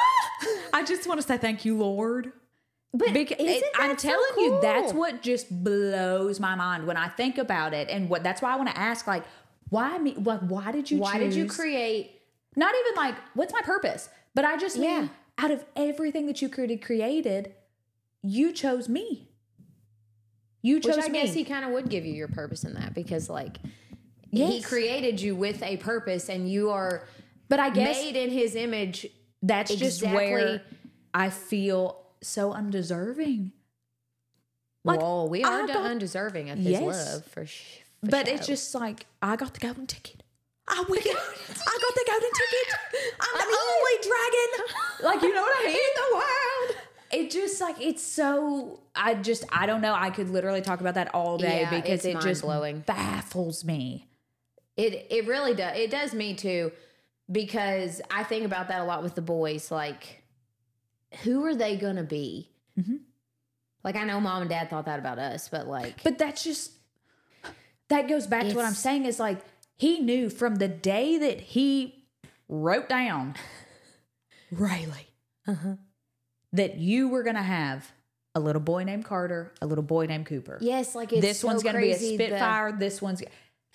I 0.73 0.83
just 0.83 1.07
want 1.07 1.19
to 1.21 1.27
say 1.27 1.37
thank 1.37 1.65
you, 1.65 1.77
Lord. 1.77 2.31
But 2.93 3.13
Bec- 3.13 3.31
isn't 3.33 3.45
it- 3.47 3.63
I'm 3.77 3.89
that 3.91 4.01
so 4.01 4.09
telling 4.09 4.39
you, 4.45 4.59
that's 4.61 4.93
what 4.93 5.21
just 5.21 5.63
blows 5.63 6.39
my 6.39 6.55
mind 6.55 6.87
when 6.87 6.97
I 6.97 7.07
think 7.07 7.37
about 7.37 7.73
it, 7.73 7.87
and 7.89 8.09
what 8.09 8.23
that's 8.23 8.41
why 8.41 8.51
I 8.53 8.55
want 8.55 8.69
to 8.69 8.77
ask, 8.77 9.05
like, 9.05 9.23
why 9.69 9.97
me? 9.99 10.15
Like, 10.15 10.39
why 10.41 10.71
did 10.71 10.89
you? 10.89 10.97
Why 10.97 11.19
did 11.19 11.33
you 11.35 11.45
create? 11.45 12.19
Not 12.55 12.73
even 12.73 12.95
like, 12.95 13.15
what's 13.35 13.53
my 13.53 13.61
purpose? 13.61 14.09
But 14.33 14.43
I 14.45 14.57
just 14.57 14.77
mean, 14.77 14.89
Yeah. 14.89 15.07
out 15.37 15.51
of 15.51 15.63
everything 15.75 16.25
that 16.25 16.41
you 16.41 16.49
created, 16.49 16.81
created, 16.83 17.53
you 18.23 18.51
chose 18.53 18.89
me. 18.89 19.27
You 20.61 20.79
chose 20.79 20.97
Which 20.97 21.05
I 21.05 21.09
me. 21.09 21.21
guess 21.21 21.33
he 21.33 21.43
kind 21.45 21.63
of 21.63 21.71
would 21.71 21.89
give 21.89 22.05
you 22.05 22.13
your 22.13 22.27
purpose 22.27 22.63
in 22.63 22.73
that 22.73 22.93
because, 22.93 23.29
like, 23.29 23.57
he 24.31 24.61
created 24.61 25.21
you 25.21 25.35
with 25.35 25.61
a 25.63 25.77
purpose 25.77 26.27
and 26.29 26.49
you 26.49 26.69
are 26.71 27.03
but 27.47 27.59
I 27.59 27.69
guess 27.69 27.97
made 28.03 28.15
in 28.15 28.29
his 28.29 28.55
image. 28.55 29.07
That's 29.41 29.73
just 29.75 30.01
exactly- 30.01 30.15
where 30.33 30.61
I 31.13 31.29
feel 31.29 32.01
so 32.21 32.51
undeserving. 32.53 33.51
Like, 34.83 35.01
Whoa, 35.01 35.25
we 35.25 35.43
are 35.43 35.67
got- 35.67 35.75
undeserving 35.85 36.49
of 36.49 36.57
his 36.57 36.67
Yes. 36.71 36.81
love 37.13 37.25
for, 37.25 37.45
sh- 37.45 37.79
for 38.03 38.09
But 38.11 38.27
it's 38.27 38.47
just 38.47 38.73
like 38.73 39.05
I 39.21 39.35
got 39.35 39.53
the 39.53 39.59
golden 39.59 39.87
ticket. 39.87 40.23
I 40.67 40.83
win. 40.87 40.99
I 41.01 41.03
got 41.03 41.95
the 41.95 42.05
golden 42.07 42.29
ticket. 42.31 43.15
I'm 43.19 43.49
the 43.49 43.57
only 43.71 43.97
dragon. 44.03 44.75
Like 45.03 45.21
you 45.23 45.33
know 45.33 45.41
what 45.41 45.55
I 45.57 45.67
mean? 45.67 45.75
In 45.75 45.81
the 45.95 46.15
world. 46.15 46.85
It 47.11 47.31
just 47.31 47.59
like 47.59 47.81
it's 47.81 48.03
so. 48.03 48.79
I 48.95 49.15
just 49.15 49.43
I 49.51 49.65
don't 49.65 49.81
know. 49.81 49.93
I 49.95 50.11
could 50.11 50.29
literally 50.29 50.61
talk 50.61 50.79
about 50.79 50.93
that 50.93 51.13
all 51.15 51.37
day 51.39 51.61
Yeah, 51.61 51.81
because 51.81 52.05
it 52.05 52.21
just 52.21 52.43
baffles 52.85 53.65
me. 53.65 54.07
It 54.77 55.07
it 55.09 55.25
really 55.27 55.55
does. 55.55 55.75
It 55.75 55.89
does 55.89 56.13
me 56.13 56.35
too, 56.35 56.71
because 57.31 58.01
I 58.11 58.23
think 58.23 58.45
about 58.45 58.67
that 58.69 58.81
a 58.81 58.83
lot 58.85 59.03
with 59.03 59.15
the 59.15 59.21
boys. 59.21 59.71
Like, 59.71 60.23
who 61.23 61.45
are 61.45 61.55
they 61.55 61.75
gonna 61.77 62.03
be? 62.03 62.49
Mm-hmm. 62.79 62.97
Like, 63.83 63.95
I 63.95 64.03
know 64.03 64.19
mom 64.19 64.41
and 64.41 64.49
dad 64.49 64.69
thought 64.69 64.85
that 64.85 64.99
about 64.99 65.19
us, 65.19 65.47
but 65.49 65.67
like, 65.67 66.03
But 66.03 66.17
that's 66.17 66.43
just 66.43 66.71
that 67.89 68.07
goes 68.07 68.27
back 68.27 68.47
to 68.47 68.53
what 68.55 68.65
I'm 68.65 68.73
saying 68.73 69.05
is 69.05 69.19
like 69.19 69.39
he 69.75 69.99
knew 69.99 70.29
from 70.29 70.55
the 70.55 70.67
day 70.67 71.17
that 71.17 71.41
he 71.41 72.05
wrote 72.47 72.87
down 72.89 73.35
Riley 74.51 75.07
that 76.53 76.77
you 76.77 77.07
were 77.09 77.23
gonna 77.23 77.41
have 77.41 77.91
a 78.35 78.39
little 78.39 78.61
boy 78.61 78.83
named 78.83 79.05
Carter, 79.05 79.53
a 79.61 79.65
little 79.65 79.83
boy 79.83 80.05
named 80.05 80.25
Cooper. 80.27 80.57
yes, 80.61 80.93
like 80.95 81.11
it's 81.13 81.21
this 81.21 81.39
so 81.39 81.47
one's 81.47 81.63
gonna 81.63 81.79
be 81.79 81.91
a 81.91 81.95
crazy 81.95 82.17
the- 82.17 82.25
Spitfire. 82.25 82.71
This 82.71 83.01
one's 83.01 83.23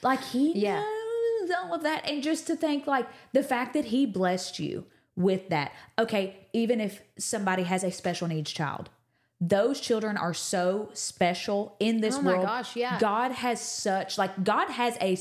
like 0.03 0.23
he 0.23 0.53
Yeah. 0.59 0.81
knows 0.81 1.04
all 1.51 1.75
of 1.75 1.83
that, 1.83 2.09
and 2.09 2.23
just 2.23 2.47
to 2.49 2.57
think 2.57 2.87
like 2.87 3.07
the 3.33 3.43
fact 3.43 3.75
that 3.75 3.87
he 3.87 4.07
blessed 4.07 4.59
you 4.59 4.87
with 5.17 5.49
that. 5.51 5.73
Okay, 5.99 6.37
even 6.53 6.81
if 6.81 7.03
somebody 7.19 7.63
has 7.65 7.85
a 7.85 7.91
special 7.91 8.27
needs 8.29 8.53
child, 8.53 8.91
those 9.41 9.81
children 9.81 10.17
are 10.17 10.35
so 10.35 10.91
special 10.93 11.77
in 11.81 12.01
this 12.01 12.17
Oh 12.17 12.23
my 12.23 12.33
world. 12.33 12.47
gosh, 12.47 12.77
yeah. 12.77 12.99
God 12.99 13.33
has 13.33 13.61
such 13.61 14.19
like 14.19 14.43
God 14.45 14.69
has 14.71 14.97
a 15.01 15.17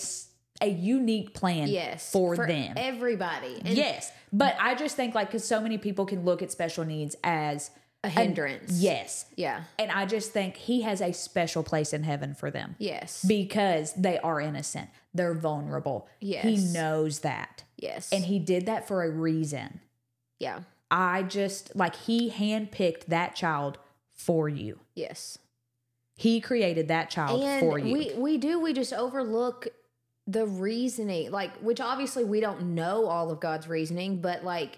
a 0.62 0.70
unique 0.70 1.34
plan 1.34 1.68
yes 1.68 2.12
for, 2.12 2.38
them. 2.38 2.74
everybody. 2.78 3.62
And 3.66 3.76
yes, 3.76 4.12
but 4.32 4.56
I 4.60 4.76
just 4.76 4.96
think 4.96 5.14
like 5.14 5.28
because 5.28 5.46
so 5.46 5.60
many 5.60 5.78
people 5.78 6.06
can 6.06 6.24
look 6.24 6.42
at 6.42 6.52
special 6.52 6.86
needs 6.86 7.16
as 7.24 7.70
a 8.04 8.10
hindrance. 8.10 8.80
yes, 8.80 9.26
yeah, 9.36 9.64
and 9.80 9.92
I 9.92 10.06
just 10.06 10.32
think 10.32 10.56
He 10.58 10.82
has 10.82 11.02
a 11.02 11.14
special 11.14 11.64
place 11.64 11.94
in 11.94 12.04
heaven 12.04 12.34
for 12.36 12.52
them 12.52 12.76
yes, 12.80 13.24
because 13.28 13.94
they 13.94 14.18
are 14.20 14.42
innocent. 14.42 14.90
They're 15.14 15.34
vulnerable. 15.36 16.08
Yes. 16.20 16.44
He 16.44 16.58
knows 16.74 17.20
that. 17.20 17.64
yes, 17.78 18.12
And 18.12 18.26
he 18.26 18.40
did 18.40 18.66
that 18.66 18.88
for 18.88 19.04
a 19.04 19.10
reason. 19.10 19.80
yeah, 20.40 20.62
I 20.92 21.24
just 21.24 21.76
like 21.76 21.96
he 21.96 22.30
handpicked 22.32 23.06
that 23.08 23.36
child 23.36 23.78
for 24.12 24.48
you. 24.50 24.80
yes. 24.96 25.38
He 26.16 26.40
created 26.42 26.90
that 26.90 27.10
child 27.10 27.42
and 27.44 27.60
for 27.60 27.80
you. 27.80 27.92
we 27.94 28.14
we 28.16 28.38
do 28.38 28.60
we 28.60 28.72
just 28.74 28.94
overlook 28.94 29.68
the 30.28 30.46
reasoning 30.46 31.32
like 31.32 31.58
which 31.58 31.82
obviously 31.82 32.24
we 32.24 32.40
don't 32.40 32.62
know 32.76 33.08
all 33.08 33.30
of 33.32 33.40
god's 33.42 33.68
reasoning 33.68 34.22
but 34.22 34.44
like 34.44 34.78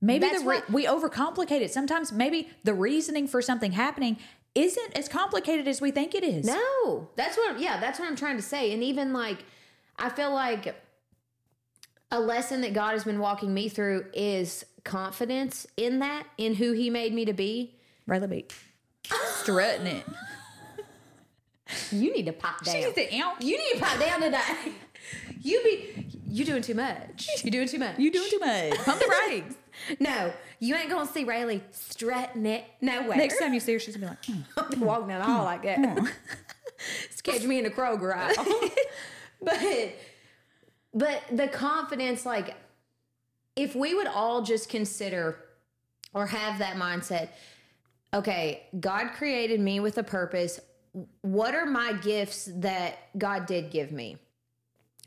maybe 0.00 0.26
that's 0.26 0.42
the 0.42 0.48
re- 0.48 0.56
what- 0.58 0.70
we 0.70 0.86
overcomplicate 0.86 1.60
it. 1.60 1.72
Sometimes 1.72 2.12
maybe 2.12 2.48
the 2.64 2.74
reasoning 2.74 3.26
for 3.28 3.40
something 3.42 3.72
happening 3.72 4.16
isn't 4.54 4.98
as 4.98 5.08
complicated 5.08 5.68
as 5.68 5.80
we 5.80 5.90
think 5.92 6.12
it 6.14 6.24
is. 6.24 6.44
no 6.44 7.08
that's 7.14 7.36
what 7.36 7.60
yeah 7.60 7.78
that's 7.78 8.00
what 8.00 8.08
i'm 8.08 8.16
trying 8.16 8.36
to 8.36 8.42
say 8.42 8.72
and 8.72 8.82
even 8.82 9.12
like 9.12 9.44
i 9.96 10.08
feel 10.08 10.32
like 10.34 10.74
a 12.10 12.18
lesson 12.18 12.60
that 12.62 12.72
god 12.72 12.90
has 12.90 13.04
been 13.04 13.20
walking 13.20 13.54
me 13.54 13.68
through 13.68 14.04
is 14.12 14.64
confidence 14.82 15.68
in 15.76 16.00
that 16.00 16.26
in 16.36 16.54
who 16.56 16.72
he 16.72 16.90
made 16.90 17.14
me 17.14 17.24
to 17.24 17.32
be 17.32 17.76
Riley 18.08 18.26
B. 18.26 18.46
Strutting 19.36 19.86
it. 19.86 20.04
you 21.92 22.12
need 22.12 22.26
to 22.26 22.32
pop 22.32 22.64
down 22.64 22.74
She's 22.74 22.92
the 22.94 23.12
imp. 23.14 23.40
you 23.40 23.56
need 23.56 23.74
to 23.74 23.84
pop 23.84 24.00
down 24.00 24.20
today 24.20 24.72
you 25.40 25.62
be 25.62 26.06
you 26.28 26.44
doing 26.44 26.62
too 26.62 26.74
much 26.74 27.28
you 27.44 27.50
doing 27.52 27.68
too 27.68 27.78
much 27.78 27.98
You 27.98 28.10
doing 28.10 28.28
too 28.30 28.38
much. 28.40 28.74
Pump 28.84 28.98
the 29.00 29.06
brakes. 29.06 29.54
No 29.98 30.32
you 30.58 30.74
ain't 30.74 30.90
gonna 30.90 31.10
see 31.10 31.24
Rayleigh 31.24 31.60
strutting 31.70 32.46
it 32.46 32.64
nowhere 32.80 33.16
Next 33.16 33.38
time 33.38 33.54
you 33.54 33.60
see 33.60 33.72
her, 33.74 33.78
she's 33.78 33.96
gonna 33.96 34.18
be 34.26 34.32
like, 34.32 34.46
"Hmm, 34.74 34.80
walking 34.80 35.10
at 35.10 35.22
hall 35.22 35.44
like 35.44 35.62
that. 35.64 36.12
Catch 37.22 37.44
me 37.44 37.58
in 37.58 37.64
the 37.64 37.70
Kroger 37.70 38.14
aisle. 38.14 38.70
but 39.42 39.92
but 40.92 41.22
the 41.30 41.48
confidence, 41.48 42.24
like 42.26 42.56
if 43.56 43.74
we 43.74 43.94
would 43.94 44.06
all 44.06 44.42
just 44.42 44.68
consider 44.68 45.36
or 46.14 46.26
have 46.26 46.58
that 46.58 46.76
mindset, 46.76 47.28
okay, 48.12 48.64
God 48.78 49.12
created 49.14 49.60
me 49.60 49.80
with 49.80 49.98
a 49.98 50.02
purpose. 50.02 50.60
What 51.22 51.54
are 51.54 51.66
my 51.66 51.92
gifts 51.92 52.48
that 52.56 52.98
God 53.16 53.46
did 53.46 53.70
give 53.70 53.92
me? 53.92 54.16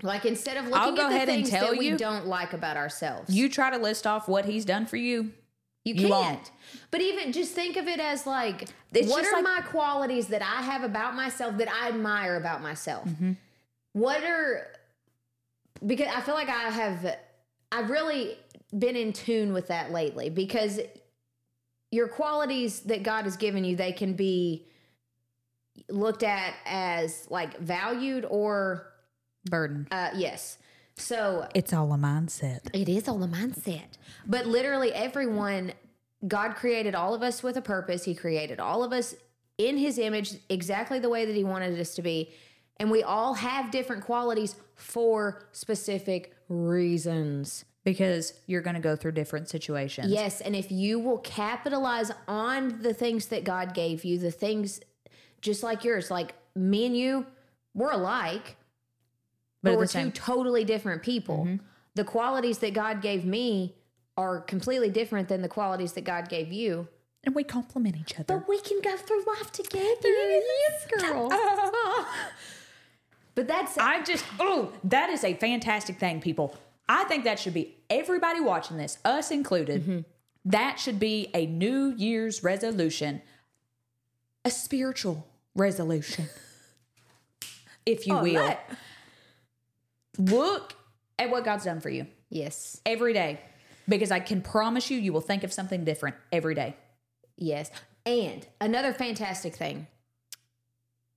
Like 0.01 0.25
instead 0.25 0.57
of 0.57 0.65
looking 0.65 0.79
I'll 0.79 0.95
go 0.95 1.03
at 1.05 1.09
the 1.09 1.15
ahead 1.15 1.29
and 1.29 1.37
things 1.37 1.49
tell 1.49 1.67
that 1.71 1.77
we 1.77 1.89
you. 1.89 1.97
don't 1.97 2.25
like 2.25 2.53
about 2.53 2.77
ourselves, 2.77 3.33
you 3.33 3.47
try 3.47 3.69
to 3.69 3.77
list 3.77 4.07
off 4.07 4.27
what 4.27 4.45
he's 4.45 4.65
done 4.65 4.85
for 4.85 4.97
you. 4.97 5.31
You 5.85 5.93
You 5.95 6.07
can't. 6.07 6.09
won't. 6.11 6.51
But 6.91 7.01
even 7.01 7.31
just 7.31 7.53
think 7.53 7.75
of 7.77 7.87
it 7.87 7.99
as 7.99 8.25
like, 8.25 8.69
It's 8.93 9.09
what 9.09 9.25
are 9.25 9.33
like- 9.33 9.43
my 9.43 9.61
qualities 9.69 10.27
that 10.27 10.41
I 10.41 10.61
have 10.61 10.83
about 10.83 11.13
myself 11.15 11.57
that 11.57 11.67
I 11.69 11.89
admire 11.89 12.37
about 12.37 12.61
myself? 12.61 13.05
Mm-hmm. 13.07 13.33
What 13.93 14.23
are 14.23 14.67
because 15.85 16.07
I 16.07 16.21
feel 16.21 16.35
like 16.35 16.47
I 16.49 16.69
have 16.69 17.17
I've 17.71 17.89
really 17.89 18.37
been 18.77 18.95
in 18.95 19.11
tune 19.13 19.51
with 19.53 19.67
that 19.67 19.91
lately 19.91 20.29
because 20.29 20.79
your 21.91 22.07
qualities 22.07 22.79
that 22.81 23.03
God 23.03 23.25
has 23.25 23.35
given 23.37 23.63
you, 23.63 23.75
they 23.75 23.91
can 23.91 24.13
be 24.13 24.65
looked 25.89 26.23
at 26.23 26.53
as 26.65 27.27
like 27.29 27.57
valued 27.59 28.25
or 28.29 28.87
Burden. 29.49 29.87
uh 29.91 30.09
yes. 30.15 30.57
So 30.95 31.47
It's 31.55 31.73
all 31.73 31.91
a 31.93 31.97
mindset. 31.97 32.59
it 32.73 32.87
is 32.87 33.07
all 33.07 33.23
a 33.23 33.27
mindset. 33.27 33.97
But 34.27 34.45
literally, 34.45 34.93
everyone, 34.93 35.73
God 36.27 36.55
created 36.55 36.93
all 36.93 37.13
of 37.15 37.23
us 37.23 37.41
with 37.41 37.57
a 37.57 37.61
purpose. 37.61 38.03
He 38.05 38.13
created 38.13 38.59
all 38.59 38.83
of 38.83 38.93
us 38.93 39.15
in 39.57 39.77
His 39.77 39.97
image, 39.97 40.35
exactly 40.49 40.99
the 40.99 41.09
way 41.09 41.25
that 41.25 41.35
He 41.35 41.43
wanted 41.43 41.79
us 41.79 41.95
to 41.95 42.01
be. 42.03 42.31
And 42.77 42.91
we 42.91 43.01
all 43.03 43.33
have 43.35 43.71
different 43.71 44.03
qualities 44.03 44.55
for 44.75 45.47
specific 45.51 46.35
reasons. 46.47 47.65
Because 47.83 48.33
you're 48.47 48.61
going 48.61 48.75
to 48.75 48.79
go 48.81 48.95
through 48.95 49.11
different 49.11 49.49
situations. 49.49 50.07
Yes. 50.09 50.39
And 50.39 50.55
if 50.55 50.71
you 50.71 50.99
will 50.99 51.17
capitalize 51.17 52.11
on 52.29 52.81
the 52.81 52.93
things 52.93 53.25
that 53.25 53.43
God 53.43 53.73
gave 53.73 54.05
you, 54.05 54.17
the 54.17 54.31
things 54.31 54.79
just 55.41 55.63
like 55.63 55.83
yours, 55.83 56.09
like 56.09 56.33
me 56.55 56.85
and 56.85 56.95
you, 56.95 57.25
we're 57.73 57.91
alike, 57.91 58.55
But 59.63 59.71
but, 59.71 59.77
we're 59.77 59.87
two 59.87 60.11
totally 60.11 60.65
different 60.65 61.01
people. 61.01 61.45
Mm-hmm. 61.45 61.65
The 61.95 62.03
qualities 62.03 62.57
that 62.59 62.73
God 62.73 63.01
gave 63.01 63.25
me 63.25 63.75
are 64.17 64.41
completely 64.41 64.89
different 64.89 65.29
than 65.29 65.41
the 65.41 65.47
qualities 65.47 65.93
that 65.93 66.03
God 66.03 66.29
gave 66.29 66.51
you. 66.51 66.87
And 67.23 67.33
we 67.33 67.43
complement 67.43 67.95
each 67.95 68.19
other. 68.19 68.25
But 68.37 68.49
we 68.49 68.59
can 68.59 68.81
go 68.81 68.97
through 68.97 69.23
life 69.25 69.51
together. 69.51 70.09
Yes, 70.09 70.87
girl. 70.89 71.29
but 73.35 73.47
that's 73.47 73.77
I 73.77 74.03
just, 74.03 74.25
oh, 74.39 74.73
that 74.83 75.09
is 75.09 75.23
a 75.23 75.33
fantastic 75.35 75.99
thing, 75.99 76.19
people. 76.19 76.55
I 76.89 77.05
think 77.05 77.23
that 77.23 77.39
should 77.39 77.53
be 77.53 77.77
everybody 77.89 78.41
watching 78.41 78.77
this, 78.77 78.97
us 79.05 79.31
included. 79.31 79.81
Mm-hmm. 79.83 79.99
That 80.45 80.79
should 80.79 80.99
be 80.99 81.29
a 81.33 81.45
New 81.45 81.93
Year's 81.95 82.43
resolution, 82.43 83.21
a 84.43 84.51
spiritual 84.51 85.25
resolution, 85.55 86.27
if 87.85 88.05
you 88.05 88.15
oh, 88.15 88.23
will. 88.23 88.35
right. 88.35 88.59
Look 90.17 90.75
at 91.19 91.29
what 91.29 91.43
God's 91.43 91.65
done 91.65 91.79
for 91.79 91.89
you 91.89 92.07
yes, 92.29 92.81
every 92.85 93.13
day, 93.13 93.39
because 93.87 94.11
I 94.11 94.19
can 94.19 94.41
promise 94.41 94.89
you, 94.89 94.97
you 94.97 95.13
will 95.13 95.21
think 95.21 95.43
of 95.43 95.53
something 95.53 95.83
different 95.83 96.15
every 96.31 96.55
day. 96.55 96.75
yes. 97.37 97.71
And 98.05 98.45
another 98.59 98.91
fantastic 98.93 99.55
thing. 99.55 99.87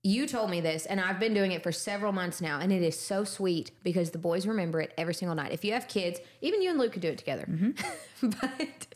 You 0.03 0.25
told 0.25 0.49
me 0.49 0.61
this, 0.61 0.85
and 0.85 1.01
I've 1.01 1.19
been 1.19 1.33
doing 1.33 1.51
it 1.51 1.63
for 1.63 1.73
several 1.73 2.13
months 2.13 2.39
now, 2.39 2.59
and 2.61 2.71
it 2.71 2.81
is 2.81 2.97
so 2.97 3.25
sweet 3.25 3.71
because 3.83 4.11
the 4.11 4.17
boys 4.17 4.47
remember 4.47 4.79
it 4.79 4.93
every 4.97 5.13
single 5.13 5.35
night. 5.35 5.51
If 5.51 5.65
you 5.65 5.73
have 5.73 5.89
kids, 5.89 6.19
even 6.39 6.61
you 6.61 6.69
and 6.69 6.79
Luke 6.79 6.93
could 6.93 7.01
do 7.01 7.09
it 7.09 7.17
together. 7.17 7.45
Mm-hmm. 7.49 8.29
but 8.41 8.87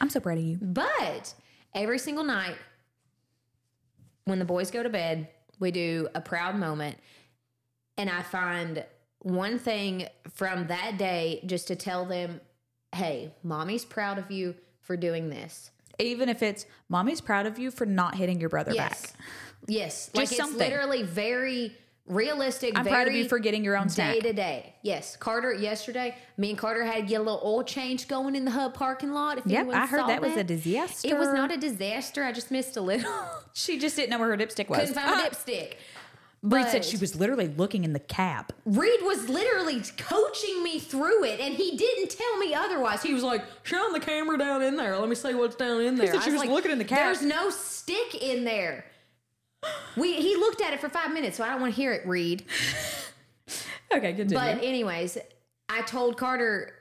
I'm 0.00 0.08
so 0.08 0.18
proud 0.18 0.38
of 0.38 0.44
you. 0.44 0.56
But 0.62 1.34
every 1.74 1.98
single 1.98 2.24
night, 2.24 2.56
when 4.24 4.38
the 4.38 4.46
boys 4.46 4.70
go 4.70 4.82
to 4.82 4.88
bed, 4.88 5.28
we 5.58 5.70
do 5.70 6.08
a 6.14 6.22
proud 6.22 6.56
moment. 6.56 6.96
And 7.98 8.08
I 8.08 8.22
find 8.22 8.84
one 9.26 9.58
thing 9.58 10.06
from 10.34 10.68
that 10.68 10.98
day 10.98 11.42
just 11.46 11.66
to 11.68 11.74
tell 11.76 12.04
them 12.06 12.40
hey, 12.94 13.34
mommy's 13.42 13.84
proud 13.84 14.16
of 14.18 14.30
you 14.30 14.54
for 14.80 14.96
doing 14.96 15.28
this. 15.28 15.70
Even 15.98 16.28
if 16.28 16.42
it's 16.42 16.64
mommy's 16.88 17.20
proud 17.20 17.44
of 17.44 17.58
you 17.58 17.70
for 17.72 17.84
not 17.84 18.14
hitting 18.14 18.38
your 18.40 18.48
brother 18.48 18.72
Yes. 18.72 19.10
back. 19.12 19.20
Yes. 19.66 20.10
like 20.14 20.24
it's 20.28 20.36
something. 20.36 20.58
literally 20.58 21.02
very 21.02 21.76
realistic. 22.06 22.78
I'm 22.78 22.86
proud 22.86 23.08
of 23.08 23.14
you 23.14 23.28
for 23.28 23.40
getting 23.40 23.64
your 23.64 23.76
own 23.76 23.88
snack. 23.88 24.14
day 24.14 24.20
to 24.20 24.32
day. 24.32 24.74
Yes. 24.82 25.16
Carter, 25.16 25.52
yesterday, 25.52 26.16
me 26.36 26.50
and 26.50 26.58
Carter 26.58 26.84
had 26.84 26.94
to 26.94 27.02
get 27.02 27.16
a 27.20 27.24
little 27.24 27.42
oil 27.44 27.64
change 27.64 28.06
going 28.06 28.36
in 28.36 28.44
the 28.44 28.52
hub 28.52 28.74
parking 28.74 29.12
lot. 29.12 29.38
If 29.38 29.46
Yep, 29.46 29.68
I 29.72 29.86
heard 29.86 30.00
saw 30.00 30.06
that 30.06 30.22
was 30.22 30.36
a 30.36 30.44
disaster. 30.44 31.08
It 31.08 31.18
was 31.18 31.28
not 31.32 31.50
a 31.50 31.56
disaster. 31.56 32.22
I 32.22 32.30
just 32.30 32.50
missed 32.52 32.76
a 32.76 32.80
little. 32.80 33.12
She 33.58 33.78
just 33.78 33.96
didn't 33.96 34.10
know 34.10 34.18
where 34.18 34.28
her 34.28 34.36
dipstick 34.36 34.68
was. 34.68 34.80
Couldn't 34.90 34.94
find 34.96 35.26
a 35.26 35.30
dipstick. 35.30 35.72
Reed 36.42 36.68
said 36.68 36.84
she 36.84 36.96
was 36.96 37.16
literally 37.16 37.48
looking 37.48 37.82
in 37.84 37.92
the 37.92 37.98
cap. 37.98 38.52
Reed 38.64 39.00
was 39.02 39.28
literally 39.28 39.82
coaching 39.98 40.62
me 40.62 40.78
through 40.78 41.24
it, 41.24 41.40
and 41.40 41.54
he 41.54 41.76
didn't 41.76 42.10
tell 42.10 42.36
me 42.38 42.54
otherwise. 42.54 43.02
He 43.02 43.14
was 43.14 43.24
like, 43.24 43.44
"Shine 43.64 43.92
the 43.92 44.00
camera 44.00 44.38
down 44.38 44.62
in 44.62 44.76
there. 44.76 44.96
Let 44.98 45.08
me 45.08 45.14
see 45.16 45.34
what's 45.34 45.56
down 45.56 45.80
in 45.80 45.96
there." 45.96 46.06
He 46.06 46.12
said 46.12 46.22
she 46.22 46.30
I 46.30 46.32
was 46.34 46.42
like, 46.42 46.50
looking 46.50 46.70
in 46.70 46.78
the 46.78 46.84
cap. 46.84 47.00
There's 47.00 47.22
no 47.22 47.50
stick 47.50 48.22
in 48.22 48.44
there. 48.44 48.84
We 49.96 50.14
he 50.20 50.36
looked 50.36 50.62
at 50.62 50.72
it 50.72 50.80
for 50.80 50.88
five 50.88 51.12
minutes, 51.12 51.36
so 51.36 51.44
I 51.44 51.48
don't 51.48 51.60
want 51.60 51.74
to 51.74 51.80
hear 51.80 51.92
it, 51.92 52.06
Reed. 52.06 52.44
Okay, 53.92 54.14
continue. 54.14 54.34
But 54.34 54.64
anyways, 54.64 55.16
I 55.68 55.82
told 55.82 56.16
Carter 56.18 56.74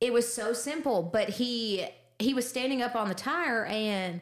it 0.00 0.12
was 0.12 0.32
so 0.32 0.52
simple, 0.52 1.02
but 1.02 1.28
he 1.28 1.86
he 2.18 2.34
was 2.34 2.48
standing 2.48 2.82
up 2.82 2.94
on 2.96 3.08
the 3.08 3.14
tire 3.14 3.64
and 3.66 4.20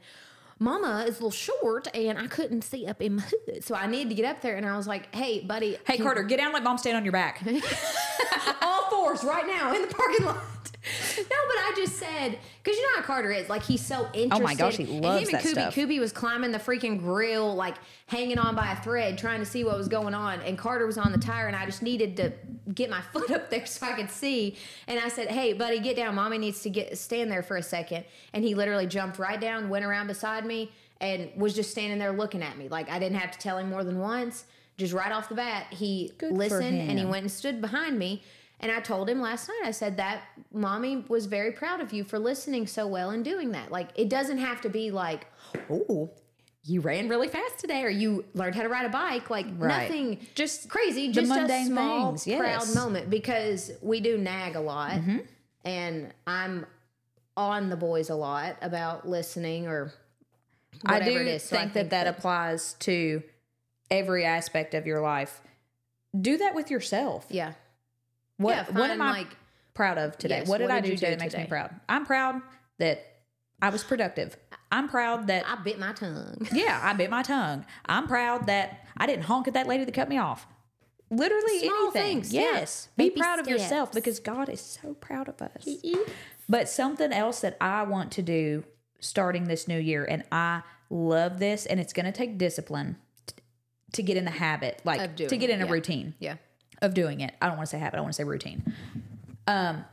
Mama 0.62 1.04
is 1.08 1.18
a 1.18 1.24
little 1.24 1.30
short 1.30 1.88
and 1.94 2.18
I 2.18 2.26
couldn't 2.26 2.62
see 2.62 2.86
up 2.86 3.00
in 3.00 3.16
my 3.16 3.22
hood. 3.22 3.64
So 3.64 3.74
I 3.74 3.86
needed 3.86 4.11
to 4.11 4.14
get 4.14 4.26
up 4.26 4.42
there 4.42 4.56
and 4.56 4.66
I 4.66 4.76
was 4.76 4.86
like, 4.86 5.12
hey, 5.14 5.40
buddy. 5.40 5.78
hey, 5.86 5.96
Carter, 5.96 6.22
get 6.22 6.36
down. 6.36 6.52
Let 6.52 6.62
mom 6.62 6.76
stand 6.76 6.98
on 6.98 7.04
your 7.04 7.12
back. 7.12 7.42
all 8.62 8.90
fours 8.90 9.24
right 9.24 9.46
now 9.46 9.74
in 9.74 9.80
the 9.80 9.88
parking 9.88 10.26
lot. 10.26 10.59
No, 10.83 11.22
but 11.47 11.57
I 11.57 11.72
just 11.76 11.97
said 11.97 12.39
because 12.62 12.78
you 12.78 12.83
know 12.83 13.01
how 13.01 13.03
Carter 13.03 13.31
is. 13.31 13.49
Like 13.49 13.62
he's 13.62 13.85
so 13.85 14.07
interested. 14.14 14.33
Oh 14.33 14.41
my 14.41 14.55
gosh, 14.55 14.76
he 14.76 14.85
And 14.85 15.03
loves 15.03 15.28
him 15.28 15.35
and 15.35 15.35
that 15.35 15.43
Kubi, 15.43 15.53
stuff. 15.61 15.74
Kubi 15.74 16.01
was 16.01 16.12
climbing 16.12 16.53
the 16.53 16.59
freaking 16.59 16.99
grill, 16.99 17.55
like 17.55 17.76
hanging 18.07 18.39
on 18.39 18.55
by 18.55 18.72
a 18.72 18.76
thread, 18.83 19.18
trying 19.18 19.41
to 19.41 19.47
see 19.47 19.62
what 19.62 19.76
was 19.76 19.89
going 19.89 20.14
on. 20.14 20.41
And 20.41 20.57
Carter 20.57 20.87
was 20.87 20.97
on 20.97 21.12
the 21.12 21.18
tire, 21.18 21.47
and 21.49 21.57
I 21.57 21.66
just 21.66 21.83
needed 21.83 22.16
to 22.16 22.33
get 22.72 22.89
my 22.89 23.01
foot 23.12 23.31
up 23.31 23.51
there 23.51 23.66
so 23.66 23.87
I 23.87 23.93
could 23.93 24.11
see. 24.11 24.57
And 24.87 24.99
I 24.99 25.09
said, 25.09 25.28
"Hey, 25.28 25.53
buddy, 25.53 25.81
get 25.81 25.97
down. 25.97 26.14
Mommy 26.14 26.39
needs 26.39 26.62
to 26.62 26.70
get 26.70 26.97
stand 26.97 27.31
there 27.31 27.43
for 27.43 27.57
a 27.57 27.62
second. 27.62 28.05
And 28.33 28.43
he 28.43 28.55
literally 28.55 28.87
jumped 28.87 29.18
right 29.18 29.41
down, 29.41 29.68
went 29.68 29.85
around 29.85 30.07
beside 30.07 30.47
me, 30.47 30.72
and 31.01 31.31
was 31.37 31.55
just 31.55 31.70
standing 31.70 31.99
there 31.99 32.12
looking 32.12 32.43
at 32.43 32.57
me. 32.57 32.68
Like 32.68 32.91
I 32.91 32.99
didn't 32.99 33.18
have 33.18 33.31
to 33.33 33.39
tell 33.39 33.59
him 33.59 33.68
more 33.68 33.85
than 33.85 33.99
once. 33.99 34.45
Just 34.78 34.95
right 34.95 35.12
off 35.12 35.28
the 35.28 35.35
bat, 35.35 35.66
he 35.70 36.11
Good 36.16 36.33
listened 36.33 36.81
and 36.81 36.99
he 36.99 37.05
went 37.05 37.22
and 37.22 37.31
stood 37.31 37.61
behind 37.61 37.99
me. 37.99 38.22
And 38.61 38.70
I 38.70 38.80
told 38.80 39.08
him 39.08 39.20
last 39.22 39.48
night, 39.48 39.62
I 39.64 39.70
said 39.70 39.96
that 39.96 40.22
mommy 40.52 41.04
was 41.08 41.26
very 41.26 41.50
proud 41.52 41.80
of 41.80 41.92
you 41.92 42.04
for 42.04 42.18
listening 42.18 42.66
so 42.66 42.86
well 42.86 43.11
and 43.11 43.24
doing 43.24 43.52
that. 43.52 43.72
Like, 43.72 43.88
it 43.94 44.08
doesn't 44.11 44.38
have 44.38 44.61
to 44.61 44.68
be 44.68 44.90
like, 44.90 45.26
oh, 45.70 46.11
you 46.62 46.82
ran 46.82 47.08
really 47.08 47.28
fast 47.28 47.58
today 47.58 47.82
or 47.82 47.88
you 47.88 48.26
learned 48.34 48.54
how 48.54 48.62
to 48.62 48.68
ride 48.68 48.84
a 48.84 48.90
bike. 48.90 49.30
Like, 49.30 49.46
Right. 49.56 49.88
nothing 49.88 50.26
Just 50.34 50.68
crazy, 50.68 51.11
just 51.11 51.30
a 51.30 51.64
small, 51.64 52.11
things, 52.11 52.26
yes. 52.26 52.38
proud 52.38 52.74
moment 52.74 53.08
because 53.08 53.72
we 53.80 54.00
do 54.00 54.18
nag 54.18 54.56
a 54.56 54.61
lot. 54.61 54.92
Mm-hmm. 54.92 55.18
And 55.64 56.12
I'm 56.26 56.66
on 57.36 57.70
the 57.70 57.76
boys 57.76 58.11
a 58.11 58.14
lot 58.14 58.56
about 58.61 59.08
listening 59.08 59.66
or 59.68 59.94
I 60.84 61.00
do 61.00 61.12
it 61.12 61.26
is. 61.26 61.44
So 61.44 61.56
I 61.56 61.61
think, 61.61 61.72
that 61.72 61.90
that 61.90 62.06
applies 62.06 62.74
to 62.80 63.22
every 63.90 64.26
aspect 64.26 64.74
of 64.74 64.86
your 64.86 65.00
life. 65.00 65.40
Do 66.18 66.36
that 66.36 66.54
with 66.54 66.70
yourself. 66.70 67.26
yeah. 67.30 67.54
What 68.41 68.57
yeah, 68.57 68.78
what 68.78 68.91
am 68.91 69.03
I 69.03 69.11
like, 69.11 69.36
proud 69.74 69.99
of 69.99 70.16
today? 70.16 70.38
Yes, 70.38 70.49
what 70.49 70.59
did 70.59 70.64
what 70.64 70.72
I 70.72 70.80
did 70.80 70.91
do 70.91 70.95
today 70.97 71.11
do 71.11 71.16
that 71.16 71.20
makes 71.20 71.36
me 71.36 71.45
proud? 71.45 71.78
I'm 71.91 72.07
proud 72.07 72.41
that 72.78 73.05
I 73.61 73.68
was 73.68 73.84
productive. 73.84 74.34
I'm 74.72 74.88
proud 74.88 75.26
that 75.26 75.45
I 75.47 75.57
bit 75.62 75.78
my 75.78 75.93
tongue. 75.93 76.49
yeah, 76.53 76.80
I 76.82 76.95
bit 76.95 77.11
my 77.11 77.22
tongue. 77.22 77.66
I'm 77.84 78.09
proud 78.09 78.47
that 78.47 78.86
I 78.97 79.07
didn't 79.07 79.24
honk 79.24 79.47
at 79.47 79.53
that 79.55 79.66
lady 79.66 79.84
that 79.84 79.93
cut 79.93 80.09
me 80.09 80.16
off. 80.16 80.47
Literally 81.11 81.59
Small 81.59 81.82
anything. 81.82 82.03
things, 82.03 82.32
yeah. 82.32 82.41
yes. 82.41 82.88
Be 82.97 83.11
Baby 83.11 83.20
proud 83.20 83.41
of 83.41 83.47
yourself 83.47 83.93
because 83.93 84.20
God 84.20 84.49
is 84.49 84.61
so 84.61 84.95
proud 84.95 85.28
of 85.28 85.43
us. 85.43 85.68
But 86.49 86.66
something 86.68 87.12
else 87.12 87.41
that 87.41 87.59
I 87.61 87.82
want 87.82 88.11
to 88.12 88.22
do 88.22 88.64
starting 89.01 89.45
this 89.45 89.68
new 89.68 89.78
year, 89.78 90.05
and 90.05 90.24
I 90.32 90.62
love 90.88 91.41
this, 91.41 91.66
and 91.66 91.78
it's 91.78 91.93
going 91.93 92.07
to 92.07 92.12
take 92.12 92.38
discipline 92.38 92.97
t- 93.26 93.34
to 93.93 94.03
get 94.03 94.16
in 94.16 94.24
the 94.24 94.30
habit, 94.30 94.80
like 94.84 95.16
to 95.16 95.36
get 95.36 95.51
in 95.51 95.61
a 95.61 95.66
yeah. 95.66 95.72
routine 95.72 96.14
Yeah. 96.20 96.36
Of 96.83 96.95
doing 96.95 97.20
it. 97.20 97.35
I 97.41 97.47
don't 97.49 97.57
want 97.57 97.68
to 97.68 97.70
say 97.70 97.78
habit, 97.78 97.99
I 97.99 98.01
want 98.01 98.12
to 98.14 98.16
say 98.16 98.24
routine. 98.24 98.72
Um, 99.47 99.85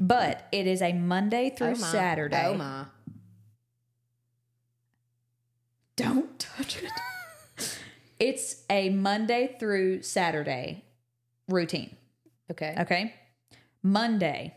but 0.00 0.46
it 0.52 0.66
is 0.66 0.82
a 0.82 0.92
Monday 0.92 1.50
through 1.50 1.70
Oh. 1.70 1.74
Saturday. 1.74 2.44
Oh, 2.46 2.54
my. 2.54 2.84
Don't 5.96 6.38
touch 6.38 6.82
it. 6.82 7.78
it's 8.18 8.62
a 8.70 8.90
Monday 8.90 9.56
through 9.58 10.02
Saturday 10.02 10.84
routine. 11.48 11.96
Okay. 12.50 12.74
Okay. 12.80 13.14
Monday, 13.82 14.56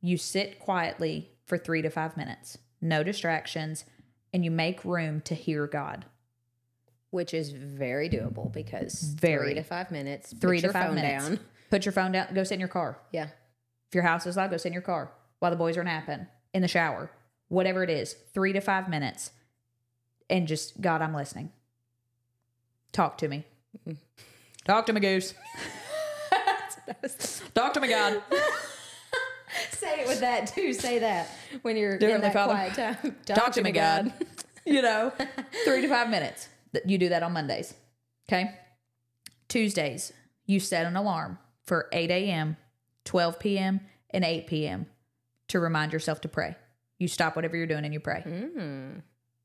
you 0.00 0.16
sit 0.16 0.58
quietly 0.58 1.30
for 1.46 1.56
three 1.58 1.82
to 1.82 1.90
five 1.90 2.16
minutes, 2.16 2.58
no 2.80 3.02
distractions, 3.02 3.84
and 4.32 4.44
you 4.44 4.50
make 4.50 4.84
room 4.84 5.20
to 5.22 5.34
hear 5.34 5.66
God. 5.66 6.04
Which 7.10 7.34
is 7.34 7.50
very 7.50 8.08
doable 8.08 8.52
because 8.52 9.00
Very. 9.02 9.46
three 9.46 9.54
to 9.54 9.62
five 9.62 9.90
minutes. 9.90 10.32
Three 10.32 10.58
put 10.58 10.60
to 10.60 10.66
your 10.66 10.72
five 10.72 10.86
phone 10.86 10.94
minutes. 10.94 11.28
Down. 11.28 11.40
Put 11.70 11.84
your 11.84 11.92
phone 11.92 12.12
down, 12.12 12.34
go 12.34 12.42
sit 12.42 12.54
in 12.54 12.60
your 12.60 12.68
car. 12.68 12.98
Yeah, 13.12 13.28
If 13.88 13.94
your 13.94 14.02
house 14.02 14.26
is 14.26 14.36
loud, 14.36 14.50
go 14.50 14.56
sit 14.56 14.68
in 14.68 14.72
your 14.72 14.82
car 14.82 15.12
while 15.38 15.50
the 15.50 15.56
boys 15.56 15.76
are 15.76 15.84
napping, 15.84 16.26
in 16.52 16.62
the 16.62 16.68
shower, 16.68 17.10
whatever 17.48 17.82
it 17.84 17.90
is, 17.90 18.14
three 18.34 18.52
to 18.52 18.60
five 18.60 18.88
minutes. 18.88 19.30
And 20.28 20.46
just, 20.46 20.80
God, 20.80 21.02
I'm 21.02 21.14
listening. 21.14 21.50
Talk 22.92 23.18
to 23.18 23.28
me. 23.28 23.44
Talk 24.64 24.86
to 24.86 24.92
me, 24.92 25.00
Goose. 25.00 25.34
Talk 27.54 27.72
to 27.74 27.80
me, 27.80 27.88
God. 27.88 28.22
say 29.70 30.00
it 30.00 30.08
with 30.08 30.20
that 30.20 30.48
too. 30.48 30.72
Say 30.72 30.98
that 30.98 31.28
when 31.62 31.76
you're 31.76 31.98
Dear 31.98 32.16
in 32.16 32.20
that 32.20 32.32
Father, 32.32 32.52
quiet 32.52 32.74
time. 32.74 33.16
Talk, 33.24 33.52
to 33.52 33.62
me, 33.62 33.72
God. 33.72 34.12
you 34.66 34.82
know, 34.82 35.12
three 35.64 35.82
to 35.82 35.88
five 35.88 36.10
minutes. 36.10 36.48
You 36.84 36.98
do 36.98 37.08
that 37.10 37.22
on 37.22 37.32
Mondays. 37.32 37.74
Okay. 38.28 38.54
Tuesdays, 39.48 40.12
you 40.46 40.60
set 40.60 40.86
an 40.86 40.96
alarm 40.96 41.38
for 41.64 41.88
8 41.92 42.10
a.m., 42.10 42.56
12 43.04 43.38
p.m., 43.40 43.80
and 44.10 44.24
8 44.24 44.46
p.m. 44.46 44.86
to 45.48 45.60
remind 45.60 45.92
yourself 45.92 46.20
to 46.22 46.28
pray. 46.28 46.56
You 46.98 47.08
stop 47.08 47.34
whatever 47.36 47.56
you're 47.56 47.66
doing 47.66 47.84
and 47.84 47.94
you 47.94 48.00
pray. 48.00 48.22
Mm, 48.26 49.02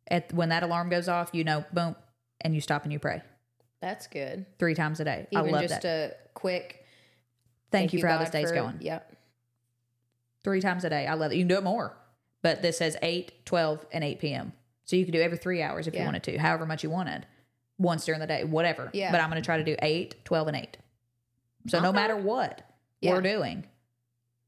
At 0.10 0.34
when 0.34 0.50
that 0.50 0.64
alarm 0.64 0.90
goes 0.90 1.08
off, 1.08 1.30
you 1.34 1.44
know, 1.44 1.64
boom, 1.74 1.96
and 2.42 2.54
you 2.54 2.62
stop 2.62 2.84
and 2.84 2.92
you 2.94 3.00
pray 3.00 3.22
that's 3.82 4.08
good. 4.08 4.46
three 4.60 4.74
times 4.76 5.00
a 5.00 5.04
day. 5.06 5.28
Even 5.32 5.48
I 5.48 5.52
love 5.52 5.62
just 5.68 5.82
that. 5.84 5.86
a 6.28 6.30
quick. 6.34 6.84
Thank, 7.72 7.94
you 7.94 8.00
for 8.02 8.08
how 8.08 8.18
God, 8.18 8.26
this 8.26 8.30
day's 8.32 8.50
for- 8.50 8.56
going. 8.56 8.78
Yep. 8.82 9.16
Three 10.44 10.62
times 10.62 10.84
a 10.84 10.90
day. 10.90 11.08
I 11.08 11.14
love 11.16 11.32
it. 11.32 11.36
You 11.36 11.42
can 11.42 11.48
do 11.48 11.58
it 11.58 11.64
more, 11.64 11.96
but 12.42 12.62
this 12.62 12.78
says 12.78 12.98
8, 13.02 13.46
12, 13.46 13.86
and 13.92 14.04
8 14.04 14.20
p.m. 14.20 14.54
So 14.86 14.96
you 14.96 15.04
can 15.06 15.12
do 15.14 15.22
every 15.22 15.38
three 15.38 15.62
hours 15.62 15.88
if 15.88 15.96
you 15.96 16.04
wanted 16.04 16.24
to, 16.24 16.38
however 16.38 16.66
much 16.66 16.84
you 16.84 16.90
wanted, 16.90 17.26
once 17.78 18.06
during 18.06 18.22
the 18.22 18.28
day, 18.28 18.44
whatever. 18.44 18.90
Yeah. 18.94 19.12
But 19.12 19.20
I'm 19.20 19.30
going 19.30 19.42
to 19.42 19.46
try 19.46 19.58
to 19.58 19.64
do 19.64 19.76
8, 19.82 20.24
12, 20.24 20.48
and 20.48 20.58
8. 20.58 20.78
So 21.68 21.82
no 21.82 21.92
matter 21.92 22.16
what 22.16 22.62
Yeah. 23.02 23.12
we're 23.12 23.22
doing, 23.22 23.66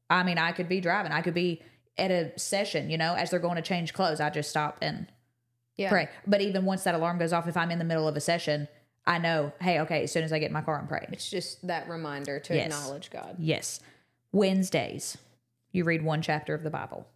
I 0.08 0.22
mean, 0.22 0.38
I 0.38 0.52
could 0.52 0.68
be 0.68 0.80
driving, 0.80 1.12
I 1.12 1.20
could 1.22 1.34
be 1.34 1.60
at 1.98 2.10
a 2.12 2.38
session, 2.38 2.88
you 2.90 2.96
know, 2.96 3.14
as 3.14 3.30
they're 3.30 3.40
going 3.40 3.56
to 3.56 3.62
change 3.62 3.92
clothes. 3.92 4.20
I 4.20 4.30
just 4.30 4.48
stop 4.48 4.78
and 4.80 5.10
Yeah. 5.76 5.90
pray. 5.90 6.08
But 6.26 6.40
even 6.40 6.64
once 6.64 6.84
that 6.84 6.94
alarm 6.94 7.18
goes 7.18 7.32
off, 7.32 7.48
if 7.48 7.56
I'm 7.56 7.72
in 7.72 7.80
the 7.80 7.84
middle 7.84 8.06
of 8.06 8.16
a 8.16 8.20
session, 8.20 8.68
I 9.06 9.18
know, 9.18 9.52
hey, 9.60 9.80
okay, 9.80 10.04
as 10.04 10.12
soon 10.12 10.22
as 10.22 10.32
I 10.32 10.38
get 10.38 10.46
in 10.46 10.52
my 10.52 10.60
car, 10.62 10.78
I'm 10.78 10.86
praying. 10.86 11.08
It's 11.12 11.28
just 11.28 11.66
that 11.66 11.88
reminder 11.88 12.38
to 12.38 12.54
Yes. 12.54 12.66
acknowledge 12.66 13.10
God. 13.10 13.36
Yes. 13.40 13.80
Wednesdays, 14.30 15.18
you 15.72 15.82
read 15.82 16.02
one 16.02 16.22
chapter 16.22 16.54
of 16.54 16.62
the 16.62 16.70
Bible. 16.70 17.08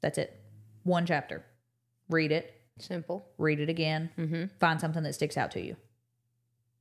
That's 0.00 0.18
it. 0.18 0.40
One 0.84 1.04
chapter. 1.06 1.44
Read 2.08 2.30
it, 2.32 2.54
Simple. 2.78 3.26
read 3.38 3.60
it 3.60 3.68
again, 3.68 4.10
Mm-hmm. 4.18 4.44
find 4.60 4.80
something 4.80 5.02
that 5.02 5.14
sticks 5.14 5.36
out 5.36 5.50
to 5.52 5.60
you. 5.60 5.76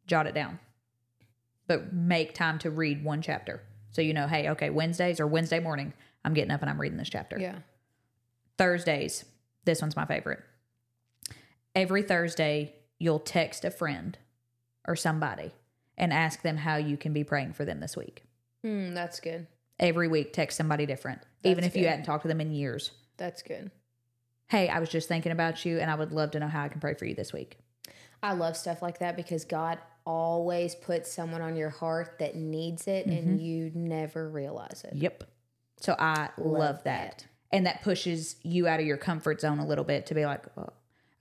Jot 0.07 0.27
it 0.27 0.35
down. 0.35 0.59
But 1.67 1.93
make 1.93 2.33
time 2.33 2.59
to 2.59 2.69
read 2.69 3.03
one 3.03 3.21
chapter. 3.21 3.61
So 3.91 4.01
you 4.01 4.13
know, 4.13 4.27
hey, 4.27 4.49
okay, 4.49 4.69
Wednesdays 4.69 5.19
or 5.19 5.27
Wednesday 5.27 5.59
morning, 5.59 5.93
I'm 6.25 6.33
getting 6.33 6.51
up 6.51 6.61
and 6.61 6.69
I'm 6.69 6.79
reading 6.79 6.97
this 6.97 7.09
chapter. 7.09 7.39
Yeah. 7.39 7.59
Thursdays, 8.57 9.25
this 9.65 9.81
one's 9.81 9.95
my 9.95 10.05
favorite. 10.05 10.39
Every 11.75 12.03
Thursday, 12.03 12.73
you'll 12.99 13.19
text 13.19 13.65
a 13.65 13.71
friend 13.71 14.17
or 14.87 14.95
somebody 14.95 15.51
and 15.97 16.11
ask 16.13 16.41
them 16.41 16.57
how 16.57 16.75
you 16.75 16.97
can 16.97 17.13
be 17.13 17.23
praying 17.23 17.53
for 17.53 17.65
them 17.65 17.79
this 17.79 17.95
week. 17.97 18.23
Mm, 18.65 18.93
that's 18.93 19.19
good. 19.19 19.47
every 19.79 20.07
week 20.07 20.31
text 20.33 20.55
somebody 20.57 20.85
different 20.85 21.19
even 21.43 21.63
That's 21.63 21.75
if 21.75 21.81
you 21.81 21.87
hadn't 21.87 22.05
talked 22.05 22.21
to 22.21 22.27
them 22.29 22.39
in 22.39 22.51
years 22.51 22.91
That's 23.17 23.41
good. 23.41 23.71
Hey 24.53 24.69
i 24.69 24.79
was 24.79 24.89
just 24.89 25.07
thinking 25.07 25.31
about 25.31 25.65
you 25.65 25.79
and 25.79 25.89
i 25.91 25.95
would 25.95 26.11
love 26.11 26.31
to 26.31 26.39
know 26.39 26.47
how 26.47 26.63
i 26.63 26.69
can 26.69 26.79
pray 26.79 26.93
for 26.93 27.05
you 27.05 27.15
this 27.15 27.33
week 27.33 27.57
I 28.23 28.31
love 28.31 28.55
stuff 28.55 28.81
like 28.81 28.99
that 28.99 29.17
because 29.17 29.43
God 29.43 29.79
always 30.05 30.75
puts 30.75 31.11
someone 31.11 31.41
on 31.41 31.57
your 31.57 31.69
heart 31.69 32.19
that 32.19 32.35
needs 32.35 32.87
it 32.87 33.05
Mm-hmm. 33.05 33.17
and 33.17 33.41
you 33.41 33.71
never 33.75 34.29
realize 34.29 34.85
it. 34.85 34.95
Yep. 34.95 35.25
So 35.81 35.93
I 35.99 36.29
love, 36.37 36.83
that. 36.85 37.17
that. 37.19 37.27
And 37.51 37.65
that 37.65 37.83
pushes 37.83 38.37
you 38.41 38.65
out 38.65 38.79
of 38.79 38.85
your 38.85 38.95
comfort 38.95 39.41
zone 39.41 39.59
a 39.59 39.67
little 39.67 39.83
bit 39.83 40.05
to 40.05 40.15
be 40.15 40.25
like, 40.25 40.45
oh, 40.57 40.69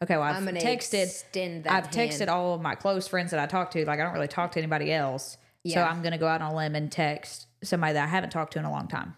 okay, 0.00 0.16
well, 0.16 0.22
I've 0.22 0.44
texted, 0.44 1.02
extend 1.02 1.64
that 1.64 1.72
I've 1.72 1.90
texted 1.90 2.28
all 2.28 2.54
of 2.54 2.62
my 2.62 2.76
close 2.76 3.08
friends 3.08 3.32
that 3.32 3.40
I 3.40 3.46
talk 3.46 3.72
to. 3.72 3.84
Like, 3.84 3.98
I 3.98 4.04
don't 4.04 4.14
really 4.14 4.28
talk 4.28 4.52
to 4.52 4.60
anybody 4.60 4.92
else. 4.92 5.36
So 5.66 5.82
I'm 5.82 6.02
going 6.02 6.12
to 6.12 6.18
go 6.18 6.28
out 6.28 6.40
on 6.40 6.52
a 6.52 6.56
limb 6.56 6.76
and 6.76 6.90
text 6.90 7.46
somebody 7.64 7.94
that 7.94 8.04
I 8.04 8.06
haven't 8.08 8.30
talked 8.30 8.52
to 8.52 8.60
in 8.60 8.64
a 8.64 8.70
long 8.70 8.86
time. 8.86 9.14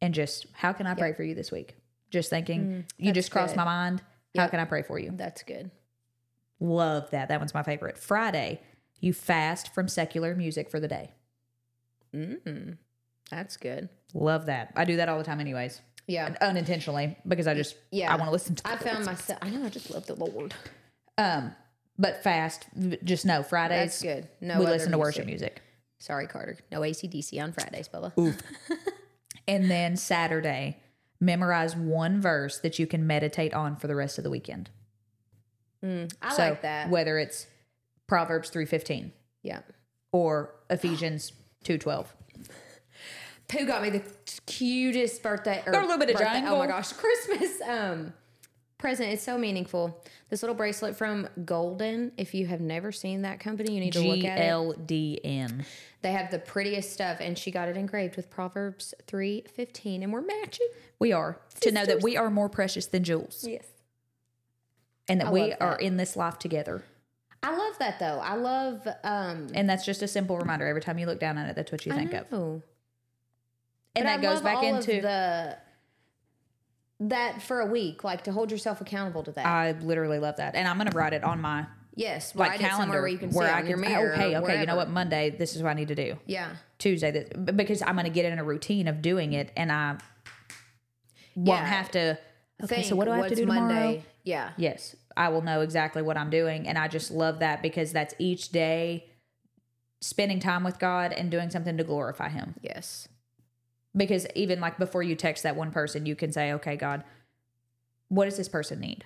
And 0.00 0.14
just, 0.14 0.46
how 0.54 0.72
can 0.72 0.86
I 0.86 0.94
pray 0.94 1.12
for 1.12 1.22
you 1.22 1.34
this 1.34 1.52
week? 1.52 1.76
Just 2.10 2.30
thinking, 2.30 2.84
you 2.98 3.04
Mm, 3.04 3.06
that's 3.06 3.14
just 3.14 3.30
crossed 3.30 3.52
good. 3.54 3.58
my 3.58 3.64
mind. 3.64 4.02
How 4.36 4.46
can 4.48 4.60
I 4.60 4.64
pray 4.64 4.82
for 4.82 4.98
you? 4.98 5.10
That's 5.14 5.42
good. 5.42 5.70
Love 6.60 7.10
that. 7.10 7.28
That 7.28 7.40
one's 7.40 7.54
my 7.54 7.62
favorite. 7.62 7.96
Friday, 7.98 8.60
you 9.00 9.12
fast 9.12 9.72
from 9.74 9.88
secular 9.88 10.34
music 10.34 10.70
for 10.70 10.78
the 10.80 10.88
day. 10.88 11.10
Mm, 12.14 12.76
that's 13.30 13.56
good. 13.56 13.88
Love 14.14 14.46
that. 14.46 14.72
I 14.76 14.84
do 14.84 14.96
that 14.96 15.08
all 15.08 15.18
the 15.18 15.24
time, 15.24 15.40
anyways, 15.40 15.80
Yeah. 16.06 16.34
unintentionally 16.40 17.16
because 17.26 17.46
I 17.46 17.54
just 17.54 17.76
Yeah. 17.90 18.12
I 18.12 18.16
want 18.16 18.26
to 18.26 18.32
listen 18.32 18.56
to. 18.56 18.68
I 18.68 18.76
found 18.76 19.04
myself, 19.04 19.38
I 19.42 19.50
know, 19.50 19.64
I 19.64 19.68
just 19.68 19.90
love 19.90 20.06
the 20.06 20.14
Lord. 20.16 20.54
um, 21.18 21.54
but 21.98 22.22
fast. 22.22 22.66
Just 23.04 23.24
no 23.26 23.42
Fridays. 23.42 23.78
That's 24.00 24.02
good. 24.02 24.28
No, 24.40 24.58
we 24.58 24.66
listen 24.66 24.90
to 24.92 24.98
worship 24.98 25.26
music, 25.26 25.62
Sorry, 25.98 26.26
Carter. 26.26 26.56
No 26.72 26.80
ACDC 26.80 27.38
on 27.40 27.52
Fridays, 27.52 27.88
Bella. 27.88 28.12
Oof. 28.18 28.38
and 29.48 29.70
then 29.70 29.96
Saturday, 29.96 30.78
memorize 31.20 31.76
one 31.76 32.20
verse 32.20 32.58
that 32.58 32.78
you 32.78 32.86
can 32.86 33.06
meditate 33.06 33.52
on 33.54 33.76
for 33.76 33.86
the 33.86 33.94
rest 33.94 34.18
of 34.18 34.24
the 34.24 34.30
weekend. 34.30 34.70
Mm, 35.84 36.12
I 36.20 36.34
so 36.34 36.42
like 36.50 36.62
that. 36.62 36.90
whether 36.90 37.18
it's 37.18 37.46
Proverbs 38.06 38.50
three 38.50 38.66
fifteen 38.66 39.12
yeah. 39.42 39.60
or 40.12 40.54
Ephesians 40.68 41.32
two 41.64 41.78
twelve. 41.78 42.14
Pooh 43.48 43.66
got 43.66 43.82
me 43.82 43.90
the 43.90 44.02
cutest 44.46 45.22
birthday. 45.22 45.62
Or 45.66 45.72
a 45.72 45.80
little 45.82 45.98
bit 45.98 46.10
of 46.10 46.16
birthday- 46.16 46.42
Oh 46.46 46.58
my 46.58 46.66
gosh, 46.66 46.92
Christmas 46.94 47.60
um 47.66 48.12
present. 48.80 49.12
It's 49.12 49.22
so 49.22 49.38
meaningful. 49.38 50.02
This 50.28 50.42
little 50.42 50.56
bracelet 50.56 50.96
from 50.96 51.28
Golden. 51.44 52.12
If 52.16 52.34
you 52.34 52.46
have 52.46 52.60
never 52.60 52.90
seen 52.90 53.22
that 53.22 53.38
company, 53.38 53.74
you 53.74 53.80
need 53.80 53.92
to 53.92 54.00
look 54.00 54.24
at 54.24 54.38
it. 54.38 54.42
L 54.42 54.72
D 54.72 55.20
N. 55.22 55.64
They 56.02 56.12
have 56.12 56.30
the 56.30 56.38
prettiest 56.38 56.92
stuff, 56.92 57.18
and 57.20 57.36
she 57.38 57.50
got 57.50 57.68
it 57.68 57.76
engraved 57.76 58.16
with 58.16 58.30
Proverbs 58.30 58.94
three 59.06 59.44
fifteen, 59.54 60.02
and 60.02 60.12
we're 60.12 60.22
matching. 60.22 60.66
We 60.98 61.12
are 61.12 61.38
to 61.60 61.70
know 61.70 61.84
that 61.86 62.02
we 62.02 62.16
are 62.16 62.30
more 62.30 62.48
precious 62.48 62.86
than 62.86 63.04
jewels, 63.04 63.44
Yes. 63.48 63.66
and 65.08 65.20
that 65.20 65.28
I 65.28 65.30
we 65.30 65.52
are 65.54 65.76
that. 65.76 65.80
in 65.82 65.96
this 65.96 66.16
life 66.16 66.38
together. 66.38 66.82
I 67.42 67.56
love 67.56 67.78
that 67.78 67.98
though. 67.98 68.18
I 68.18 68.34
love 68.34 68.86
um 69.02 69.48
And 69.54 69.68
that's 69.68 69.84
just 69.84 70.02
a 70.02 70.08
simple 70.08 70.36
reminder. 70.38 70.66
Every 70.66 70.82
time 70.82 70.98
you 70.98 71.06
look 71.06 71.20
down 71.20 71.38
at 71.38 71.48
it, 71.48 71.56
that's 71.56 71.72
what 71.72 71.86
you 71.86 71.92
think 71.92 72.12
of. 72.12 72.26
And 72.32 72.62
But 73.94 74.04
that 74.04 74.18
I 74.18 74.22
goes 74.22 74.40
back 74.42 74.62
into 74.62 75.00
the 75.00 75.56
that 77.00 77.42
for 77.42 77.60
a 77.60 77.66
week, 77.66 78.04
like 78.04 78.24
to 78.24 78.32
hold 78.32 78.50
yourself 78.50 78.80
accountable 78.80 79.22
to 79.24 79.32
that. 79.32 79.46
I 79.46 79.72
literally 79.72 80.18
love 80.18 80.36
that. 80.36 80.54
And 80.54 80.68
I'm 80.68 80.76
gonna 80.78 80.90
write 80.94 81.12
it 81.12 81.24
on 81.24 81.40
my 81.40 81.66
yes, 81.94 82.34
like 82.34 82.50
write 82.50 82.60
it 82.60 82.62
somewhere 82.64 82.76
calendar 82.76 83.00
where 83.00 83.08
you 83.08 83.18
can 83.18 83.32
see 83.32 83.38
I 83.40 83.62
can 83.62 83.78
okay, 83.84 84.36
okay, 84.36 84.60
you 84.60 84.66
know 84.66 84.76
what? 84.76 84.90
Monday, 84.90 85.30
this 85.30 85.56
is 85.56 85.62
what 85.62 85.70
I 85.70 85.74
need 85.74 85.88
to 85.88 85.94
do. 85.94 86.16
Yeah, 86.26 86.50
Tuesday 86.78 87.10
that 87.10 87.56
because 87.56 87.82
I'm 87.82 87.96
gonna 87.96 88.10
get 88.10 88.26
in 88.26 88.38
a 88.38 88.44
routine 88.44 88.86
of 88.88 89.02
doing 89.02 89.32
it 89.32 89.50
and 89.56 89.72
I 89.72 89.96
won't 91.34 91.60
Yeah. 91.60 91.66
have 91.66 91.90
to 91.92 92.18
Okay, 92.62 92.74
Think 92.76 92.86
so 92.88 92.96
what 92.96 93.06
do 93.06 93.12
I 93.12 93.16
have 93.16 93.28
to 93.28 93.34
do 93.34 93.46
tomorrow? 93.46 93.60
Monday? 93.60 94.04
Yeah, 94.22 94.50
Yes, 94.58 94.94
I 95.16 95.30
will 95.30 95.40
know 95.40 95.62
exactly 95.62 96.02
what 96.02 96.18
I'm 96.18 96.28
doing. 96.28 96.68
And 96.68 96.76
I 96.76 96.88
just 96.88 97.10
love 97.10 97.38
that 97.38 97.62
because 97.62 97.90
that's 97.92 98.12
each 98.18 98.50
day 98.50 99.06
spending 100.02 100.40
time 100.40 100.62
with 100.62 100.78
God 100.78 101.12
and 101.14 101.30
doing 101.30 101.48
something 101.48 101.78
to 101.78 101.84
glorify 101.84 102.28
Him. 102.28 102.54
yes, 102.60 103.08
Because 103.96 104.26
even 104.34 104.60
like 104.60 104.78
before 104.78 105.02
you 105.02 105.16
text 105.16 105.42
that 105.42 105.56
one 105.56 105.70
person, 105.72 106.06
you 106.06 106.14
can 106.14 106.32
say, 106.32 106.52
okay, 106.54 106.76
God, 106.76 107.02
what 108.08 108.24
does 108.26 108.36
this 108.36 108.48
person 108.48 108.80
need? 108.80 109.04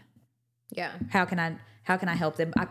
yeah, 0.71 0.93
How 1.11 1.25
can 1.25 1.39
I 1.39 1.57
how 1.85 1.97
can 1.99 2.09
I 2.09 2.15
help 2.15 2.37
them? 2.37 2.53
I 2.59 2.67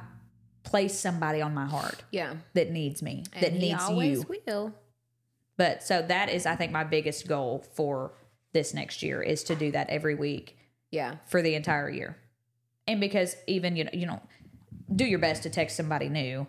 place 0.63 0.97
somebody 0.99 1.41
on 1.41 1.53
my 1.53 1.65
heart 1.65 2.03
yeah. 2.11 2.33
that 2.53 2.71
needs 2.71 3.01
me, 3.03 3.23
that 3.33 3.51
And 3.51 3.53
he 3.61 3.69
needs 3.71 3.83
always 3.83 4.25
you. 4.29 4.37
will. 4.47 4.73
But 5.57 5.83
so 5.83 6.01
that 6.01 6.29
is 6.29 6.45
I 6.45 6.55
think 6.55 6.71
my 6.71 6.83
biggest 6.83 7.27
goal 7.27 7.63
for 7.75 8.13
this 8.53 8.73
next 8.73 9.03
year 9.03 9.21
is 9.21 9.43
to 9.45 9.55
do 9.55 9.71
that 9.71 9.89
every 9.89 10.15
week 10.15 10.57
Yeah, 10.91 11.15
for 11.27 11.41
the 11.41 11.55
entire 11.55 11.89
year. 11.89 12.17
And 12.87 12.99
because 12.99 13.35
even 13.47 13.75
you 13.75 13.83
know 13.85 13.91
you 13.93 14.05
know 14.07 14.21
do 14.93 15.05
your 15.05 15.19
best 15.19 15.43
to 15.43 15.49
text 15.49 15.77
somebody 15.77 16.09
new, 16.09 16.45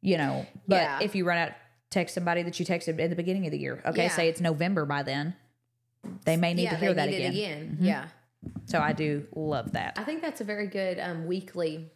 you 0.00 0.16
know, 0.16 0.46
but 0.66 0.76
Yeah. 0.82 0.98
if 1.02 1.14
you 1.14 1.24
run 1.26 1.38
out 1.38 1.52
text 1.94 2.14
somebody 2.14 2.42
that 2.42 2.58
you 2.60 2.66
texted 2.66 3.00
at 3.00 3.08
the 3.08 3.16
beginning 3.16 3.46
of 3.46 3.52
the 3.52 3.58
year. 3.58 3.80
Okay, 3.86 4.04
Yeah. 4.04 4.08
say 4.10 4.28
it's 4.28 4.40
November 4.40 4.84
by 4.84 5.02
then. 5.02 5.34
They 6.24 6.36
may 6.36 6.52
need 6.52 6.64
yeah. 6.64 6.70
to 6.70 6.76
hear 6.76 6.92
that 6.94 7.08
again. 7.08 7.20
it 7.22 7.28
again. 7.28 7.70
Mm-hmm. 7.76 7.84
Yeah, 7.86 8.08
So 8.66 8.78
I 8.80 8.92
do 8.92 9.26
love 9.34 9.72
that. 9.72 9.94
I 9.96 10.04
think 10.04 10.20
that's 10.20 10.40
a 10.42 10.44
very 10.44 10.66
good 10.66 10.98
um 10.98 11.26
weekly. 11.26 11.90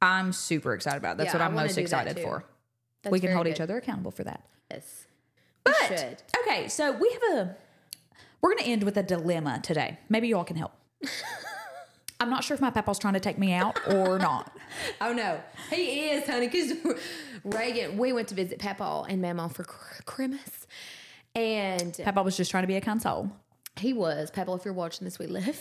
I'm 0.00 0.32
super 0.32 0.72
excited 0.74 0.98
about. 0.98 1.12
it. 1.14 1.18
That's 1.18 1.34
Yeah, 1.34 1.40
what 1.40 1.46
I'm 1.46 1.54
most 1.54 1.76
excited 1.76 2.18
for. 2.20 2.44
That's 3.02 3.12
we 3.12 3.20
can 3.20 3.32
hold 3.32 3.46
each 3.46 3.60
other 3.60 3.76
accountable 3.76 4.10
for 4.12 4.24
that. 4.24 4.42
Yes, 4.70 5.06
But 5.62 6.22
okay, 6.42 6.68
so 6.68 6.92
we 6.92 7.10
have 7.12 7.38
a 7.38 7.56
we're 8.40 8.50
going 8.54 8.64
to 8.64 8.70
end 8.70 8.82
with 8.82 8.96
a 8.96 9.02
dilemma 9.02 9.60
today. 9.62 9.98
Maybe 10.08 10.28
you 10.28 10.36
all 10.36 10.44
can 10.44 10.56
help. 10.56 10.72
I'm 12.24 12.30
not 12.30 12.42
sure 12.42 12.54
if 12.54 12.60
my 12.62 12.70
papa's 12.70 12.98
trying 12.98 13.12
to 13.14 13.20
take 13.20 13.36
me 13.38 13.52
out 13.52 13.78
or 13.86 14.18
not. 14.30 14.56
Oh 15.02 15.12
no, 15.12 15.40
he 15.70 16.08
is, 16.08 16.26
honey. 16.26 16.48
Because 16.48 16.72
Reagan, 17.44 17.98
we 17.98 18.14
went 18.14 18.28
to 18.28 18.34
visit 18.34 18.58
Papa 18.58 19.04
and 19.08 19.20
Mama 19.20 19.50
for 19.50 19.62
Christmas, 19.64 20.66
and 21.34 21.94
Papa 22.02 22.22
was 22.22 22.34
just 22.36 22.50
trying 22.50 22.62
to 22.62 22.66
be 22.68 22.76
a 22.76 22.80
console. 22.80 23.30
he 23.76 23.92
was 23.92 24.30
Papa. 24.30 24.52
If 24.54 24.64
you're 24.64 24.72
watching 24.72 25.04
this, 25.04 25.18
we 25.18 25.26
love 25.26 25.44
you. 25.44 25.52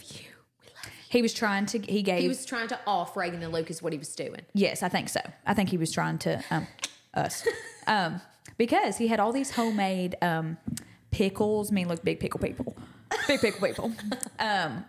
we 0.61 0.67
love 0.67 0.85
you. 0.85 0.91
He 1.09 1.21
was 1.21 1.33
trying 1.33 1.65
to. 1.67 1.79
He 1.79 2.01
gave. 2.01 2.21
He 2.21 2.29
was 2.29 2.45
trying 2.45 2.69
to 2.69 2.79
off 2.87 3.17
Reagan 3.17 3.43
and 3.43 3.51
Luke 3.51 3.69
is 3.69 3.81
what 3.83 3.91
he 3.91 3.99
was 3.99 4.15
doing. 4.15 4.41
yes, 4.53 4.83
I 4.83 4.87
think 4.89 5.09
so. 5.09 5.19
I 5.45 5.53
think 5.53 5.67
he 5.69 5.77
was 5.77 5.91
trying 5.91 6.17
to 6.19 6.41
um, 6.49 6.65
us 7.13 7.45
um, 7.87 8.21
because 8.57 8.97
he 8.97 9.07
had 9.07 9.19
all 9.19 9.33
these 9.33 9.51
homemade 9.51 10.15
um, 10.21 10.57
pickles. 11.11 11.71
I 11.71 11.75
mean, 11.75 11.89
look, 11.89 12.03
big 12.05 12.21
pickle 12.21 12.39
people, 12.39 12.77
big 13.27 13.41
pickle 13.41 13.67
people. 13.67 13.91
Um, 14.39 14.83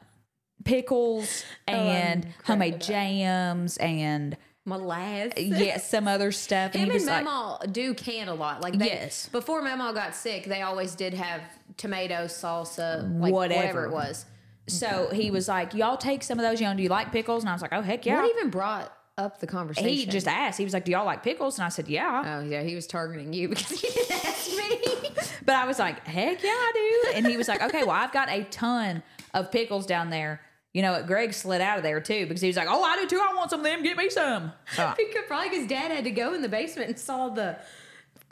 pickles 0.65 1.45
oh, 1.69 1.73
and 1.73 2.27
homemade 2.45 2.81
jams 2.81 3.77
and 3.79 4.37
Molasses. 4.67 5.33
yes, 5.59 5.91
some 5.91 6.09
other 6.09 6.33
stuff. 6.33 6.75
And 6.75 6.91
Him 6.91 7.09
and 7.09 7.27
like, 7.27 7.73
do 7.73 7.93
can 7.93 8.29
a 8.29 8.35
lot. 8.35 8.63
Like 8.63 8.79
they, 8.79 8.87
Yes. 8.87 9.29
Before 9.29 9.61
Mama 9.61 9.93
got 9.93 10.15
sick, 10.15 10.45
they 10.45 10.63
always 10.63 10.95
did 10.95 11.13
have 11.13 11.43
tomato 11.77 12.25
salsa, 12.25 13.03
like 13.21 13.33
Whatever. 13.33 13.61
whatever, 13.61 13.85
it 13.85 13.93
was. 13.93 14.25
So 14.67 15.11
he 15.13 15.31
was 15.31 15.49
like, 15.49 15.75
"Y'all 15.75 15.99
take 15.99 16.23
some 16.23 16.39
of 16.39 16.43
those. 16.43 16.61
You 16.61 16.67
know, 16.67 16.75
do 16.75 16.83
you 16.83 16.89
like 16.89 17.13
pickles?" 17.13 17.43
And 17.43 17.51
I 17.51 17.53
was 17.53 17.61
like, 17.61 17.75
"Oh 17.75 17.83
heck 17.83 18.07
yeah!" 18.07 18.23
What 18.23 18.31
even 18.31 18.49
brought 18.49 18.97
up 19.19 19.39
the 19.39 19.47
conversation? 19.47 19.91
he 19.91 20.07
just 20.07 20.27
asked. 20.27 20.57
He 20.57 20.65
was 20.65 20.73
like, 20.73 20.87
"Do 20.87 20.93
y'all 20.93 21.05
like 21.05 21.23
pickles?" 21.23 21.59
And 21.59 21.67
I 21.67 21.69
said, 21.69 21.87
"Yeah." 21.87 22.39
Oh 22.39 22.49
yeah, 22.49 22.63
he 22.63 22.75
was 22.75 22.87
targeting 22.87 23.35
you 23.35 23.49
because 23.51 23.69
he 23.69 23.89
didn't 23.91 24.25
ask 24.25 24.49
me. 24.49 25.11
But 25.45 25.57
I 25.57 25.67
was 25.67 25.79
like, 25.79 26.07
"Heck 26.07 26.43
yeah, 26.43 26.49
I 26.49 26.73
do." 26.75 27.17
And 27.17 27.27
he 27.27 27.37
was 27.37 27.47
like, 27.47 27.61
"Okay, 27.61 27.83
well, 27.83 27.91
I've 27.91 28.13
got 28.13 28.31
a 28.31 28.45
ton 28.45 29.03
of 29.35 29.53
pickles 29.53 29.85
down 29.85 30.09
there." 30.09 30.41
You 30.75 30.83
know, 30.83 31.03
Greg 31.07 31.33
slid 31.33 31.61
out 31.61 31.79
of 31.79 31.83
there 31.83 32.01
too 32.01 32.27
because 32.27 32.43
he 32.43 32.49
was 32.49 32.57
like, 32.57 32.69
"Oh, 32.69 32.83
I 32.83 32.97
do 32.97 33.07
too. 33.07 33.21
I 33.23 33.33
want 33.35 33.49
some 33.51 33.61
of 33.61 33.65
them. 33.65 33.83
Get 33.83 33.97
me 33.97 34.11
some." 34.11 34.53
So, 34.75 34.93
because 34.99 35.23
probably 35.27 35.49
his 35.57 35.67
dad 35.67 35.91
had 35.91 36.05
to 36.05 36.11
go 36.11 36.35
in 36.35 36.43
the 36.43 36.49
basement 36.49 36.91
and 36.91 36.99
saw 36.99 37.29
the 37.29 37.57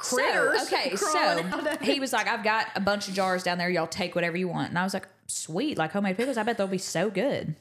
so 0.01 0.17
critters. 0.17 0.63
okay, 0.65 0.95
so 0.97 1.45
he 1.81 2.01
was 2.01 2.13
like, 2.13 2.27
"I've 2.27 2.45
got 2.45 2.67
a 2.75 2.81
bunch 2.81 3.09
of 3.09 3.15
jars 3.15 3.43
down 3.43 3.59
there. 3.59 3.71
Y'all 3.71 3.87
take 3.87 4.15
whatever 4.15 4.37
you 4.37 4.49
want." 4.49 4.71
And 4.71 4.79
I 4.79 4.83
was 4.83 4.93
like, 4.93 5.07
"Sweet, 5.29 5.79
like 5.79 5.93
homemade 5.93 6.17
pickles. 6.17 6.37
I 6.37 6.43
bet 6.43 6.59
they'll 6.59 6.67
be 6.67 6.79
so 6.79 7.09
good." 7.09 7.55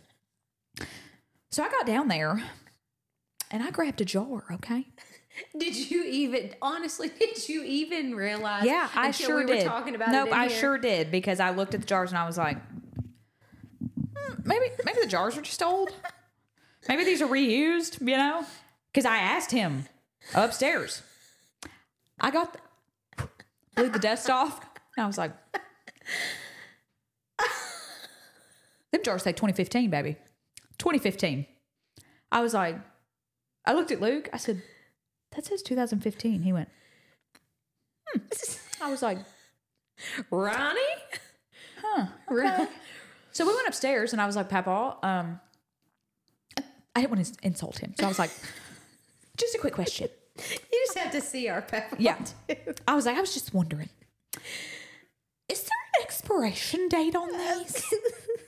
So 1.52 1.64
I 1.64 1.70
got 1.70 1.86
down 1.86 2.08
there 2.08 2.42
and 3.52 3.62
I 3.62 3.70
grabbed 3.72 4.02
a 4.02 4.06
jar. 4.06 4.46
Okay. 4.52 4.88
Did 5.58 5.76
you 5.76 6.04
even 6.06 6.52
honestly? 6.62 7.10
Did 7.20 7.48
you 7.48 7.64
even 7.64 8.16
realize? 8.16 8.66
Yeah, 8.66 8.90
I 8.96 9.08
until 9.08 9.28
sure 9.28 9.38
we 9.38 9.46
did. 9.46 9.64
Were 9.64 9.70
talking 9.70 9.96
about 9.96 10.10
nope, 10.10 10.28
it 10.28 10.32
in 10.32 10.38
I 10.40 10.48
here? 10.48 10.60
sure 10.60 10.78
did 10.78 11.12
because 11.12 11.40
I 11.40 11.52
looked 11.52 11.74
at 11.74 11.82
the 11.82 11.88
jars 11.88 12.12
and 12.12 12.18
I 12.18 12.26
was 12.26 12.38
like, 12.38 12.58
"Hmm, 12.58 12.80
maybe 14.60 14.74
maybe 14.86 15.00
the 15.02 15.08
jars 15.08 15.38
are 15.38 15.42
just 15.42 15.62
old. 15.64 15.92
Maybe 16.90 17.04
these 17.04 17.22
are 17.22 17.28
reused. 17.28 18.00
You 18.02 18.18
know, 18.18 18.46
because 18.92 19.06
I 19.06 19.18
asked 19.18 19.52
him 19.52 19.86
upstairs. 20.36 21.02
I 22.20 22.32
got 22.32 22.58
the, 23.18 23.28
blew 23.76 23.90
the 23.90 24.00
dust 24.00 24.30
off. 24.30 24.60
And 24.98 25.04
I 25.04 25.08
was 25.08 25.18
like, 25.18 25.32
them 28.92 29.02
jars 29.04 29.24
say 29.24 29.32
2015, 29.32 29.90
baby, 29.90 30.18
2015. 30.78 31.46
I 32.32 32.42
was 32.42 32.54
like, 32.54 32.76
I 33.66 33.74
looked 33.74 33.92
at 33.92 34.02
Luke. 34.02 34.30
I 34.34 34.38
said, 34.38 34.62
that 35.36 35.46
says 35.46 35.62
2015. 35.64 36.42
He 36.44 36.54
went. 36.54 36.70
"Hmm." 38.08 38.20
I 38.84 38.90
was 38.92 39.02
like, 39.02 39.20
Ronnie. 40.30 40.80
huh. 41.82 42.08
Ron- 42.30 42.68
So 43.32 43.46
we 43.48 43.54
went 43.56 43.68
upstairs 43.68 44.14
and 44.14 44.22
I 44.22 44.26
was 44.26 44.36
like, 44.36 44.50
Papa, 44.50 44.98
um, 45.04 45.40
I 46.96 47.02
didn't 47.02 47.12
want 47.12 47.26
to 47.26 47.34
insult 47.44 47.78
him. 47.80 47.94
So 47.98 48.06
I 48.06 48.08
was 48.08 48.20
like, 48.20 48.32
Just 49.38 49.56
a 49.56 49.60
quick 49.60 49.74
question. 49.74 50.10
You 50.38 50.84
just 50.86 50.98
have 50.98 51.12
to 51.14 51.22
see 51.22 51.48
our 51.48 51.62
pepper. 51.62 51.96
Yeah. 51.98 52.18
I 52.88 52.96
was 52.96 53.06
like, 53.06 53.18
I 53.18 53.22
was 53.22 53.34
just 53.34 53.54
wondering, 53.54 53.90
is 55.50 55.62
there 55.64 55.70
an 55.98 56.04
expiration 56.04 56.88
date 56.90 57.16
on 57.16 57.30
these? 57.32 57.84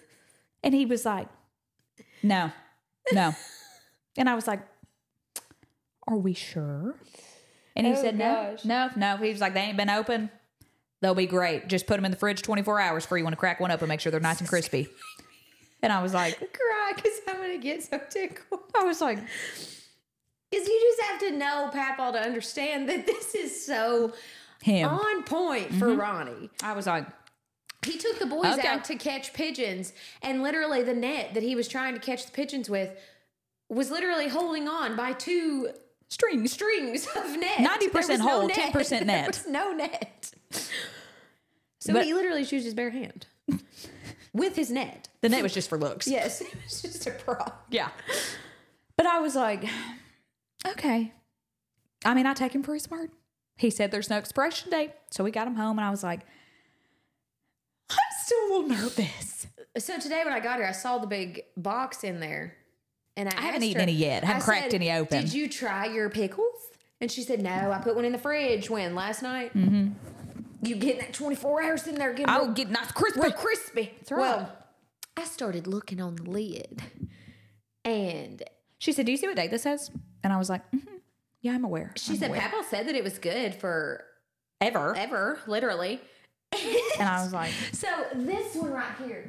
and 0.64 0.74
he 0.74 0.86
was 0.86 1.06
like, 1.06 1.28
no, 2.22 2.52
no. 3.12 3.34
And 4.18 4.30
I 4.30 4.36
was 4.36 4.46
like, 4.48 4.60
are 6.08 6.18
we 6.18 6.34
sure? 6.36 6.96
And 7.76 7.88
he 7.88 7.94
Oh, 7.94 7.96
said, 7.96 8.16
no, 8.18 8.52
gosh. 8.52 8.66
no, 8.66 8.90
no. 8.96 9.18
He 9.18 9.30
was 9.32 9.42
like, 9.42 9.54
they 9.56 9.62
ain't 9.62 9.78
been 9.78 9.90
open. 9.90 10.30
They'll 11.04 11.14
be 11.14 11.26
great. 11.28 11.68
Just 11.68 11.86
put 11.86 11.97
them 11.97 12.06
in 12.06 12.12
the 12.12 12.18
fridge 12.18 12.41
24 12.41 12.80
hours 12.80 13.06
for 13.06 13.18
you 13.18 13.26
want 13.26 13.34
to 13.34 13.38
crack 13.39 13.60
one 13.60 13.72
open, 13.72 13.89
make 13.89 13.99
sure 13.99 14.10
they're 14.10 14.22
nice 14.22 14.39
and 14.39 14.47
crispy. 14.47 14.88
And 15.82 15.91
I 15.91 16.01
was 16.01 16.14
like, 16.14 16.38
Cry 16.38 16.93
because 16.95 17.12
I'm 17.28 17.36
gonna 17.36 17.58
get 17.58 17.84
so 17.84 17.99
tickled. 18.10 18.62
I 18.74 18.86
was 18.86 19.01
like, 19.01 19.18
Because 19.18 20.66
you 20.68 20.95
just 20.97 21.10
have 21.10 21.20
to 21.20 21.32
know 21.38 21.70
Papaw 21.74 22.12
to 22.14 22.20
understand 22.20 22.88
that 22.88 23.06
this 23.06 23.36
is 23.36 23.66
so 23.66 24.14
him. 24.62 24.88
on 24.88 25.24
point 25.24 25.74
for 25.76 25.88
mm-hmm. 25.88 25.99
Ronnie. 25.99 26.49
I 26.64 26.72
was 26.72 26.88
like, 26.88 27.06
He 27.86 27.97
took 27.97 28.18
the 28.20 28.26
boys 28.26 28.58
Okay. 28.58 28.66
out 28.66 28.86
to 28.86 28.95
catch 28.95 29.34
pigeons, 29.34 29.91
and 30.22 30.41
literally 30.41 30.84
the 30.84 30.93
net 30.93 31.34
that 31.34 31.43
he 31.43 31.54
was 31.54 31.68
trying 31.68 31.95
to 31.95 31.99
catch 31.99 32.26
the 32.26 32.32
pigeons 32.32 32.70
with 32.70 32.89
was 33.68 33.91
literally 33.91 34.30
holding 34.30 34.70
on 34.70 34.95
by 34.95 35.12
two 35.12 35.68
strings. 36.08 36.54
strings 36.54 37.08
of 37.08 37.38
net. 37.38 37.58
90% 37.58 37.91
There 37.91 38.01
was 38.18 38.20
hold, 38.22 38.51
10% 38.51 38.89
There 38.89 39.04
net. 39.06 39.43
no 39.49 39.74
net. 39.74 40.32
So 41.80 41.93
But- 41.93 42.06
he 42.06 42.14
literally 42.14 42.41
used 42.41 42.66
his 42.66 42.74
bare 42.74 42.91
hand 42.91 43.26
with 44.34 44.56
his 44.56 44.72
net. 44.72 45.10
The 45.22 45.30
net 45.30 45.43
was 45.43 45.54
just 45.54 45.70
for 45.70 45.78
looks. 45.78 46.08
Yes, 46.08 46.41
it 46.41 46.54
was 46.64 46.82
just 46.82 47.08
a 47.08 47.12
prop. 47.12 47.66
Yeah. 47.70 47.89
But 48.97 49.06
I 49.08 49.20
was 49.20 49.36
like, 49.36 49.66
okay. 50.68 51.14
I 52.06 52.14
mean, 52.14 52.26
I 52.26 52.34
take 52.34 52.54
him 52.54 52.64
for 52.64 52.74
his 52.74 52.89
word. 52.89 53.12
He 53.58 53.70
said 53.70 53.91
there's 53.91 54.10
no 54.10 54.18
expiration 54.18 54.70
date. 54.72 54.91
So 55.12 55.24
we 55.24 55.32
got 55.32 55.47
him 55.47 55.56
home, 55.56 55.78
and 55.78 55.86
I 55.86 55.91
was 55.91 56.04
like, 56.04 56.22
I'm 57.89 57.97
still 58.24 58.38
a 58.39 58.47
little 58.49 58.68
nervous. 58.70 59.47
So 59.78 59.99
today 59.99 60.22
when 60.24 60.34
I 60.34 60.39
got 60.39 60.58
here, 60.58 60.68
I 60.68 60.72
saw 60.72 60.97
the 60.99 61.08
big 61.08 61.43
box 61.58 62.04
in 62.04 62.20
there, 62.20 62.56
and 63.18 63.30
I, 63.30 63.38
I 63.38 63.41
haven't 63.41 63.64
eaten 63.64 63.78
her- 63.80 63.84
any 63.84 63.93
yet. 63.93 64.24
I 64.24 64.28
haven't 64.28 64.41
I 64.41 64.45
cracked 64.45 64.72
said, 64.72 64.76
any 64.82 64.91
open. 64.91 65.22
Did 65.22 65.34
you 65.34 65.47
try 65.49 65.86
your 65.88 66.10
pickles? 66.10 66.56
And 67.01 67.12
she 67.12 67.22
said, 67.24 67.41
No, 67.41 67.72
I 67.72 67.80
put 67.80 67.95
one 67.95 68.06
in 68.06 68.12
the 68.12 68.18
fridge. 68.18 68.70
When 68.70 68.95
last 68.95 69.22
night? 69.22 69.54
Mm-hmm. 69.56 69.89
You 70.64 70.76
getting 70.76 70.99
that 71.01 71.14
twenty 71.14 71.36
four 71.36 71.61
hours 71.61 71.88
in 71.88 71.95
there? 71.95 72.11
Getting 72.11 72.30
I'll 72.30 72.45
real- 72.45 72.53
get 72.53 72.70
nice 72.70 72.91
crispy. 72.91 73.22
real 73.22 73.32
crispy. 73.32 73.93
right. 74.11 74.20
Well, 74.20 74.51
I 75.18 75.26
started 75.26 75.68
looking 75.68 76.01
on 76.01 76.16
the 76.16 76.24
lid, 76.24 76.82
and 77.86 78.41
She 78.80 78.91
said, 78.91 79.05
Do 79.05 79.11
you 79.11 79.18
see 79.18 79.28
what 79.28 79.36
date 79.36 79.51
this 79.51 79.64
says? 79.64 79.91
And 80.24 80.32
I 80.34 80.38
was 80.38 80.49
like, 80.49 80.61
mm 80.72 80.82
Yeah, 81.41 81.51
I'm 81.53 81.64
aware. 81.66 81.91
she 81.97 82.14
I'm 82.14 82.20
said 82.20 82.30
aware." 82.30 82.41
Papa 82.41 82.64
said 82.70 82.88
that 82.88 82.95
it 82.95 83.03
was 83.03 83.20
good 83.20 83.53
for 83.55 84.03
ever. 84.61 84.95
ever, 84.95 85.39
literally. 85.47 85.99
And 86.99 87.09
I 87.09 87.22
was 87.24 87.34
like, 87.34 87.51
So 87.74 87.88
this 88.16 88.55
one 88.55 88.72
right 88.72 88.95
here, 89.05 89.28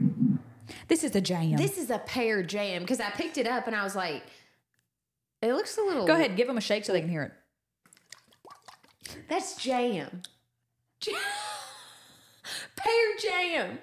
This 0.89 1.03
is 1.05 1.11
the 1.13 1.21
jam. 1.21 1.57
this 1.57 1.79
is 1.79 1.91
a 1.91 1.99
pear 1.99 2.43
jam 2.43 2.83
because 2.83 3.01
I 3.01 3.11
picked 3.11 3.39
it 3.39 3.47
up 3.47 3.67
and 3.67 3.75
I 3.75 3.83
was 3.85 3.97
like, 3.97 4.23
it 5.43 5.53
looks 5.53 5.77
a 5.77 5.83
little. 5.83 6.07
Go 6.07 6.15
ahead, 6.15 6.37
give 6.37 6.47
them 6.47 6.57
a 6.57 6.61
shake 6.63 6.85
so 6.85 6.93
they 6.93 7.01
can 7.01 7.11
hear 7.11 7.23
it. 7.25 7.33
That's 9.29 9.57
jam. 9.57 10.23
Pear 12.77 13.17
jam. 13.21 13.79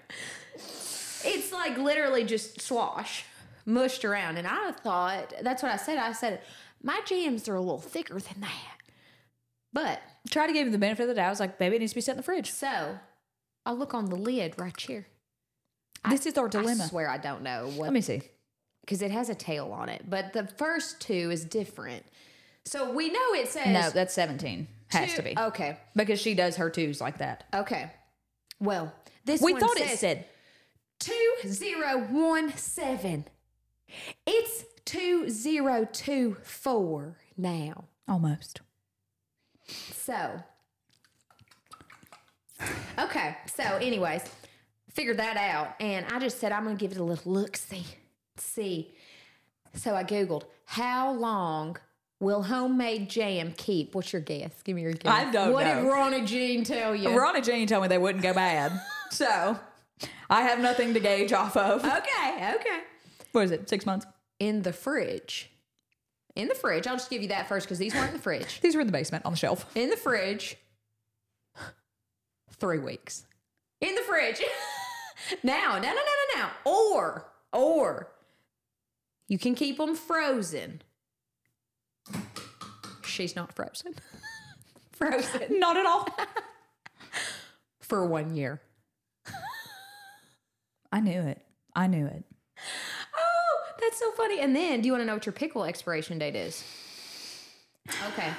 It's 1.23 1.51
like 1.51 1.77
literally 1.77 2.23
just 2.23 2.61
swash 2.61 3.25
mushed 3.65 4.03
around. 4.05 4.37
And 4.37 4.47
I 4.47 4.71
thought, 4.71 5.33
that's 5.41 5.61
what 5.63 5.71
I 5.71 5.77
said. 5.77 5.97
I 5.97 6.11
said, 6.13 6.41
my 6.81 6.99
jams 7.05 7.47
are 7.47 7.55
a 7.55 7.59
little 7.61 7.79
thicker 7.79 8.19
than 8.19 8.41
that. 8.41 8.77
But 9.73 10.01
Try 10.29 10.47
to 10.47 10.53
give 10.53 10.67
him 10.67 10.71
the 10.73 10.77
benefit 10.79 11.03
of 11.03 11.09
the 11.09 11.15
doubt. 11.15 11.27
I 11.27 11.29
was 11.29 11.39
like, 11.39 11.57
Baby, 11.57 11.77
it 11.77 11.79
needs 11.79 11.91
to 11.93 11.95
be 11.95 12.01
set 12.01 12.13
in 12.13 12.17
the 12.17 12.23
fridge. 12.23 12.51
so 12.51 12.97
I 13.65 13.71
look 13.71 13.93
on 13.93 14.05
the 14.05 14.15
lid 14.15 14.55
right 14.57 14.77
here. 14.79 15.07
This 16.09 16.25
is 16.25 16.37
our 16.37 16.47
dilemma. 16.47 16.83
I 16.83 16.87
swear 16.87 17.09
I 17.09 17.17
don't 17.17 17.43
know 17.43 17.65
What, 17.67 17.85
Let 17.85 17.93
me 17.93 18.01
see. 18.01 18.21
because 18.81 19.01
it 19.03 19.11
has 19.11 19.29
a 19.29 19.35
tail 19.35 19.71
on 19.71 19.87
it. 19.89 20.09
But 20.09 20.33
the 20.33 20.47
first 20.47 20.99
two 20.99 21.29
is 21.31 21.45
different. 21.45 22.03
So 22.65 22.91
we 22.91 23.09
know 23.09 23.33
it 23.33 23.47
says 23.47 23.67
No, 23.67 23.89
that's 23.91 24.13
17. 24.13 24.67
Has 24.91 25.09
two- 25.11 25.15
to 25.17 25.21
be. 25.23 25.37
Okay. 25.37 25.77
Because 25.95 26.19
she 26.21 26.33
does 26.33 26.55
her 26.57 26.69
twos 26.69 26.99
like 27.01 27.17
that. 27.19 27.45
Okay. 27.53 27.91
Well, 28.59 28.93
this 29.25 29.41
We 29.41 29.53
one 29.53 29.61
thought 29.61 29.79
it 29.79 29.97
said 29.97 30.25
2017. 30.99 33.25
It's 34.25 34.65
2024 34.85 37.17
now. 37.37 37.83
almost. 38.07 38.61
So, 39.67 40.41
okay. 42.99 43.37
So, 43.55 43.63
anyways, 43.63 44.21
figured 44.91 45.17
that 45.17 45.37
out. 45.37 45.75
And 45.79 46.05
I 46.11 46.19
just 46.19 46.39
said, 46.39 46.51
I'm 46.51 46.63
going 46.63 46.77
to 46.77 46.79
give 46.79 46.91
it 46.91 46.97
a 46.99 47.03
little 47.03 47.31
look 47.31 47.57
see. 47.57 47.85
See. 48.37 48.93
So 49.73 49.95
I 49.95 50.03
Googled, 50.03 50.43
how 50.65 51.11
long 51.13 51.77
will 52.21 52.43
homemade 52.43 53.09
jam 53.09 53.53
keep? 53.57 53.93
What's 53.93 54.13
your 54.13 54.21
guess? 54.21 54.53
Give 54.63 54.77
me 54.77 54.83
your 54.83 54.93
guess. 54.93 55.11
I 55.11 55.29
don't 55.29 55.51
what 55.51 55.65
know. 55.65 55.83
did 55.83 55.89
Ronnie 55.89 56.25
Jean 56.25 56.63
tell 56.63 56.95
you? 56.95 57.09
Ron 57.09 57.35
and 57.35 57.43
Jane 57.43 57.67
told 57.67 57.81
me 57.81 57.89
they 57.89 57.97
wouldn't 57.97 58.23
go 58.23 58.33
bad. 58.33 58.71
so 59.11 59.59
I 60.29 60.43
have 60.43 60.59
nothing 60.59 60.93
to 60.93 61.01
gauge 61.01 61.33
off 61.33 61.57
of. 61.57 61.83
okay. 61.83 62.55
Okay. 62.55 62.79
What 63.33 63.43
is 63.43 63.51
it? 63.51 63.67
Six 63.67 63.85
months? 63.85 64.05
in 64.41 64.63
the 64.63 64.73
fridge. 64.73 65.51
In 66.35 66.47
the 66.47 66.55
fridge. 66.55 66.87
I'll 66.87 66.95
just 66.95 67.11
give 67.11 67.21
you 67.21 67.27
that 67.27 67.47
first 67.47 67.67
because 67.67 67.77
these 67.77 67.93
weren't 67.93 68.07
in 68.07 68.13
the 68.15 68.21
fridge. 68.21 68.59
These 68.61 68.73
were 68.73 68.81
in 68.81 68.87
the 68.87 68.93
basement 68.93 69.23
on 69.23 69.33
the 69.33 69.37
shelf. 69.37 69.69
In 69.75 69.91
the 69.91 69.97
fridge. 69.97 70.57
Three 72.53 72.79
weeks. 72.79 73.27
In 73.81 73.93
the 73.93 74.01
fridge. 74.01 74.41
now, 75.43 75.73
no, 75.73 75.89
no, 75.89 75.93
no, 75.93 75.93
no, 75.93 76.41
no. 76.41 76.47
Or, 76.65 77.31
or 77.53 78.07
you 79.27 79.37
can 79.37 79.53
keep 79.53 79.77
them 79.77 79.95
frozen. 79.95 80.81
She's 83.03 83.35
not 83.35 83.53
frozen. 83.53 83.95
frozen 84.91 85.41
Not 85.59 85.77
at 85.77 85.85
all. 85.85 86.07
for 87.79 88.05
one 88.05 88.35
year. 88.35 88.61
I 90.91 90.99
knew 90.99 91.21
it. 91.21 91.41
I 91.75 91.87
knew 91.87 92.05
it. 92.05 92.23
Oh, 93.17 93.63
that's 93.79 93.97
so 93.97 94.11
funny. 94.11 94.39
And 94.39 94.55
then, 94.55 94.81
do 94.81 94.87
you 94.87 94.93
want 94.93 95.01
to 95.01 95.05
know 95.05 95.13
what 95.13 95.25
your 95.25 95.33
pickle 95.33 95.63
expiration 95.63 96.19
date 96.19 96.35
is? 96.35 96.63
Okay. 98.09 98.31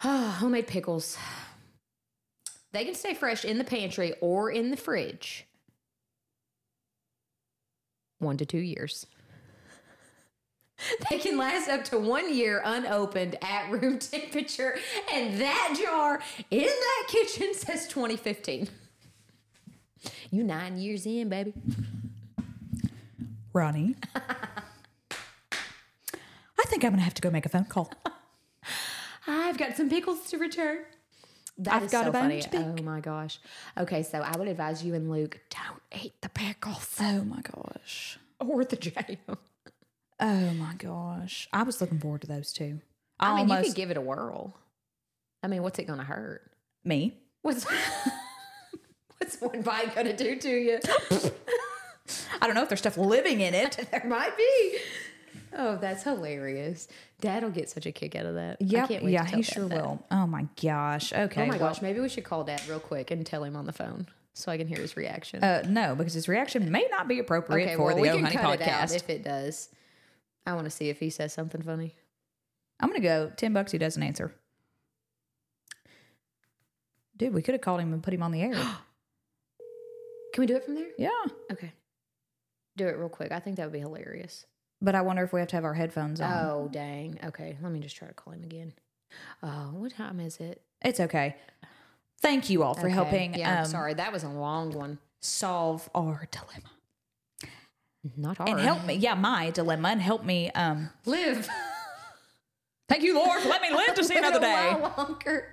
homemade 0.00 0.66
pickles. 0.66 1.16
They 2.72 2.84
can 2.84 2.94
stay 2.94 3.14
fresh 3.14 3.44
in 3.44 3.58
the 3.58 3.64
pantry 3.64 4.14
or 4.20 4.50
in 4.50 4.70
the 4.70 4.76
fridge. 4.76 5.46
One 8.18 8.36
to 8.36 8.46
two 8.46 8.58
years. 8.58 9.06
They 11.10 11.18
can 11.18 11.38
last 11.38 11.68
up 11.68 11.84
to 11.84 11.98
one 11.98 12.34
year 12.34 12.60
unopened 12.64 13.36
at 13.42 13.70
room 13.70 13.98
temperature. 14.00 14.76
And 15.12 15.40
that 15.40 15.78
jar 15.82 16.20
in 16.50 16.64
that 16.66 17.04
kitchen 17.08 17.54
says 17.54 17.86
2015. 17.88 18.68
You 20.30 20.42
nine 20.42 20.76
years 20.78 21.06
in, 21.06 21.28
baby. 21.28 21.54
Ronnie. 23.52 23.94
I 26.58 26.64
think 26.66 26.84
I'm 26.84 26.90
going 26.90 26.98
to 26.98 27.04
have 27.04 27.14
to 27.14 27.22
go 27.22 27.30
make 27.30 27.46
a 27.46 27.48
phone 27.48 27.64
call. 27.66 27.90
I've 29.26 29.56
got 29.56 29.76
some 29.76 29.88
pickles 29.88 30.26
to 30.30 30.38
return. 30.38 30.78
That 31.58 31.74
I've 31.74 31.82
is 31.84 31.92
got 31.92 32.04
so 32.04 32.10
a 32.10 32.12
funny. 32.12 32.42
Oh 32.52 32.82
my 32.82 32.98
gosh. 33.00 33.38
Okay, 33.78 34.02
so 34.02 34.18
I 34.20 34.36
would 34.36 34.48
advise 34.48 34.82
you 34.84 34.94
and 34.94 35.08
Luke 35.10 35.38
don't 35.50 35.80
eat 36.04 36.20
the 36.20 36.28
pickles 36.28 36.96
Oh 37.00 37.22
my 37.24 37.40
gosh. 37.42 38.18
or 38.40 38.64
the 38.64 38.76
jam. 38.76 39.38
Oh 40.26 40.54
my 40.54 40.72
gosh. 40.78 41.48
I 41.52 41.62
was 41.64 41.80
looking 41.82 41.98
forward 41.98 42.22
to 42.22 42.26
those 42.26 42.50
two. 42.52 42.80
I 43.20 43.36
mean, 43.36 43.40
Almost 43.50 43.58
you 43.68 43.72
could 43.72 43.76
give 43.76 43.90
it 43.90 43.96
a 43.98 44.00
whirl. 44.00 44.56
I 45.42 45.48
mean, 45.48 45.62
what's 45.62 45.78
it 45.78 45.86
going 45.86 45.98
to 45.98 46.04
hurt? 46.04 46.50
me. 46.82 47.18
What's 47.42 47.66
what's 49.18 49.38
one 49.40 49.60
bite 49.62 49.94
going 49.94 50.06
to 50.06 50.16
do 50.16 50.36
to 50.36 50.48
you? 50.50 50.78
I 52.40 52.46
don't 52.46 52.54
know 52.54 52.62
if 52.62 52.68
there's 52.68 52.80
stuff 52.80 52.96
living 52.96 53.40
in 53.40 53.54
it. 53.54 53.86
there 53.90 54.04
might 54.06 54.36
be. 54.36 54.78
Oh, 55.56 55.76
that's 55.76 56.02
hilarious. 56.02 56.88
Dad 57.20 57.42
will 57.42 57.50
get 57.50 57.68
such 57.70 57.86
a 57.86 57.92
kick 57.92 58.16
out 58.16 58.26
of 58.26 58.34
that. 58.34 58.56
I 58.60 58.64
Yep. 58.64 58.88
can't 58.88 59.04
wait 59.04 59.12
Yeah, 59.12 59.24
to 59.24 59.30
tell 59.30 59.36
he 59.38 59.42
sure 59.42 59.68
that. 59.68 59.76
will. 59.82 60.04
Oh 60.10 60.26
my 60.26 60.46
gosh. 60.60 61.12
Okay. 61.12 61.42
Oh 61.42 61.46
my 61.46 61.56
well, 61.58 61.70
gosh, 61.70 61.82
maybe 61.82 62.00
we 62.00 62.08
should 62.08 62.24
call 62.24 62.44
Dad 62.44 62.60
real 62.68 62.80
quick 62.80 63.10
and 63.10 63.24
tell 63.26 63.44
him 63.44 63.56
on 63.56 63.66
the 63.66 63.72
phone 63.72 64.06
so 64.32 64.50
I 64.50 64.56
can 64.58 64.66
hear 64.66 64.78
his 64.78 64.96
reaction. 64.96 65.44
Uh, 65.44 65.64
no, 65.68 65.94
because 65.94 66.14
his 66.14 66.28
reaction 66.28 66.70
may 66.72 66.86
not 66.90 67.08
be 67.08 67.18
appropriate 67.18 67.66
okay, 67.66 67.76
for 67.76 67.86
well, 67.86 67.96
the 67.96 68.02
we 68.02 68.10
Oh 68.10 68.18
Honey 68.20 68.34
cut 68.36 68.60
it 68.60 68.68
out 68.68 68.90
podcast. 68.90 68.96
if 68.96 69.08
it 69.08 69.22
does. 69.22 69.68
I 70.46 70.52
want 70.54 70.64
to 70.64 70.70
see 70.70 70.88
if 70.90 71.00
he 71.00 71.10
says 71.10 71.32
something 71.32 71.62
funny. 71.62 71.94
I'm 72.80 72.88
gonna 72.88 73.00
go 73.00 73.30
ten 73.36 73.52
bucks. 73.52 73.72
He 73.72 73.78
doesn't 73.78 74.02
answer. 74.02 74.34
Dude, 77.16 77.32
we 77.32 77.42
could 77.42 77.54
have 77.54 77.60
called 77.60 77.80
him 77.80 77.92
and 77.92 78.02
put 78.02 78.12
him 78.12 78.22
on 78.22 78.32
the 78.32 78.42
air. 78.42 78.52
Can 80.34 80.40
we 80.40 80.46
do 80.46 80.56
it 80.56 80.64
from 80.64 80.74
there? 80.74 80.88
yeah, 80.98 81.10
Okay. 81.52 81.72
Do 82.76 82.88
it 82.88 82.96
real 82.98 83.08
quick. 83.08 83.30
I 83.30 83.38
think 83.38 83.56
that 83.56 83.64
would 83.66 83.72
be 83.72 83.78
hilarious. 83.78 84.46
but 84.82 84.96
I 84.96 85.02
wonder 85.02 85.22
if 85.22 85.32
we 85.32 85.38
have 85.38 85.48
to 85.50 85.56
have 85.56 85.64
our 85.64 85.74
headphones 85.74 86.20
on. 86.20 86.28
Oh, 86.44 86.68
dang. 86.72 87.18
Okay, 87.24 87.56
let 87.62 87.70
me 87.70 87.78
just 87.78 87.94
try 87.94 88.08
to 88.08 88.14
call 88.14 88.32
him 88.32 88.42
again. 88.42 88.72
Oh, 89.44 89.70
what 89.74 89.92
time 89.94 90.18
is 90.18 90.38
it? 90.38 90.60
It's 90.82 90.98
okay. 90.98 91.36
Thank 92.20 92.50
you 92.50 92.64
all 92.64 92.74
for 92.74 92.86
Okay. 92.86 92.90
helping 92.94 93.34
Yeah, 93.34 93.58
I'm 93.58 93.58
um, 93.60 93.70
sorry. 93.70 93.94
That 93.94 94.12
was 94.12 94.24
a 94.24 94.28
long 94.28 94.72
one. 94.72 94.98
solve 95.20 95.88
our 95.94 96.26
dilemma 96.32 96.70
Not 98.16 98.36
hard. 98.38 98.50
and 98.50 98.60
help 98.60 98.84
me. 98.84 98.94
Yeah, 98.94 99.14
my 99.14 99.50
dilemma 99.50 99.88
and 99.88 100.00
help 100.02 100.24
me. 100.24 100.50
Um, 100.50 100.90
live 101.06 101.48
thank 102.88 103.02
you, 103.02 103.14
Lord, 103.14 103.40
for 103.42 103.48
letting 103.48 103.70
me 103.70 103.76
live 103.76 103.94
to 103.96 104.04
see 104.04 104.16
another 104.18 104.40
day. 104.40 104.76
longer. 104.96 105.46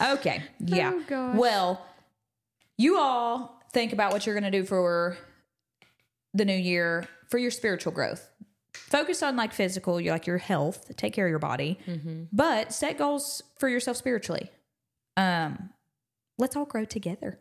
Okay. 0.00 0.42
Yeah. 0.60 0.92
Oh, 0.94 1.02
gosh. 1.06 1.36
Well, 1.36 1.86
you 2.78 2.98
all 2.98 3.60
think 3.72 3.92
about 3.92 4.12
what 4.12 4.26
you're 4.26 4.38
going 4.38 4.50
to 4.50 4.58
do 4.58 4.64
for 4.64 5.16
the 6.34 6.44
new 6.44 6.56
year 6.56 7.06
for 7.30 7.38
your 7.38 7.50
spiritual 7.50 7.92
growth. 7.92 8.28
Focus 8.74 9.22
on 9.22 9.36
like 9.36 9.52
physical, 9.52 10.00
you 10.00 10.10
like 10.10 10.26
your 10.26 10.38
health, 10.38 10.90
take 10.96 11.12
care 11.12 11.26
of 11.26 11.30
your 11.30 11.38
body, 11.38 11.78
Mm-hmm. 11.86 12.24
but 12.32 12.72
set 12.72 12.98
goals 12.98 13.42
for 13.58 13.68
yourself 13.68 13.96
spiritually. 13.96 14.50
Um, 15.16 15.70
let's 16.38 16.56
all 16.56 16.64
grow 16.64 16.84
together 16.84 17.38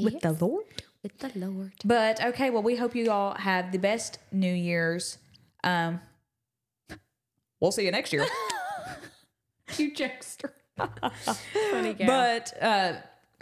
with 0.00 0.20
the 0.20 0.32
Lord. 0.32 0.64
With 1.02 1.18
the 1.18 1.32
Lord. 1.34 1.72
But 1.84 2.22
okay, 2.24 2.50
well, 2.50 2.62
we 2.62 2.76
hope 2.76 2.94
you 2.94 3.10
all 3.10 3.34
have 3.34 3.72
the 3.72 3.78
best 3.78 4.18
New 4.30 4.52
Year's. 4.52 5.18
Um, 5.64 6.00
we'll 7.60 7.72
see 7.72 7.84
you 7.84 7.90
next 7.90 8.12
year. 8.12 8.26
You 9.78 9.90
jokester. 9.94 10.50
Funny 11.70 11.94
gal. 11.94 12.06
But 12.06 12.52
uh, 12.62 12.92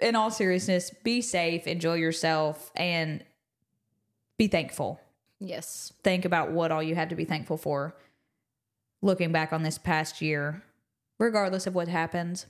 in 0.00 0.14
all 0.14 0.30
seriousness, 0.30 0.92
be 1.02 1.22
safe, 1.22 1.66
enjoy 1.66 1.94
yourself, 1.94 2.70
and 2.76 3.24
be 4.38 4.46
thankful. 4.46 5.00
yes. 5.40 5.92
Think 6.04 6.24
about 6.24 6.52
what 6.52 6.70
all 6.70 6.84
you 6.84 6.94
have 6.94 7.08
to 7.08 7.16
be 7.16 7.24
thankful 7.24 7.56
for. 7.56 7.96
Looking 9.02 9.32
back 9.32 9.52
on 9.52 9.64
this 9.64 9.76
past 9.76 10.22
year, 10.22 10.62
regardless 11.18 11.66
of 11.66 11.74
what 11.74 11.88
happens, 11.88 12.46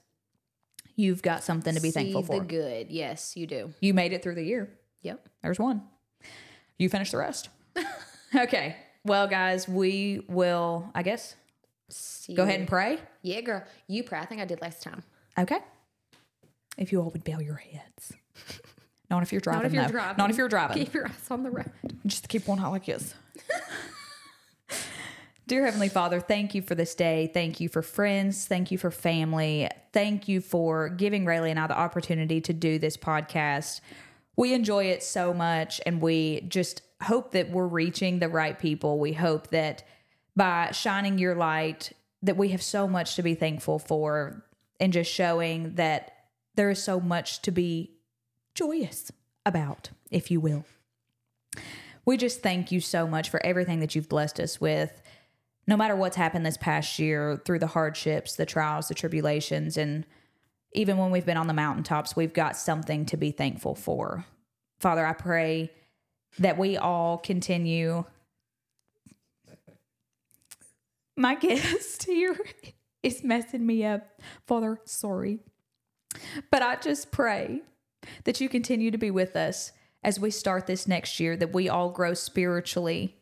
you've 0.95 1.23
got 1.23 1.43
something 1.43 1.75
to 1.75 1.81
be 1.81 1.89
See 1.91 2.01
thankful 2.01 2.23
for. 2.23 2.41
the 2.41 2.45
good. 2.45 2.91
Yes, 2.91 3.35
you 3.35 3.47
do. 3.47 3.73
You 3.81 3.95
made 3.95 4.13
it 4.13 4.23
through 4.23 4.35
the 4.35 4.45
year. 4.45 4.69
Yep. 5.03 5.29
There's 5.43 5.59
one. 5.59 5.83
You 6.79 6.89
finish 6.89 7.11
the 7.11 7.19
rest. 7.19 7.49
okay. 8.35 8.77
Well, 9.05 9.27
guys, 9.27 9.69
we 9.69 10.25
will, 10.29 10.91
I 10.95 11.03
guess, 11.03 11.35
See 11.89 12.35
go 12.35 12.43
you. 12.43 12.49
ahead 12.49 12.61
and 12.61 12.69
pray. 12.69 12.99
Yeah, 13.23 13.41
girl. 13.41 13.65
You 13.87 14.03
pray. 14.05 14.19
I 14.19 14.27
think 14.27 14.41
I 14.41 14.45
did 14.45 14.61
last 14.61 14.83
time. 14.83 15.03
Okay. 15.39 15.59
If 16.79 16.93
you 16.93 17.01
all 17.03 17.11
would 17.11 17.25
bow 17.25 17.39
your 17.41 17.57
heads. 17.57 18.13
Not 19.11 19.23
if 19.25 19.33
you're 19.33 19.41
driving. 19.41 19.63
Not 19.63 19.67
if 19.67 19.73
you're 19.75 19.85
though. 19.87 19.91
driving. 19.91 20.17
Not 20.19 20.31
if 20.31 20.37
you're 20.37 20.49
driving. 20.49 20.77
Keep 20.85 20.95
your 20.95 21.07
eyes 21.07 21.31
on 21.31 21.43
the 21.43 21.51
road. 21.51 21.71
Just 22.07 22.29
keep 22.29 22.47
one 22.47 22.61
out 22.61 22.71
like 22.71 22.87
this. 22.87 23.13
Dear 25.49 25.65
Heavenly 25.65 25.89
Father, 25.89 26.21
thank 26.21 26.55
you 26.55 26.63
for 26.63 26.77
this 26.77 26.95
day. 26.95 27.29
Thank 27.35 27.59
you 27.59 27.69
for 27.69 27.83
friends. 27.83 28.47
Thank 28.47 28.71
you 28.71 28.79
for 28.79 28.93
family. 28.93 29.69
Thank 29.93 30.29
you 30.29 30.41
for 30.41 30.89
giving 30.89 31.25
Rayleigh 31.25 31.51
and 31.51 31.59
I 31.59 31.67
the 31.67 31.77
opportunity 31.77 32.41
to 32.43 32.53
do 32.53 32.79
this 32.79 32.97
podcast. 32.97 33.81
We 34.41 34.55
enjoy 34.55 34.85
it 34.87 35.03
so 35.03 35.35
much 35.35 35.83
and 35.85 36.01
we 36.01 36.41
just 36.49 36.81
hope 37.03 37.33
that 37.33 37.51
we're 37.51 37.67
reaching 37.67 38.21
the 38.21 38.29
right 38.31 38.59
people. 38.59 38.99
We 38.99 39.13
hope 39.13 39.49
that 39.49 39.83
by 40.35 40.71
shining 40.71 41.19
your 41.19 41.35
light 41.35 41.93
that 42.23 42.39
we 42.39 42.49
have 42.49 42.63
so 42.63 42.89
much 42.89 43.17
to 43.17 43.23
be 43.23 43.35
thankful 43.35 43.79
for 43.79 44.47
and 44.81 44.95
just 44.95 45.13
showing 45.13 45.75
that 45.75 46.13
there 46.55 46.71
is 46.71 46.83
so 46.83 46.99
much 46.99 47.43
to 47.43 47.51
be 47.51 47.99
joyous 48.55 49.13
about, 49.45 49.91
if 50.11 50.31
you 50.31 50.41
will. 50.41 50.65
We 52.07 52.17
just 52.17 52.43
thank 52.43 52.73
you 52.73 52.81
so 52.81 53.07
much 53.07 53.29
for 53.29 53.45
everything 53.45 53.81
that 53.81 53.95
you've 53.95 54.09
blessed 54.09 54.41
us 54.41 54.59
with. 54.59 55.03
No 55.67 55.77
matter 55.77 55.95
what's 55.95 56.17
happened 56.17 56.47
this 56.47 56.57
past 56.57 56.99
year, 56.99 57.39
through 57.45 57.59
the 57.59 57.67
hardships, 57.67 58.37
the 58.37 58.47
trials, 58.47 58.89
the 58.89 58.95
tribulations, 58.95 59.77
and 59.77 60.07
even 60.73 60.99
when 60.99 61.11
we've 61.11 61.27
been 61.27 61.37
on 61.37 61.47
the 61.47 61.55
mountaintops, 61.55 62.15
we've 62.15 62.33
got 62.33 62.57
something 62.57 63.07
to 63.07 63.17
be 63.17 63.31
thankful 63.31 63.75
for. 63.75 64.25
Father, 64.79 65.05
I 65.05 65.13
pray 65.13 65.73
that 66.39 66.57
we 66.57 66.77
all 66.77 67.19
continue. 67.19 68.05
My 71.17 71.35
guest 71.35 72.03
here 72.07 72.39
is 73.03 73.25
messing 73.25 73.67
me 73.67 73.85
up. 73.85 74.21
Father, 74.47 74.81
sorry. 74.85 75.41
But 76.51 76.63
I 76.63 76.77
just 76.77 77.11
pray 77.11 77.63
that 78.25 78.41
you 78.41 78.49
continue 78.49 78.91
to 78.91 78.99
be 78.99 79.11
with 79.11 79.37
us 79.37 79.73
as 80.03 80.19
we 80.19 80.31
start 80.31 80.67
this 80.67 80.89
next 80.89 81.21
year, 81.21 81.37
that 81.37 81.53
we 81.53 81.69
all 81.69 81.91
grow 81.91 82.15
spiritually. 82.15 83.17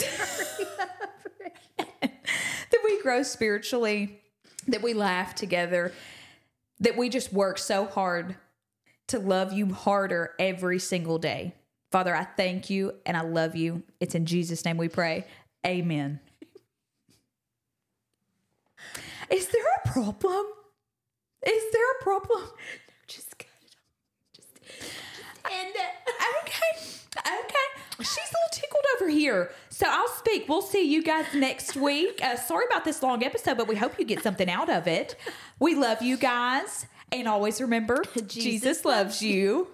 that 2.00 2.80
we 2.84 3.02
grow 3.02 3.22
spiritually, 3.22 4.20
that 4.68 4.82
we 4.82 4.94
laugh 4.94 5.34
together, 5.34 5.92
that 6.80 6.96
we 6.96 7.08
just 7.08 7.32
work 7.32 7.58
so 7.58 7.86
hard 7.86 8.36
to 9.08 9.18
love 9.18 9.52
you 9.52 9.72
harder 9.72 10.34
every 10.38 10.78
single 10.78 11.18
day. 11.18 11.54
Father, 11.90 12.14
I 12.14 12.24
thank 12.24 12.68
you 12.68 12.92
and 13.06 13.16
I 13.16 13.22
love 13.22 13.56
you. 13.56 13.82
It's 13.98 14.14
in 14.14 14.26
Jesus' 14.26 14.64
name 14.64 14.76
we 14.76 14.88
pray. 14.88 15.24
Amen. 15.66 16.20
Is 19.30 19.48
there 19.48 19.64
a 19.84 19.88
problem? 19.88 20.46
Is 21.46 21.62
there 21.72 21.90
a 22.00 22.02
problem? 22.02 22.42
Just 23.06 23.38
cut 23.38 23.48
it 23.64 23.74
off. 23.74 24.36
Just 24.36 24.60
end 25.50 25.74
it. 25.74 26.12
Okay. 26.42 26.72
Okay. 27.18 27.67
She's 27.98 28.16
a 28.16 28.20
little 28.20 28.52
tickled 28.52 28.84
over 28.96 29.08
here. 29.10 29.50
So 29.70 29.86
I'll 29.88 30.08
speak. 30.08 30.48
We'll 30.48 30.62
see 30.62 30.82
you 30.82 31.02
guys 31.02 31.26
next 31.34 31.76
week. 31.76 32.20
Uh, 32.22 32.36
sorry 32.36 32.64
about 32.70 32.84
this 32.84 33.02
long 33.02 33.24
episode, 33.24 33.56
but 33.56 33.66
we 33.66 33.74
hope 33.76 33.98
you 33.98 34.04
get 34.04 34.22
something 34.22 34.48
out 34.48 34.70
of 34.70 34.86
it. 34.86 35.16
We 35.58 35.74
love 35.74 36.00
you 36.02 36.16
guys. 36.16 36.86
And 37.10 37.26
always 37.26 37.60
remember, 37.60 38.04
Jesus, 38.26 38.84
loves 38.84 39.22
you. 39.22 39.68